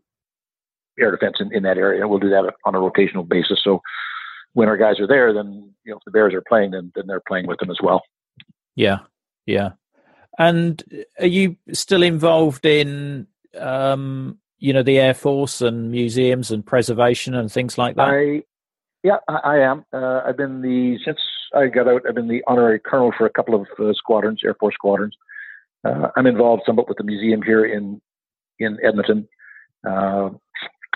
air 0.99 1.11
defense 1.11 1.37
in, 1.39 1.53
in 1.53 1.63
that 1.63 1.77
area. 1.77 2.07
We'll 2.07 2.19
do 2.19 2.29
that 2.29 2.53
on 2.65 2.75
a 2.75 2.79
rotational 2.79 3.27
basis. 3.27 3.59
So 3.63 3.81
when 4.53 4.67
our 4.67 4.77
guys 4.77 4.99
are 4.99 5.07
there, 5.07 5.33
then 5.33 5.73
you 5.83 5.91
know 5.91 5.97
if 5.97 6.03
the 6.05 6.11
Bears 6.11 6.33
are 6.33 6.43
playing, 6.47 6.71
then 6.71 6.91
then 6.95 7.07
they're 7.07 7.21
playing 7.27 7.47
with 7.47 7.59
them 7.59 7.69
as 7.69 7.77
well. 7.81 8.03
Yeah, 8.75 8.99
yeah. 9.45 9.71
And 10.37 10.83
are 11.19 11.27
you 11.27 11.57
still 11.73 12.03
involved 12.03 12.65
in 12.65 13.27
um, 13.57 14.39
you 14.57 14.73
know 14.73 14.83
the 14.83 14.99
Air 14.99 15.13
Force 15.13 15.61
and 15.61 15.91
museums 15.91 16.51
and 16.51 16.65
preservation 16.65 17.35
and 17.35 17.51
things 17.51 17.77
like 17.77 17.95
that? 17.95 18.09
I 18.09 18.43
Yeah, 19.03 19.17
I, 19.27 19.39
I 19.43 19.57
am. 19.59 19.85
Uh, 19.93 20.21
I've 20.25 20.37
been 20.37 20.61
the 20.61 20.97
since 21.05 21.19
I 21.55 21.67
got 21.67 21.87
out. 21.87 22.01
I've 22.07 22.15
been 22.15 22.27
the 22.27 22.43
honorary 22.47 22.79
colonel 22.79 23.13
for 23.17 23.25
a 23.25 23.29
couple 23.29 23.55
of 23.55 23.67
uh, 23.79 23.93
squadrons, 23.93 24.41
Air 24.43 24.55
Force 24.59 24.75
squadrons. 24.75 25.15
Uh, 25.85 26.09
I'm 26.17 26.27
involved 26.27 26.63
somewhat 26.65 26.89
with 26.89 26.97
the 26.97 27.03
museum 27.03 27.41
here 27.41 27.65
in 27.65 28.01
in 28.59 28.77
Edmonton. 28.83 29.27
Uh, 29.87 30.29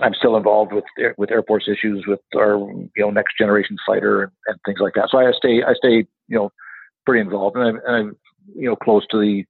I'm 0.02 0.14
still 0.14 0.36
involved 0.36 0.74
with 0.74 0.84
with 1.18 1.32
Air 1.32 1.44
Force 1.44 1.68
issues 1.68 2.06
with 2.08 2.20
our 2.36 2.58
you 2.58 2.90
know 2.98 3.10
next 3.10 3.38
generation 3.38 3.78
fighter 3.86 4.24
and, 4.24 4.32
and 4.48 4.58
things 4.66 4.80
like 4.82 4.94
that. 4.96 5.10
So 5.10 5.20
I 5.20 5.32
stay 5.32 5.64
I 5.64 5.74
stay 5.74 6.06
you 6.28 6.38
know 6.38 6.52
pretty 7.06 7.22
involved, 7.22 7.56
and 7.56 7.66
I'm, 7.66 7.76
and 7.86 7.96
I'm 7.96 8.18
you 8.56 8.70
know 8.70 8.76
close 8.76 9.06
to 9.12 9.20
the 9.20 9.46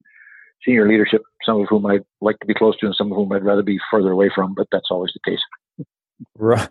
senior 0.64 0.88
leadership. 0.88 1.22
Some 1.44 1.60
of 1.60 1.66
whom 1.68 1.86
I'd 1.86 2.04
like 2.20 2.38
to 2.38 2.46
be 2.46 2.54
close 2.54 2.76
to, 2.78 2.86
and 2.86 2.94
some 2.94 3.10
of 3.10 3.16
whom 3.16 3.32
I'd 3.32 3.44
rather 3.44 3.62
be 3.62 3.80
further 3.90 4.12
away 4.12 4.30
from. 4.32 4.54
But 4.54 4.68
that's 4.70 4.90
always 4.90 5.12
the 5.12 5.30
case. 5.30 5.40
Right. 6.38 6.68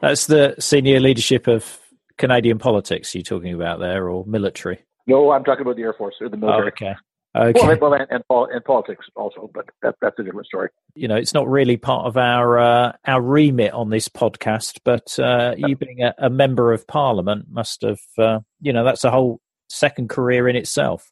That's 0.00 0.26
the 0.26 0.54
senior 0.58 1.00
leadership 1.00 1.46
of 1.46 1.80
Canadian 2.18 2.58
politics 2.58 3.14
you're 3.14 3.22
talking 3.22 3.54
about 3.54 3.80
there, 3.80 4.08
or 4.08 4.24
military? 4.26 4.84
No, 5.06 5.30
I'm 5.30 5.44
talking 5.44 5.62
about 5.62 5.76
the 5.76 5.82
Air 5.82 5.94
Force 5.94 6.14
or 6.20 6.28
the 6.28 6.36
military. 6.36 6.66
Oh, 6.66 6.68
okay. 6.68 6.94
Okay. 7.36 7.66
Well, 7.66 7.90
well 7.90 7.94
and, 7.94 8.06
and, 8.10 8.22
and, 8.30 8.64
politics 8.64 9.06
also, 9.16 9.50
but 9.52 9.66
that, 9.82 9.96
that's 10.00 10.16
a 10.20 10.22
different 10.22 10.46
story. 10.46 10.68
You 10.94 11.08
know, 11.08 11.16
it's 11.16 11.34
not 11.34 11.48
really 11.48 11.76
part 11.76 12.06
of 12.06 12.16
our 12.16 12.58
uh, 12.60 12.92
our 13.06 13.20
remit 13.20 13.72
on 13.72 13.90
this 13.90 14.08
podcast, 14.08 14.78
but 14.84 15.18
uh, 15.18 15.54
you 15.56 15.74
being 15.74 16.02
a, 16.02 16.14
a, 16.18 16.30
member 16.30 16.72
of 16.72 16.86
Parliament 16.86 17.46
must 17.50 17.82
have, 17.82 17.98
uh, 18.18 18.38
you 18.60 18.72
know, 18.72 18.84
that's 18.84 19.02
a 19.02 19.10
whole 19.10 19.40
second 19.68 20.10
career 20.10 20.48
in 20.48 20.54
itself. 20.54 21.10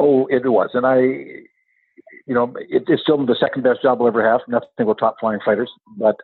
Oh, 0.00 0.26
it 0.26 0.44
was, 0.44 0.70
and 0.74 0.84
I, 0.84 0.96
you 0.96 2.34
know, 2.34 2.52
it, 2.68 2.82
it's 2.88 3.02
still 3.02 3.24
the 3.24 3.36
second 3.38 3.62
best 3.62 3.82
job 3.82 4.00
I'll 4.00 4.08
ever 4.08 4.28
have. 4.28 4.40
Nothing 4.48 4.86
will 4.86 4.96
top 4.96 5.16
flying 5.20 5.40
fighters, 5.44 5.70
but 5.96 6.16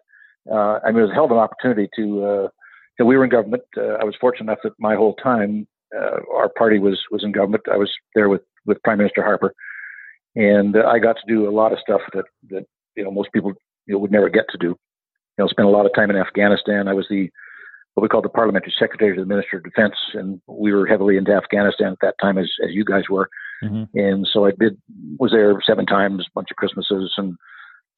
uh, 0.51 0.79
I 0.85 0.91
mean, 0.91 0.99
it 0.99 1.03
was 1.03 1.11
a 1.11 1.15
hell 1.15 1.25
of 1.25 1.31
an 1.31 1.39
opportunity 1.39 1.89
to. 1.97 2.25
Uh, 2.25 2.49
you 2.99 3.05
know, 3.05 3.07
we 3.07 3.17
were 3.17 3.25
in 3.25 3.31
government. 3.31 3.65
Uh, 3.77 3.95
I 4.01 4.05
was 4.05 4.15
fortunate 4.21 4.53
enough 4.53 4.61
that 4.63 4.73
my 4.79 4.95
whole 4.95 5.15
time 5.15 5.67
uh, 5.97 6.19
our 6.33 6.49
party 6.49 6.79
was 6.79 7.01
was 7.11 7.25
in 7.25 7.33
government. 7.33 7.65
I 7.73 7.77
was 7.77 7.91
there 8.15 8.29
with 8.29 8.43
with 8.67 8.83
Prime 8.83 8.99
Minister 8.99 9.23
Harper, 9.23 9.55
and 10.37 10.77
uh, 10.77 10.87
I 10.87 10.99
got 10.99 11.17
to 11.17 11.33
do 11.33 11.49
a 11.49 11.51
lot 11.51 11.73
of 11.73 11.79
stuff 11.79 12.01
that 12.13 12.25
that 12.51 12.67
you 12.97 13.05
know 13.05 13.11
most 13.11 13.33
people 13.33 13.53
you 13.87 13.95
know, 13.95 13.99
would 13.99 14.13
never 14.13 14.29
get 14.29 14.47
to 14.51 14.59
do. 14.59 14.69
You 14.69 15.45
know, 15.45 15.49
spent 15.49 15.69
a 15.69 15.71
lot 15.71 15.87
of 15.87 15.95
time 15.95 16.11
in 16.11 16.17
Afghanistan. 16.17 16.89
I 16.89 16.95
was 16.95 17.07
the 17.11 17.31
what 17.95 18.03
we 18.03 18.09
called 18.09 18.25
the 18.25 18.31
parliamentary 18.31 18.75
secretary 18.77 19.15
to 19.15 19.23
the 19.23 19.27
Minister 19.27 19.59
of 19.59 19.65
Defense, 19.65 19.95
and 20.15 20.41
we 20.49 20.73
were 20.73 20.87
heavily 20.87 21.17
into 21.17 21.33
Afghanistan 21.33 21.93
at 21.93 21.99
that 22.03 22.17
time, 22.21 22.39
as 22.39 22.51
as 22.65 22.73
you 22.73 22.85
guys 22.85 23.05
were. 23.09 23.29
Mm-hmm. 23.63 23.99
And 23.99 24.29
so 24.31 24.47
I 24.47 24.51
did 24.59 24.77
was 25.19 25.31
there 25.31 25.55
seven 25.65 25.87
times, 25.87 26.27
a 26.27 26.35
bunch 26.35 26.49
of 26.51 26.57
Christmases, 26.57 27.15
and 27.17 27.37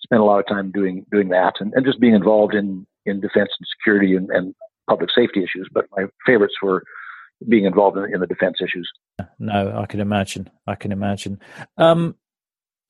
spent 0.03 0.21
a 0.21 0.25
lot 0.25 0.39
of 0.39 0.47
time 0.47 0.71
doing 0.71 1.05
doing 1.11 1.29
that, 1.31 1.55
and, 1.61 1.73
and 1.75 1.85
just 1.85 2.01
being 2.01 2.15
involved 2.15 2.55
in 2.55 2.87
in 3.05 3.21
defense 3.21 3.51
and 3.59 3.67
security 3.79 4.17
and, 4.17 4.31
and 4.31 4.55
public 4.89 5.11
safety 5.15 5.41
issues. 5.41 5.69
But 5.73 5.87
my 5.97 6.05
favorites 6.27 6.55
were 6.63 6.83
being 7.49 7.65
involved 7.65 7.97
in, 7.99 8.15
in, 8.15 8.21
the 8.21 8.27
defense 8.27 8.57
issues. 8.61 8.91
No, 9.39 9.79
I 9.79 9.87
can 9.87 10.01
imagine. 10.01 10.51
I 10.67 10.75
can 10.75 10.91
imagine. 10.91 11.39
Um, 11.77 12.17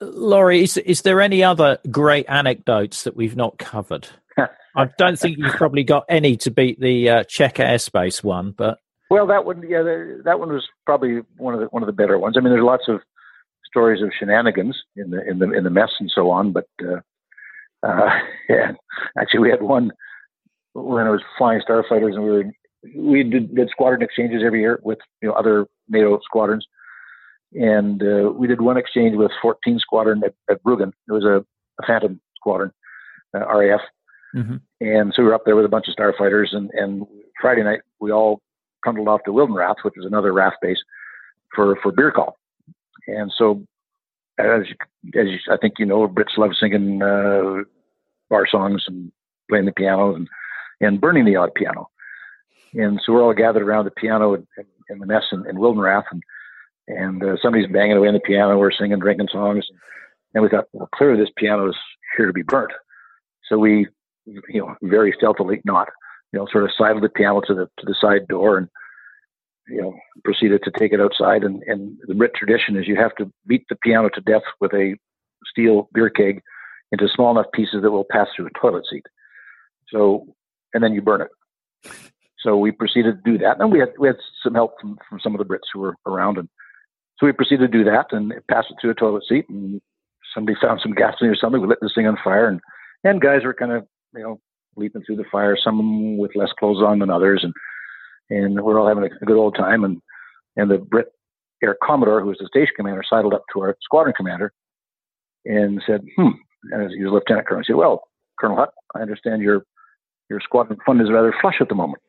Laurie, 0.01 0.63
is, 0.63 0.77
is 0.77 1.03
there 1.03 1.21
any 1.21 1.43
other 1.43 1.79
great 1.91 2.27
anecdotes 2.29 3.05
that 3.05 3.17
we've 3.17 3.37
not 3.37 3.59
covered? 3.59 4.09
I 4.77 4.89
don't 4.99 5.19
think 5.19 5.39
you've 5.39 5.55
probably 5.55 5.85
got 5.85 6.05
any 6.09 6.37
to 6.39 6.51
beat 6.51 6.79
the 6.81 7.09
uh, 7.09 7.25
Czech 7.25 7.57
airspace 7.57 8.23
one, 8.23 8.53
but 8.53 8.79
well, 9.09 9.27
that 9.29 9.45
one, 9.45 9.63
yeah, 9.69 9.83
that 10.25 10.41
one 10.41 10.53
was 10.53 10.67
probably 10.85 11.21
one 11.37 11.55
of 11.55 11.61
the 11.61 11.67
one 11.67 11.83
of 11.83 11.87
the 11.87 11.93
better 11.93 12.19
ones. 12.19 12.37
I 12.37 12.41
mean, 12.41 12.53
there's 12.53 12.65
lots 12.65 12.85
of 12.89 13.01
stories 13.77 14.03
of 14.03 14.11
shenanigans 14.19 14.77
in 14.97 15.11
the 15.11 15.29
in 15.29 15.39
the 15.39 15.53
in 15.53 15.65
the 15.65 15.71
mess 15.71 15.91
and 16.01 16.11
so 16.15 16.31
on, 16.31 16.51
but 16.53 16.67
uh, 16.83 17.01
uh, 17.87 18.09
yeah, 18.49 18.73
actually, 19.19 19.41
we 19.41 19.51
had 19.51 19.63
one 19.63 19.91
when 20.73 21.07
I 21.07 21.11
was 21.11 21.23
flying 21.37 21.61
starfighters, 21.61 22.15
and 22.15 22.23
we 22.23 22.31
were 22.31 22.45
we 22.97 23.23
did, 23.23 23.55
did 23.55 23.69
squadron 23.71 24.03
exchanges 24.03 24.43
every 24.45 24.61
year 24.61 24.81
with 24.83 24.99
you 25.21 25.29
know 25.29 25.35
other 25.35 25.67
NATO 25.89 26.19
squadrons, 26.25 26.67
and 27.53 28.03
uh, 28.03 28.31
we 28.31 28.47
did 28.47 28.61
one 28.61 28.77
exchange 28.77 29.17
with 29.17 29.31
14 29.43 29.79
Squadron 29.79 30.23
at, 30.25 30.35
at 30.51 30.63
Bruggen. 30.63 30.93
It 31.09 31.13
was 31.13 31.25
a, 31.25 31.45
a 31.83 31.87
Phantom 31.87 32.21
Squadron, 32.37 32.73
uh, 33.35 33.47
RAF, 33.47 33.81
mm-hmm. 34.35 34.57
and 34.81 35.13
so 35.15 35.23
we 35.23 35.29
were 35.29 35.35
up 35.35 35.43
there 35.45 35.57
with 35.57 35.65
a 35.65 35.71
bunch 35.71 35.87
of 35.89 35.95
starfighters. 35.95 36.55
And, 36.55 36.71
and 36.73 37.07
Friday 37.41 37.63
night 37.63 37.81
we 38.01 38.13
all 38.13 38.41
trundled 38.85 39.09
off 39.09 39.25
to 39.25 39.33
Wildenrath, 39.33 39.77
which 39.83 39.95
is 39.97 40.07
another 40.07 40.33
RAF 40.33 40.55
base, 40.63 40.79
for 41.55 41.77
for 41.83 41.93
beer 41.93 42.11
call. 42.11 42.37
And 43.07 43.33
so, 43.37 43.63
as 44.39 44.63
as 45.15 45.27
you, 45.27 45.39
I 45.51 45.57
think 45.57 45.75
you 45.79 45.87
know, 45.87 46.09
Brits 46.09 46.37
love 46.37 46.51
singing 46.59 47.03
uh, 47.03 47.63
bar 48.29 48.47
songs 48.51 48.85
and 48.87 49.13
playing 49.49 49.67
the 49.67 49.73
piano 49.73 50.15
and 50.15 50.29
and 50.81 51.01
burning 51.01 51.25
the 51.25 51.37
odd 51.37 51.55
piano. 51.55 51.89
And 52.75 53.01
so 53.05 53.13
we're 53.13 53.23
all 53.23 53.33
gathered 53.33 53.63
around 53.63 53.87
the 53.87 53.91
piano 53.93 54.35
in, 54.35 54.47
in 54.91 54.99
the 54.99 55.07
mess 55.07 55.25
in, 55.33 55.47
in 55.49 55.57
Wildenrath, 55.57 56.05
and 56.11 56.23
and 56.89 57.23
uh, 57.23 57.37
somebody's 57.41 57.71
banging 57.71 57.97
away 57.97 58.09
on 58.09 58.15
the 58.15 58.21
piano. 58.21 58.59
We're 58.59 58.71
singing, 58.71 58.99
drinking 58.99 59.29
songs, 59.33 59.65
and, 59.69 59.79
and 60.35 60.43
we 60.43 60.49
thought, 60.49 60.67
well, 60.73 60.89
clearly 60.95 61.21
this 61.21 61.33
piano 61.37 61.69
is 61.69 61.77
here 62.17 62.27
to 62.27 62.33
be 62.33 62.43
burnt. 62.43 62.73
So 63.49 63.59
we, 63.59 63.87
you 64.27 64.61
know, 64.61 64.75
very 64.83 65.15
stealthily, 65.17 65.61
not, 65.65 65.89
you 66.33 66.39
know, 66.39 66.47
sort 66.51 66.65
of 66.65 66.71
sidled 66.77 67.03
the 67.03 67.09
piano 67.09 67.41
to 67.47 67.55
the 67.55 67.67
to 67.79 67.87
the 67.87 67.95
side 68.01 68.29
door 68.29 68.59
and 68.59 68.69
you 69.69 69.81
know 69.81 69.95
proceeded 70.25 70.63
to 70.65 70.71
take 70.79 70.93
it 70.93 71.01
outside. 71.01 71.45
And 71.45 71.63
and 71.67 71.97
the 72.07 72.15
Brit 72.15 72.35
tradition 72.35 72.77
is 72.77 72.89
you 72.89 72.97
have 72.97 73.15
to 73.17 73.31
beat 73.47 73.65
the 73.69 73.77
piano 73.77 74.09
to 74.11 74.21
death 74.21 74.43
with 74.61 74.73
a 74.73 74.97
steel 75.51 75.89
beer 75.93 76.11
keg 76.11 76.43
into 76.93 77.09
small 77.09 77.31
enough 77.33 77.51
pieces 77.53 77.83
that 77.83 77.91
will 77.91 78.07
pass 78.11 78.29
through 78.35 78.47
a 78.47 78.61
toilet 78.61 78.85
seat. 78.91 79.07
So 79.89 80.27
and 80.75 80.83
then 80.83 80.93
you 80.93 81.03
burn 81.03 81.23
it. 81.23 81.93
So 82.41 82.57
we 82.57 82.71
proceeded 82.71 83.25
to 83.25 83.33
do 83.33 83.39
that, 83.39 83.61
and 83.61 83.73
we 83.73 83.81
had 83.81 83.93
we 83.99 84.09
had 84.09 84.17
some 84.43 84.55
help 84.55 84.75
from, 84.81 84.99
from 85.09 85.19
some 85.21 85.35
of 85.35 85.39
the 85.39 85.45
Brits 85.45 85.69
who 85.73 85.81
were 85.81 85.97
around, 86.07 86.39
and 86.39 86.49
so 87.19 87.27
we 87.27 87.33
proceeded 87.33 87.73
to 87.73 87.79
do 87.79 87.85
that 87.85 88.07
and 88.13 88.33
pass 88.49 88.67
it 88.71 88.77
through 88.81 88.91
a 88.91 88.95
toilet 88.95 89.25
seat. 89.29 89.47
And 89.49 89.81
somebody 90.35 90.57
found 90.61 90.81
some 90.81 90.93
gasoline 90.93 91.33
or 91.33 91.37
something. 91.37 91.61
We 91.61 91.67
lit 91.67 91.79
this 91.81 91.95
thing 91.95 92.07
on 92.07 92.19
fire, 92.23 92.47
and 92.47 92.61
and 93.05 93.21
guys 93.21 93.43
were 93.45 93.55
kind 93.55 93.73
of 93.73 93.87
you 94.15 94.23
know 94.23 94.41
leaping 94.77 95.03
through 95.03 95.17
the 95.17 95.25
fire, 95.33 95.57
some 95.57 96.19
with 96.19 96.37
less 96.37 96.53
clothes 96.59 96.83
on 96.83 96.99
than 96.99 97.11
others, 97.11 97.41
and 97.43 97.55
and 98.31 98.61
we're 98.63 98.79
all 98.79 98.89
having 98.89 99.05
a 99.05 99.25
good 99.25 99.37
old 99.37 99.57
time. 99.57 99.85
And 99.85 100.01
and 100.57 100.71
the 100.71 100.79
Brit 100.79 101.09
Air 101.63 101.77
Commodore, 101.83 102.21
who 102.21 102.29
was 102.29 102.39
the 102.39 102.49
station 102.49 102.75
commander, 102.77 103.03
sidled 103.09 103.35
up 103.35 103.45
to 103.53 103.61
our 103.61 103.77
squadron 103.83 104.15
commander 104.17 104.53
and 105.45 105.83
said, 105.87 106.03
"Hmm." 106.17 106.31
And 106.73 106.91
he 106.91 107.05
was 107.05 107.13
lieutenant 107.13 107.47
colonel. 107.47 107.63
He 107.63 107.73
said, 107.73 107.77
"Well, 107.77 108.09
Colonel 108.39 108.57
Hutt, 108.57 108.71
I 108.95 109.01
understand 109.01 109.43
your 109.43 109.65
your 110.29 110.41
squadron 110.41 110.79
fund 110.85 111.01
is 111.01 111.11
rather 111.11 111.35
flush 111.41 111.57
at 111.61 111.69
the 111.69 111.75
moment." 111.75 112.03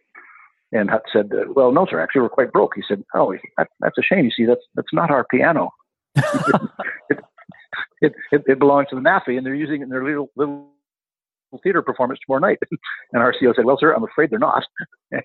And 0.71 0.89
Hutt 0.89 1.03
said, 1.11 1.31
uh, 1.33 1.51
"Well, 1.53 1.71
no, 1.71 1.85
sir. 1.89 1.99
Actually, 1.99 2.21
we're 2.21 2.29
quite 2.29 2.51
broke." 2.51 2.73
He 2.75 2.83
said, 2.87 3.03
"Oh, 3.13 3.33
that, 3.57 3.67
that's 3.79 3.97
a 3.97 4.01
shame. 4.01 4.25
You 4.25 4.31
see, 4.31 4.45
that's 4.45 4.63
that's 4.75 4.93
not 4.93 5.11
our 5.11 5.25
piano. 5.29 5.69
it, 6.15 7.19
it, 8.01 8.13
it, 8.31 8.43
it 8.47 8.59
belongs 8.59 8.87
to 8.89 8.95
the 8.95 9.01
NAAFI, 9.01 9.37
and 9.37 9.45
they're 9.45 9.53
using 9.53 9.81
it 9.81 9.83
in 9.83 9.89
their 9.89 10.03
little 10.03 10.29
little 10.35 10.69
theater 11.63 11.81
performance 11.81 12.19
tomorrow 12.25 12.41
night." 12.41 12.59
and 13.13 13.21
our 13.21 13.33
CEO 13.33 13.55
said, 13.55 13.65
"Well, 13.65 13.77
sir, 13.79 13.93
I'm 13.93 14.03
afraid 14.03 14.29
they're 14.29 14.39
not." 14.39 14.63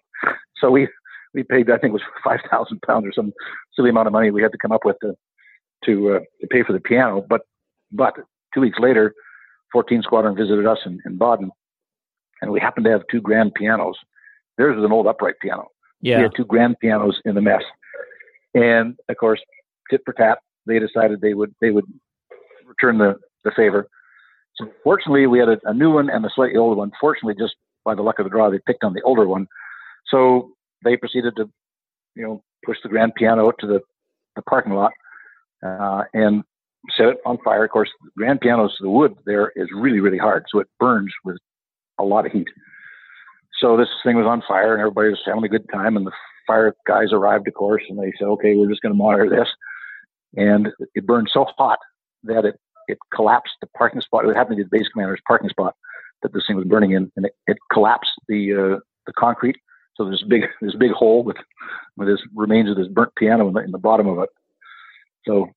so 0.56 0.70
we 0.70 0.88
we 1.34 1.42
paid, 1.42 1.70
I 1.70 1.78
think, 1.78 1.90
it 1.90 1.92
was 1.92 2.02
five 2.24 2.40
thousand 2.50 2.80
pounds 2.82 3.06
or 3.06 3.12
some 3.12 3.32
silly 3.74 3.90
amount 3.90 4.06
of 4.06 4.12
money 4.12 4.30
we 4.30 4.42
had 4.42 4.52
to 4.52 4.58
come 4.58 4.72
up 4.72 4.84
with 4.84 4.96
to 5.02 5.14
to, 5.84 6.14
uh, 6.14 6.20
to 6.40 6.46
pay 6.46 6.62
for 6.62 6.72
the 6.72 6.80
piano. 6.80 7.24
But 7.28 7.42
but 7.90 8.14
two 8.54 8.60
weeks 8.60 8.78
later, 8.78 9.14
14 9.72 10.02
Squadron 10.02 10.36
visited 10.36 10.66
us 10.66 10.78
in, 10.86 11.00
in 11.04 11.18
Baden, 11.18 11.50
and 12.40 12.52
we 12.52 12.60
happened 12.60 12.84
to 12.84 12.92
have 12.92 13.02
two 13.10 13.20
grand 13.20 13.54
pianos 13.54 13.96
Theirs 14.58 14.76
was 14.76 14.84
an 14.84 14.92
old 14.92 15.06
upright 15.06 15.36
piano. 15.40 15.68
Yeah. 16.00 16.18
We 16.18 16.22
had 16.24 16.32
two 16.36 16.44
grand 16.44 16.78
pianos 16.80 17.20
in 17.24 17.34
the 17.34 17.40
mess. 17.40 17.62
And 18.54 18.96
of 19.08 19.16
course, 19.16 19.40
tit 19.90 20.02
for 20.04 20.12
tat, 20.12 20.38
they 20.66 20.78
decided 20.78 21.20
they 21.20 21.34
would 21.34 21.54
they 21.60 21.70
would 21.70 21.86
return 22.66 22.98
the, 22.98 23.16
the 23.44 23.52
favor. 23.56 23.88
So 24.57 24.66
fortunately, 24.84 25.26
we 25.26 25.38
had 25.38 25.48
a, 25.48 25.59
a, 25.64 25.74
new 25.74 25.92
one 25.92 26.11
and 26.11 26.24
a 26.24 26.30
slightly 26.34 26.57
older 26.57 26.76
one. 26.76 26.92
Fortunately, 27.00 27.34
just 27.38 27.55
by 27.84 27.94
the 27.94 28.03
luck 28.03 28.18
of 28.18 28.24
the 28.24 28.30
draw, 28.30 28.50
they 28.50 28.61
picked 28.66 28.84
on 28.84 28.92
the 28.92 29.03
older 29.03 29.26
one. 29.26 29.46
So 30.09 30.50
they 30.84 30.96
proceeded 30.96 31.34
to, 31.36 31.50
you 32.14 32.22
know, 32.22 32.42
push 32.64 32.78
the 32.82 32.88
grand 32.88 33.14
piano 33.14 33.46
out 33.46 33.57
to 33.61 33.66
the, 33.66 33.80
the 34.36 34.42
parking 34.42 34.74
lot 34.74 34.92
uh, 35.64 36.05
and 36.12 36.44
set 36.96 37.07
it 37.07 37.18
on 37.24 37.38
fire. 37.44 37.64
Of 37.64 37.70
course, 37.70 37.90
the 38.03 38.11
grand 38.16 38.40
pianos, 38.40 38.76
the 38.80 38.90
wood 38.90 39.14
there 39.24 39.53
is 39.57 39.68
really, 39.74 40.00
really 40.00 40.18
hard, 40.18 40.44
so 40.50 40.59
it 40.59 40.68
burns 40.78 41.12
with 41.24 41.38
a 41.98 42.05
lot 42.05 42.26
of 42.26 42.32
heat. 42.32 42.48
So 43.59 43.76
this 43.76 43.88
thing 44.05 44.16
was 44.16 44.26
on 44.26 44.42
fire, 44.46 44.72
and 44.72 44.80
everybody 44.80 45.11
was 45.11 45.20
having 45.24 45.44
a 45.44 45.48
good 45.48 45.68
time. 45.72 45.96
And 45.96 46.07
the 46.07 46.12
fire 46.46 46.74
guys 46.86 47.12
arrived, 47.12 47.46
of 47.46 47.55
course, 47.55 47.82
and 47.88 47.98
they 47.98 48.12
said, 48.18 48.26
"Okay, 48.26 48.57
we're 48.57 48.68
just 48.68 48.82
going 48.82 48.92
to 48.92 48.98
monitor 48.98 49.28
this." 49.30 49.48
And 50.36 50.68
it 50.94 51.07
burned 51.07 51.28
so 51.32 51.46
hot 51.57 51.78
that 52.24 52.44
it 52.44 52.59
it 52.89 52.99
collapsed 53.14 53.55
the 53.61 53.66
parking 53.78 54.01
spot. 54.01 54.24
It 54.24 54.37
happened 54.37 54.59
to 54.59 54.64
be 54.64 54.68
the 54.70 54.78
base 54.78 54.89
commander's 54.89 55.20
parking 55.26 55.51
spot 55.51 55.74
that 56.22 56.33
this 56.33 56.45
thing 56.47 56.57
was 56.57 56.66
burning 56.66 56.93
in, 56.93 57.11
and 57.16 57.26
it, 57.26 57.35
it 57.47 57.59
collapsed 57.72 58.12
the 58.28 58.53
uh, 58.55 58.80
the 59.07 59.12
concrete. 59.18 59.57
So 59.97 60.05
there's 60.05 60.24
big 60.28 60.43
this 60.62 60.74
big 60.76 60.93
hole 60.93 61.24
with 61.24 61.37
with 61.97 62.09
this 62.09 62.20
remains 62.35 62.70
of 62.70 62.76
this 62.76 62.89
burnt 62.89 63.14
piano 63.16 63.49
in 63.49 63.55
the, 63.55 63.61
in 63.61 63.70
the 63.72 63.78
bottom 63.78 64.07
of 64.09 64.18
it. 64.18 64.30
So 65.26 65.51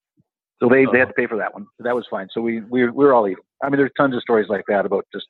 so 0.60 0.70
they, 0.70 0.86
they 0.92 1.00
had 1.00 1.10
to 1.10 1.14
pay 1.14 1.28
for 1.28 1.38
that 1.38 1.54
one. 1.54 1.68
That 1.80 1.96
was 1.96 2.06
fine. 2.10 2.28
So 2.32 2.42
we 2.42 2.62
we, 2.62 2.84
we 2.90 3.06
were 3.06 3.14
all 3.14 3.28
even. 3.28 3.44
I 3.64 3.70
mean, 3.70 3.78
there's 3.78 3.92
tons 3.98 4.16
of 4.16 4.22
stories 4.22 4.50
like 4.50 4.66
that 4.68 4.86
about 4.86 5.06
just 5.14 5.28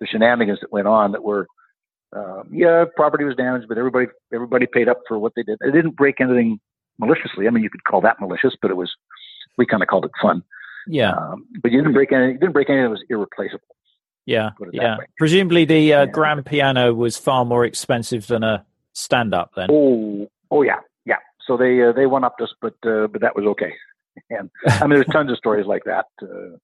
the 0.00 0.06
shenanigans 0.06 0.60
that 0.60 0.72
went 0.72 0.88
on 0.88 1.12
that 1.12 1.24
were 1.24 1.46
Uh, 2.16 2.42
yeah, 2.50 2.84
property 2.96 3.24
was 3.24 3.36
damaged, 3.36 3.68
but 3.68 3.78
everybody 3.78 4.06
everybody 4.34 4.66
paid 4.66 4.88
up 4.88 5.00
for 5.06 5.18
what 5.18 5.32
they 5.36 5.42
did. 5.44 5.58
It 5.60 5.72
didn't 5.72 5.96
break 5.96 6.20
anything 6.20 6.58
maliciously. 6.98 7.46
I 7.46 7.50
mean, 7.50 7.62
you 7.62 7.70
could 7.70 7.84
call 7.84 8.00
that 8.02 8.20
malicious, 8.20 8.54
but 8.60 8.70
it 8.70 8.76
was 8.76 8.90
we 9.58 9.66
kind 9.66 9.82
of 9.82 9.88
called 9.88 10.06
it 10.06 10.12
fun. 10.20 10.42
Yeah. 10.86 11.12
Um, 11.12 11.46
but 11.62 11.70
you 11.70 11.78
didn't 11.78 11.94
break 11.94 12.12
any. 12.12 12.32
You 12.32 12.38
didn't 12.38 12.52
break 12.52 12.68
anything 12.68 12.84
that 12.84 12.90
was 12.90 13.04
irreplaceable. 13.08 13.64
Yeah. 14.26 14.50
Yeah. 14.72 14.96
Presumably, 15.18 15.64
the 15.64 15.92
uh, 15.92 16.00
yeah. 16.00 16.06
grand 16.06 16.46
piano 16.46 16.94
was 16.94 17.16
far 17.16 17.44
more 17.44 17.64
expensive 17.64 18.26
than 18.26 18.42
a 18.42 18.64
stand 18.92 19.34
up. 19.34 19.52
Then. 19.56 19.68
Oh. 19.70 20.30
Oh 20.50 20.62
yeah. 20.62 20.80
Yeah. 21.04 21.16
So 21.46 21.56
they 21.56 21.82
uh, 21.82 21.92
they 21.92 22.06
went 22.06 22.24
up 22.24 22.36
us, 22.40 22.52
but 22.60 22.74
uh, 22.84 23.06
but 23.08 23.20
that 23.20 23.36
was 23.36 23.44
okay. 23.46 23.72
And 24.30 24.50
I 24.66 24.86
mean, 24.86 24.96
there's 24.96 25.06
tons 25.12 25.30
of 25.30 25.38
stories 25.38 25.66
like 25.66 25.84
that 25.84 26.06
uh, 26.22 26.56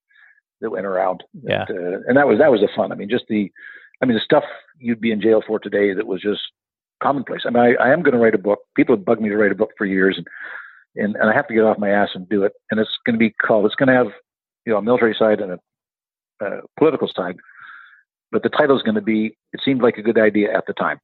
that 0.60 0.70
went 0.70 0.86
around. 0.86 1.22
Yeah. 1.42 1.64
uh, 1.68 2.00
and 2.06 2.16
that 2.16 2.26
was 2.26 2.38
that 2.38 2.50
was 2.50 2.60
the 2.60 2.68
fun. 2.74 2.92
I 2.92 2.94
mean, 2.94 3.08
just 3.08 3.24
the, 3.28 3.50
I 4.02 4.06
mean, 4.06 4.16
the 4.16 4.24
stuff 4.24 4.44
you'd 4.78 5.00
be 5.00 5.12
in 5.12 5.20
jail 5.20 5.42
for 5.46 5.58
today 5.58 5.94
that 5.94 6.06
was 6.06 6.20
just 6.20 6.40
commonplace. 7.02 7.42
I 7.46 7.50
mean, 7.50 7.62
I, 7.62 7.84
I 7.84 7.92
am 7.92 8.02
going 8.02 8.14
to 8.14 8.18
write 8.18 8.34
a 8.34 8.38
book. 8.38 8.60
People 8.74 8.96
have 8.96 9.04
bugged 9.04 9.20
me 9.20 9.28
to 9.28 9.36
write 9.36 9.52
a 9.52 9.56
book 9.56 9.70
for 9.78 9.86
years, 9.86 10.16
and, 10.18 10.26
and 10.96 11.16
and 11.16 11.30
I 11.30 11.34
have 11.34 11.48
to 11.48 11.54
get 11.54 11.64
off 11.64 11.78
my 11.78 11.90
ass 11.90 12.10
and 12.14 12.28
do 12.28 12.44
it. 12.44 12.52
And 12.70 12.80
it's 12.80 12.90
going 13.04 13.14
to 13.14 13.18
be 13.18 13.30
called. 13.30 13.66
It's 13.66 13.74
going 13.74 13.88
to 13.88 13.94
have 13.94 14.08
you 14.64 14.72
know 14.72 14.78
a 14.78 14.82
military 14.82 15.14
side 15.18 15.40
and 15.40 15.52
a, 15.52 16.44
a 16.44 16.60
political 16.78 17.08
side, 17.14 17.36
but 18.32 18.42
the 18.42 18.48
title 18.48 18.76
is 18.76 18.82
going 18.82 18.96
to 18.96 19.02
be. 19.02 19.36
It 19.52 19.60
seemed 19.64 19.82
like 19.82 19.96
a 19.98 20.02
good 20.02 20.18
idea 20.18 20.56
at 20.56 20.66
the 20.66 20.72
time, 20.72 20.98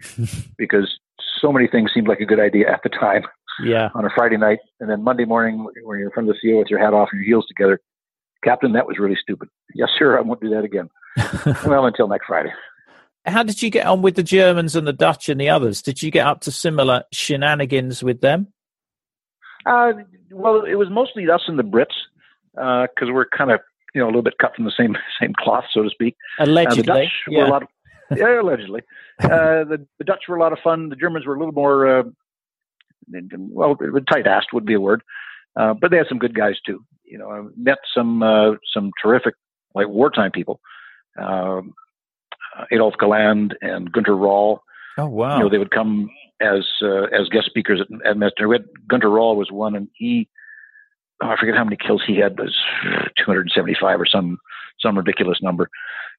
because 0.58 0.98
so 1.40 1.52
many 1.52 1.68
things 1.68 1.90
seemed 1.92 2.08
like 2.08 2.20
a 2.20 2.26
good 2.26 2.40
idea 2.40 2.70
at 2.70 2.80
the 2.82 2.88
time. 2.88 3.22
Yeah. 3.62 3.90
On 3.94 4.04
a 4.04 4.10
Friday 4.14 4.36
night, 4.36 4.60
and 4.80 4.88
then 4.88 5.02
Monday 5.02 5.24
morning, 5.24 5.66
when 5.84 5.98
you're 5.98 6.08
in 6.08 6.12
front 6.12 6.28
of 6.28 6.34
the 6.34 6.50
CO 6.50 6.58
with 6.58 6.68
your 6.70 6.78
hat 6.78 6.94
off 6.94 7.10
and 7.12 7.20
your 7.20 7.26
heels 7.26 7.46
together, 7.46 7.80
Captain, 8.42 8.72
that 8.72 8.86
was 8.86 8.98
really 8.98 9.18
stupid. 9.20 9.48
Yes, 9.74 9.90
sir. 9.98 10.18
I 10.18 10.22
won't 10.22 10.40
do 10.40 10.50
that 10.50 10.64
again. 10.64 10.88
well, 11.66 11.84
until 11.84 12.08
next 12.08 12.26
Friday. 12.26 12.50
How 13.24 13.42
did 13.42 13.62
you 13.62 13.70
get 13.70 13.86
on 13.86 14.02
with 14.02 14.16
the 14.16 14.22
Germans 14.22 14.74
and 14.74 14.86
the 14.86 14.92
Dutch 14.92 15.28
and 15.28 15.40
the 15.40 15.50
others? 15.50 15.82
Did 15.82 16.02
you 16.02 16.10
get 16.10 16.26
up 16.26 16.40
to 16.42 16.50
similar 16.50 17.04
shenanigans 17.12 18.02
with 18.02 18.20
them? 18.20 18.48
Uh, 19.66 19.92
well, 20.30 20.62
it 20.62 20.74
was 20.74 20.88
mostly 20.90 21.28
us 21.30 21.42
and 21.46 21.58
the 21.58 21.64
Brits 21.64 21.86
because 22.54 23.08
uh, 23.08 23.12
we're 23.12 23.26
kind 23.26 23.50
of 23.50 23.60
you 23.94 24.00
know 24.00 24.06
a 24.06 24.08
little 24.08 24.22
bit 24.22 24.38
cut 24.38 24.54
from 24.54 24.64
the 24.64 24.72
same 24.76 24.96
same 25.20 25.32
cloth, 25.38 25.64
so 25.72 25.82
to 25.82 25.90
speak. 25.90 26.16
Allegedly, 26.38 26.90
uh, 26.90 26.94
the 26.94 27.00
Dutch 27.00 27.12
yeah. 27.28 27.38
were 27.38 27.44
a 27.44 27.50
lot. 27.50 27.62
Of, 27.62 27.68
yeah, 28.16 28.40
allegedly. 28.40 28.82
Uh, 29.22 29.62
the, 29.62 29.86
the 29.98 30.04
Dutch 30.04 30.24
were 30.26 30.36
a 30.36 30.40
lot 30.40 30.52
of 30.52 30.58
fun. 30.64 30.88
The 30.88 30.96
Germans 30.96 31.26
were 31.26 31.36
a 31.36 31.38
little 31.38 31.52
more 31.52 32.00
uh, 32.00 32.02
well, 33.50 33.76
tight-assed 34.10 34.52
would 34.52 34.66
be 34.66 34.74
a 34.74 34.80
word, 34.80 35.02
uh, 35.54 35.74
but 35.74 35.92
they 35.92 35.96
had 35.96 36.08
some 36.08 36.18
good 36.18 36.34
guys 36.34 36.56
too. 36.66 36.82
You 37.04 37.18
know, 37.18 37.30
I 37.30 37.42
met 37.56 37.78
some 37.94 38.58
some 38.74 38.90
terrific 39.00 39.34
like 39.76 39.86
wartime 39.86 40.32
people. 40.32 40.60
Um, 41.16 41.74
uh, 42.58 42.64
Adolf 42.72 42.94
Galland 42.98 43.56
and 43.60 43.92
Gunter 43.92 44.16
Rall. 44.16 44.62
Oh 44.98 45.06
wow! 45.06 45.36
You 45.36 45.44
know, 45.44 45.50
they 45.50 45.58
would 45.58 45.70
come 45.70 46.10
as 46.42 46.66
uh, 46.82 47.04
as 47.04 47.28
guest 47.30 47.46
speakers 47.46 47.80
at, 47.80 47.88
at. 48.06 48.16
We 48.46 48.54
had, 48.54 48.64
Gunter 48.88 49.10
Rall 49.10 49.36
was 49.36 49.50
one, 49.50 49.74
and 49.76 49.88
he 49.94 50.28
oh, 51.22 51.28
I 51.28 51.36
forget 51.38 51.56
how 51.56 51.64
many 51.64 51.76
kills 51.76 52.02
he 52.06 52.18
had, 52.18 52.36
but 52.36 52.46
was 52.46 52.56
275 53.24 54.00
or 54.00 54.06
some 54.06 54.38
some 54.80 54.96
ridiculous 54.96 55.38
number. 55.42 55.68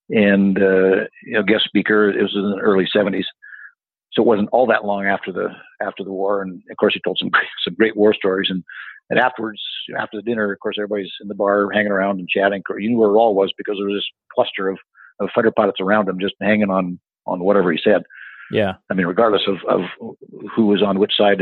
And 0.10 0.58
uh, 0.58 1.08
you 1.24 1.34
know, 1.34 1.44
guest 1.44 1.66
speaker. 1.66 2.10
It 2.10 2.22
was 2.22 2.36
in 2.36 2.52
the 2.52 2.60
early 2.62 2.88
70s, 2.96 3.24
so 4.14 4.22
it 4.22 4.28
wasn't 4.28 4.50
all 4.52 4.68
that 4.68 4.86
long 4.86 5.06
after 5.06 5.32
the 5.32 5.50
after 5.82 6.04
the 6.04 6.12
war. 6.12 6.42
And 6.42 6.62
of 6.70 6.78
course, 6.78 6.94
he 6.94 7.02
told 7.04 7.18
some 7.20 7.32
some 7.64 7.76
great 7.76 7.96
war 7.96 8.14
stories. 8.14 8.50
And 8.50 8.64
and 9.10 9.20
afterwards, 9.20 9.62
after 10.00 10.18
the 10.18 10.24
dinner, 10.24 10.52
of 10.52 10.60
course, 10.60 10.76
everybody's 10.78 11.12
in 11.22 11.28
the 11.28 11.36
bar 11.36 11.70
hanging 11.72 11.92
around 11.92 12.20
and 12.20 12.30
chatting. 12.30 12.64
You 12.78 12.90
knew 12.90 12.98
where 12.98 13.10
Rall 13.10 13.36
was 13.36 13.54
because 13.58 13.78
there 13.78 13.88
was 13.88 13.98
this 13.98 14.12
cluster 14.34 14.70
of 14.70 14.80
of 15.20 15.30
fighter 15.34 15.52
pilots 15.52 15.80
around 15.80 16.10
him 16.10 16.20
just 16.20 16.36
hanging 16.42 16.70
on 16.70 17.00
on 17.26 17.44
whatever 17.44 17.72
he 17.72 17.80
said. 17.82 18.04
Yeah. 18.52 18.74
I 18.90 18.94
mean, 18.94 19.06
regardless 19.06 19.44
of, 19.48 19.58
of 19.68 19.82
who 20.56 20.68
was 20.68 20.82
on 20.82 21.00
which 21.00 21.14
side, 21.18 21.42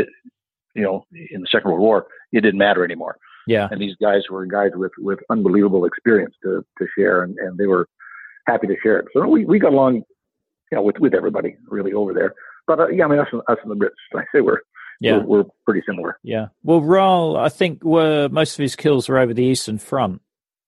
you 0.76 0.84
know, 0.84 1.06
in 1.14 1.42
the 1.42 1.48
Second 1.52 1.72
World 1.72 1.82
War, 1.82 2.08
it 2.32 2.42
didn't 2.42 2.58
matter 2.58 2.84
anymore. 2.84 3.18
Yeah. 3.48 3.68
And 3.72 3.82
these 3.82 3.96
guys 4.02 4.24
were 4.30 4.46
guys 4.46 4.72
with, 4.74 4.92
with 4.98 5.20
unbelievable 5.30 5.86
experience 5.86 6.36
to, 6.44 6.64
to 6.78 6.88
share, 6.98 7.24
and, 7.24 7.38
and 7.40 7.58
they 7.58 7.68
were 7.68 7.88
happy 8.48 8.68
to 8.68 8.76
share 8.82 9.00
it. 9.00 9.08
So 9.14 9.28
we, 9.28 9.46
we 9.46 9.60
got 9.60 9.74
along, 9.74 9.96
you 9.96 10.04
know, 10.74 10.84
with, 10.84 11.00
with 11.00 11.14
everybody 11.14 11.58
really 11.68 11.94
over 11.94 12.14
there. 12.14 12.34
But 12.68 12.80
uh, 12.80 12.88
yeah, 12.90 13.06
I 13.06 13.08
mean, 13.08 13.20
us, 13.20 13.28
us 13.48 13.58
and 13.64 13.72
the 13.72 13.76
Brits, 13.76 13.90
I 14.16 14.24
say 14.34 14.42
we're, 14.42 14.60
yeah. 15.00 15.18
We're, 15.18 15.40
we're, 15.40 15.44
pretty 15.66 15.82
similar. 15.86 16.20
Yeah. 16.22 16.48
Well, 16.64 16.82
Rall, 16.82 17.36
I 17.36 17.50
think 17.50 17.84
were 17.84 18.30
most 18.30 18.54
of 18.54 18.62
his 18.62 18.76
kills 18.76 19.10
were 19.10 19.18
over 19.18 19.34
the 19.34 19.44
Eastern 19.44 19.80
Front 19.80 20.22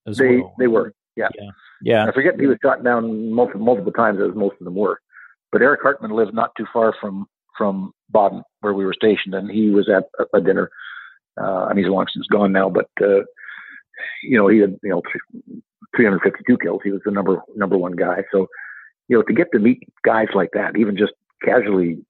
as 0.07 0.17
they, 0.17 0.38
well. 0.38 0.55
They 0.57 0.67
were. 0.67 0.93
Yeah. 1.15 1.27
Yeah. 1.36 1.49
Yeah. 1.84 2.05
I 2.07 2.11
forget 2.11 2.39
he 2.39 2.47
was 2.47 2.57
shot 2.63 2.84
down 2.84 3.31
multiple, 3.31 3.61
multiple 3.61 3.91
times, 3.91 4.19
as 4.19 4.36
most 4.36 4.55
of 4.59 4.65
them 4.65 4.75
were. 4.75 4.99
But 5.54 5.62
Erich 5.62 5.82
Hartmann 5.84 6.12
lived 6.12 6.34
not 6.34 6.51
too 6.58 6.66
far 6.74 6.93
from 6.99 7.28
from 7.56 7.93
Baden, 8.12 8.41
where 8.62 8.74
we 8.74 8.86
were 8.86 8.93
stationed, 8.93 9.36
and 9.36 9.49
he 9.49 9.70
was 9.70 9.88
at 9.88 10.06
a, 10.20 10.38
a 10.38 10.41
dinner. 10.41 10.70
Uh, 11.39 11.68
and 11.68 11.80
he's 11.80 11.88
long 11.88 12.06
since 12.12 12.28
gone 12.28 12.51
now, 12.51 12.70
but 12.70 12.89
uh, 13.01 13.22
you 14.24 14.38
know 14.38 14.47
he 14.47 14.60
had 14.60 14.78
you 14.84 14.89
know 14.89 15.01
352 15.95 16.58
kills. 16.58 16.82
He 16.84 16.91
was 16.91 17.01
the 17.06 17.12
number 17.12 17.41
number 17.56 17.78
one 17.78 17.93
guy. 17.93 18.24
So 18.32 18.47
you 19.08 19.18
know 19.18 19.24
to 19.24 19.34
get 19.34 19.51
to 19.54 19.60
meet 19.60 19.84
guys 20.04 20.28
like 20.34 20.49
that, 20.54 20.76
even 20.78 20.97
just 20.97 21.14
casually, 21.43 22.04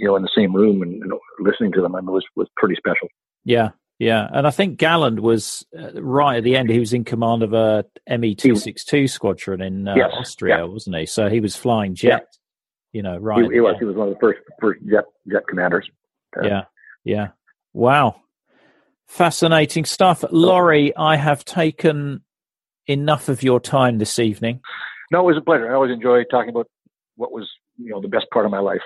you 0.00 0.06
know, 0.06 0.16
in 0.16 0.22
the 0.22 0.30
same 0.34 0.54
room 0.54 0.82
and, 0.82 1.02
and 1.02 1.12
listening 1.38 1.72
to 1.72 1.82
them, 1.82 1.94
I 1.94 2.00
mean, 2.00 2.10
was 2.10 2.24
was 2.36 2.48
pretty 2.56 2.76
special. 2.76 3.08
Yeah, 3.44 3.70
yeah, 3.98 4.28
and 4.30 4.46
I 4.46 4.50
think 4.50 4.78
Galland 4.78 5.20
was 5.20 5.64
uh, 5.78 6.02
right 6.02 6.36
at 6.36 6.44
the 6.44 6.56
end. 6.56 6.68
He 6.68 6.78
was 6.78 6.92
in 6.92 7.04
command 7.04 7.42
of 7.42 7.54
a 7.54 7.84
ME 8.18 8.34
two 8.34 8.56
six 8.56 8.84
two 8.84 9.08
squadron 9.08 9.62
in 9.62 9.88
uh, 9.88 9.94
yes, 9.94 10.10
Austria, 10.12 10.58
yeah. 10.58 10.64
wasn't 10.64 10.96
he? 10.96 11.06
So 11.06 11.30
he 11.30 11.40
was 11.40 11.56
flying 11.56 11.94
jet. 11.94 12.35
You 12.96 13.02
know, 13.02 13.18
right? 13.18 13.44
He, 13.44 13.56
he 13.56 13.60
was. 13.60 13.76
He 13.78 13.84
was 13.84 13.94
one 13.94 14.08
of 14.08 14.14
the 14.14 14.20
first 14.20 14.38
first 14.58 14.80
jet 14.86 15.04
jet 15.30 15.46
commanders. 15.46 15.86
Uh, 16.34 16.46
yeah, 16.46 16.62
yeah. 17.04 17.28
Wow, 17.74 18.22
fascinating 19.06 19.84
stuff, 19.84 20.24
Laurie. 20.30 20.96
I 20.96 21.16
have 21.16 21.44
taken 21.44 22.22
enough 22.86 23.28
of 23.28 23.42
your 23.42 23.60
time 23.60 23.98
this 23.98 24.18
evening. 24.18 24.62
No, 25.12 25.20
it 25.20 25.26
was 25.26 25.36
a 25.36 25.42
pleasure. 25.42 25.70
I 25.70 25.74
always 25.74 25.92
enjoy 25.92 26.24
talking 26.24 26.48
about 26.48 26.68
what 27.16 27.32
was 27.32 27.46
you 27.76 27.90
know 27.90 28.00
the 28.00 28.08
best 28.08 28.30
part 28.32 28.46
of 28.46 28.50
my 28.50 28.60
life. 28.60 28.80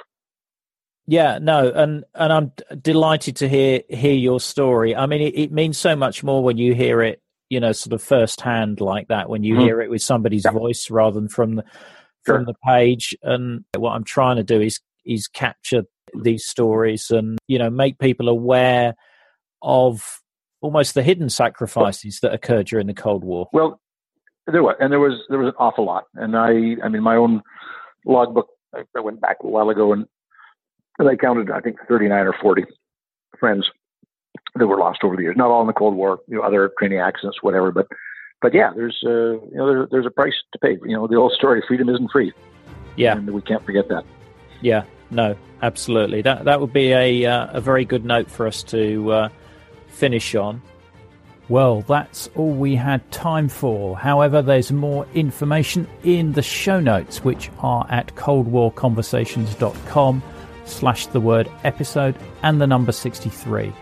Yeah, 1.06 1.38
no, 1.40 1.70
and 1.70 2.02
and 2.12 2.32
I'm 2.32 2.52
delighted 2.82 3.36
to 3.36 3.48
hear 3.48 3.82
hear 3.88 4.14
your 4.14 4.40
story. 4.40 4.96
I 4.96 5.06
mean, 5.06 5.20
it, 5.20 5.38
it 5.38 5.52
means 5.52 5.78
so 5.78 5.94
much 5.94 6.24
more 6.24 6.42
when 6.42 6.58
you 6.58 6.74
hear 6.74 7.00
it, 7.00 7.22
you 7.48 7.60
know, 7.60 7.70
sort 7.70 7.92
of 7.92 8.02
firsthand 8.02 8.80
like 8.80 9.06
that. 9.06 9.28
When 9.28 9.44
you 9.44 9.54
mm-hmm. 9.54 9.62
hear 9.62 9.80
it 9.80 9.88
with 9.88 10.02
somebody's 10.02 10.46
yeah. 10.46 10.50
voice 10.50 10.90
rather 10.90 11.14
than 11.14 11.28
from 11.28 11.54
the 11.54 11.64
from 12.24 12.44
the 12.44 12.54
page. 12.64 13.14
And 13.22 13.64
what 13.76 13.92
I'm 13.92 14.04
trying 14.04 14.36
to 14.36 14.44
do 14.44 14.60
is 14.60 14.80
is 15.06 15.26
capture 15.28 15.82
these 16.22 16.44
stories 16.44 17.10
and 17.10 17.38
you 17.48 17.58
know 17.58 17.70
make 17.70 17.98
people 17.98 18.28
aware 18.28 18.94
of 19.62 20.20
almost 20.60 20.94
the 20.94 21.02
hidden 21.02 21.30
sacrifices 21.30 22.20
that 22.20 22.32
occurred 22.32 22.66
during 22.66 22.86
the 22.86 22.94
Cold 22.94 23.24
War. 23.24 23.48
Well, 23.52 23.80
there 24.46 24.62
was, 24.62 24.76
and 24.80 24.92
there 24.92 25.00
was 25.00 25.22
there 25.28 25.38
was 25.38 25.48
an 25.48 25.54
awful 25.58 25.86
lot. 25.86 26.04
And 26.14 26.36
I, 26.36 26.76
I 26.84 26.88
mean, 26.88 27.02
my 27.02 27.16
own 27.16 27.42
logbook. 28.04 28.48
I 28.74 29.00
went 29.00 29.20
back 29.20 29.38
a 29.42 29.48
while 29.48 29.68
ago 29.68 29.92
and 29.92 30.06
and 31.00 31.08
I 31.08 31.16
counted, 31.16 31.50
I 31.50 31.60
think, 31.60 31.78
39 31.88 32.26
or 32.26 32.34
40 32.40 32.64
friends 33.38 33.68
that 34.54 34.66
were 34.66 34.78
lost 34.78 35.00
over 35.02 35.16
the 35.16 35.22
years. 35.22 35.36
Not 35.36 35.48
all 35.48 35.62
in 35.62 35.66
the 35.66 35.72
Cold 35.72 35.94
War, 35.94 36.20
you 36.28 36.36
know, 36.36 36.42
other 36.42 36.70
training 36.78 36.98
accidents, 36.98 37.42
whatever. 37.42 37.72
But, 37.72 37.86
but 38.40 38.54
yeah, 38.54 38.70
there's, 38.74 38.98
uh, 39.04 39.32
you 39.32 39.54
know, 39.54 39.66
there, 39.66 39.88
there's 39.90 40.06
a 40.06 40.10
price 40.10 40.34
to 40.52 40.58
pay. 40.58 40.78
You 40.84 40.96
know, 40.96 41.06
the 41.06 41.16
old 41.16 41.32
story: 41.32 41.62
freedom 41.66 41.88
isn't 41.88 42.10
free. 42.10 42.32
Yeah, 42.96 43.16
and 43.16 43.30
we 43.30 43.42
can't 43.42 43.64
forget 43.64 43.88
that. 43.88 44.04
Yeah, 44.60 44.84
no, 45.10 45.36
absolutely. 45.62 46.22
That 46.22 46.44
that 46.44 46.60
would 46.60 46.72
be 46.72 46.92
a 46.92 47.26
uh, 47.26 47.48
a 47.52 47.60
very 47.60 47.84
good 47.84 48.04
note 48.04 48.30
for 48.30 48.46
us 48.46 48.62
to 48.64 49.12
uh, 49.12 49.28
finish 49.88 50.34
on. 50.34 50.62
Well, 51.48 51.82
that's 51.82 52.28
all 52.36 52.52
we 52.52 52.76
had 52.76 53.10
time 53.10 53.48
for. 53.48 53.98
However, 53.98 54.40
there's 54.40 54.70
more 54.70 55.04
information 55.14 55.88
in 56.04 56.32
the 56.32 56.42
show 56.42 56.78
notes, 56.78 57.24
which 57.24 57.50
are 57.58 57.84
at 57.90 58.14
coldwarconversations.com 58.14 60.22
slash 60.64 61.06
the 61.06 61.20
word 61.20 61.50
episode 61.64 62.16
and 62.44 62.60
the 62.60 62.68
number 62.68 62.92
63. 62.92 63.72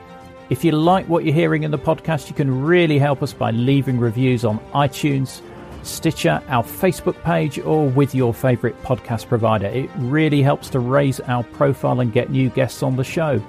If 0.51 0.64
you 0.64 0.72
like 0.72 1.07
what 1.11 1.24
you're 1.24 1.34
hearing 1.34 1.64
in 1.64 1.70
the 1.70 1.78
podcast, 1.78 2.30
you 2.30 2.34
can 2.34 2.62
really 2.62 2.99
help 2.99 3.22
us 3.22 3.34
by 3.34 3.51
leaving 3.51 3.99
reviews 3.99 4.46
on 4.46 4.59
iTunes, 4.72 5.42
Stitcher, 5.82 6.42
our 6.49 6.62
Facebook 6.62 7.22
page, 7.22 7.59
or 7.59 7.86
with 7.86 8.14
your 8.14 8.32
favorite 8.32 8.82
podcast 8.82 9.28
provider. 9.28 9.66
It 9.66 9.90
really 9.96 10.40
helps 10.40 10.70
to 10.70 10.80
raise 10.80 11.20
our 11.20 11.44
profile 11.44 12.01
and 12.01 12.14
get 12.14 12.30
new 12.30 12.49
guests 12.49 12.82
on 12.82 12.96
the 12.96 13.05
show. 13.05 13.42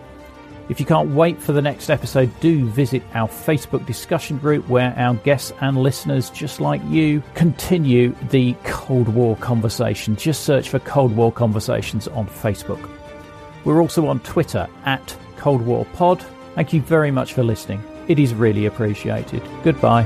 If 0.67 0.81
you 0.81 0.85
can't 0.85 1.11
wait 1.11 1.41
for 1.41 1.53
the 1.53 1.61
next 1.61 1.89
episode, 1.89 2.37
do 2.41 2.65
visit 2.67 3.01
our 3.13 3.29
Facebook 3.29 3.85
discussion 3.85 4.37
group 4.37 4.67
where 4.67 4.93
our 4.97 5.15
guests 5.15 5.53
and 5.61 5.77
listeners, 5.81 6.29
just 6.29 6.59
like 6.59 6.81
you, 6.89 7.23
continue 7.33 8.13
the 8.29 8.55
Cold 8.65 9.07
War 9.07 9.37
conversation. 9.37 10.17
Just 10.17 10.43
search 10.43 10.67
for 10.67 10.79
Cold 10.79 11.15
War 11.15 11.31
Conversations 11.31 12.09
on 12.09 12.27
Facebook. 12.27 12.89
We're 13.63 13.81
also 13.81 14.05
on 14.07 14.19
Twitter 14.19 14.67
at 14.83 15.17
Cold 15.37 15.61
War 15.61 15.85
Pod. 15.93 16.23
Thank 16.59 16.73
you 16.73 16.81
very 16.81 17.09
much 17.09 17.31
for 17.31 17.41
listening. 17.41 17.81
It 18.09 18.19
is 18.19 18.33
really 18.33 18.65
appreciated. 18.65 19.41
Goodbye. 19.63 20.05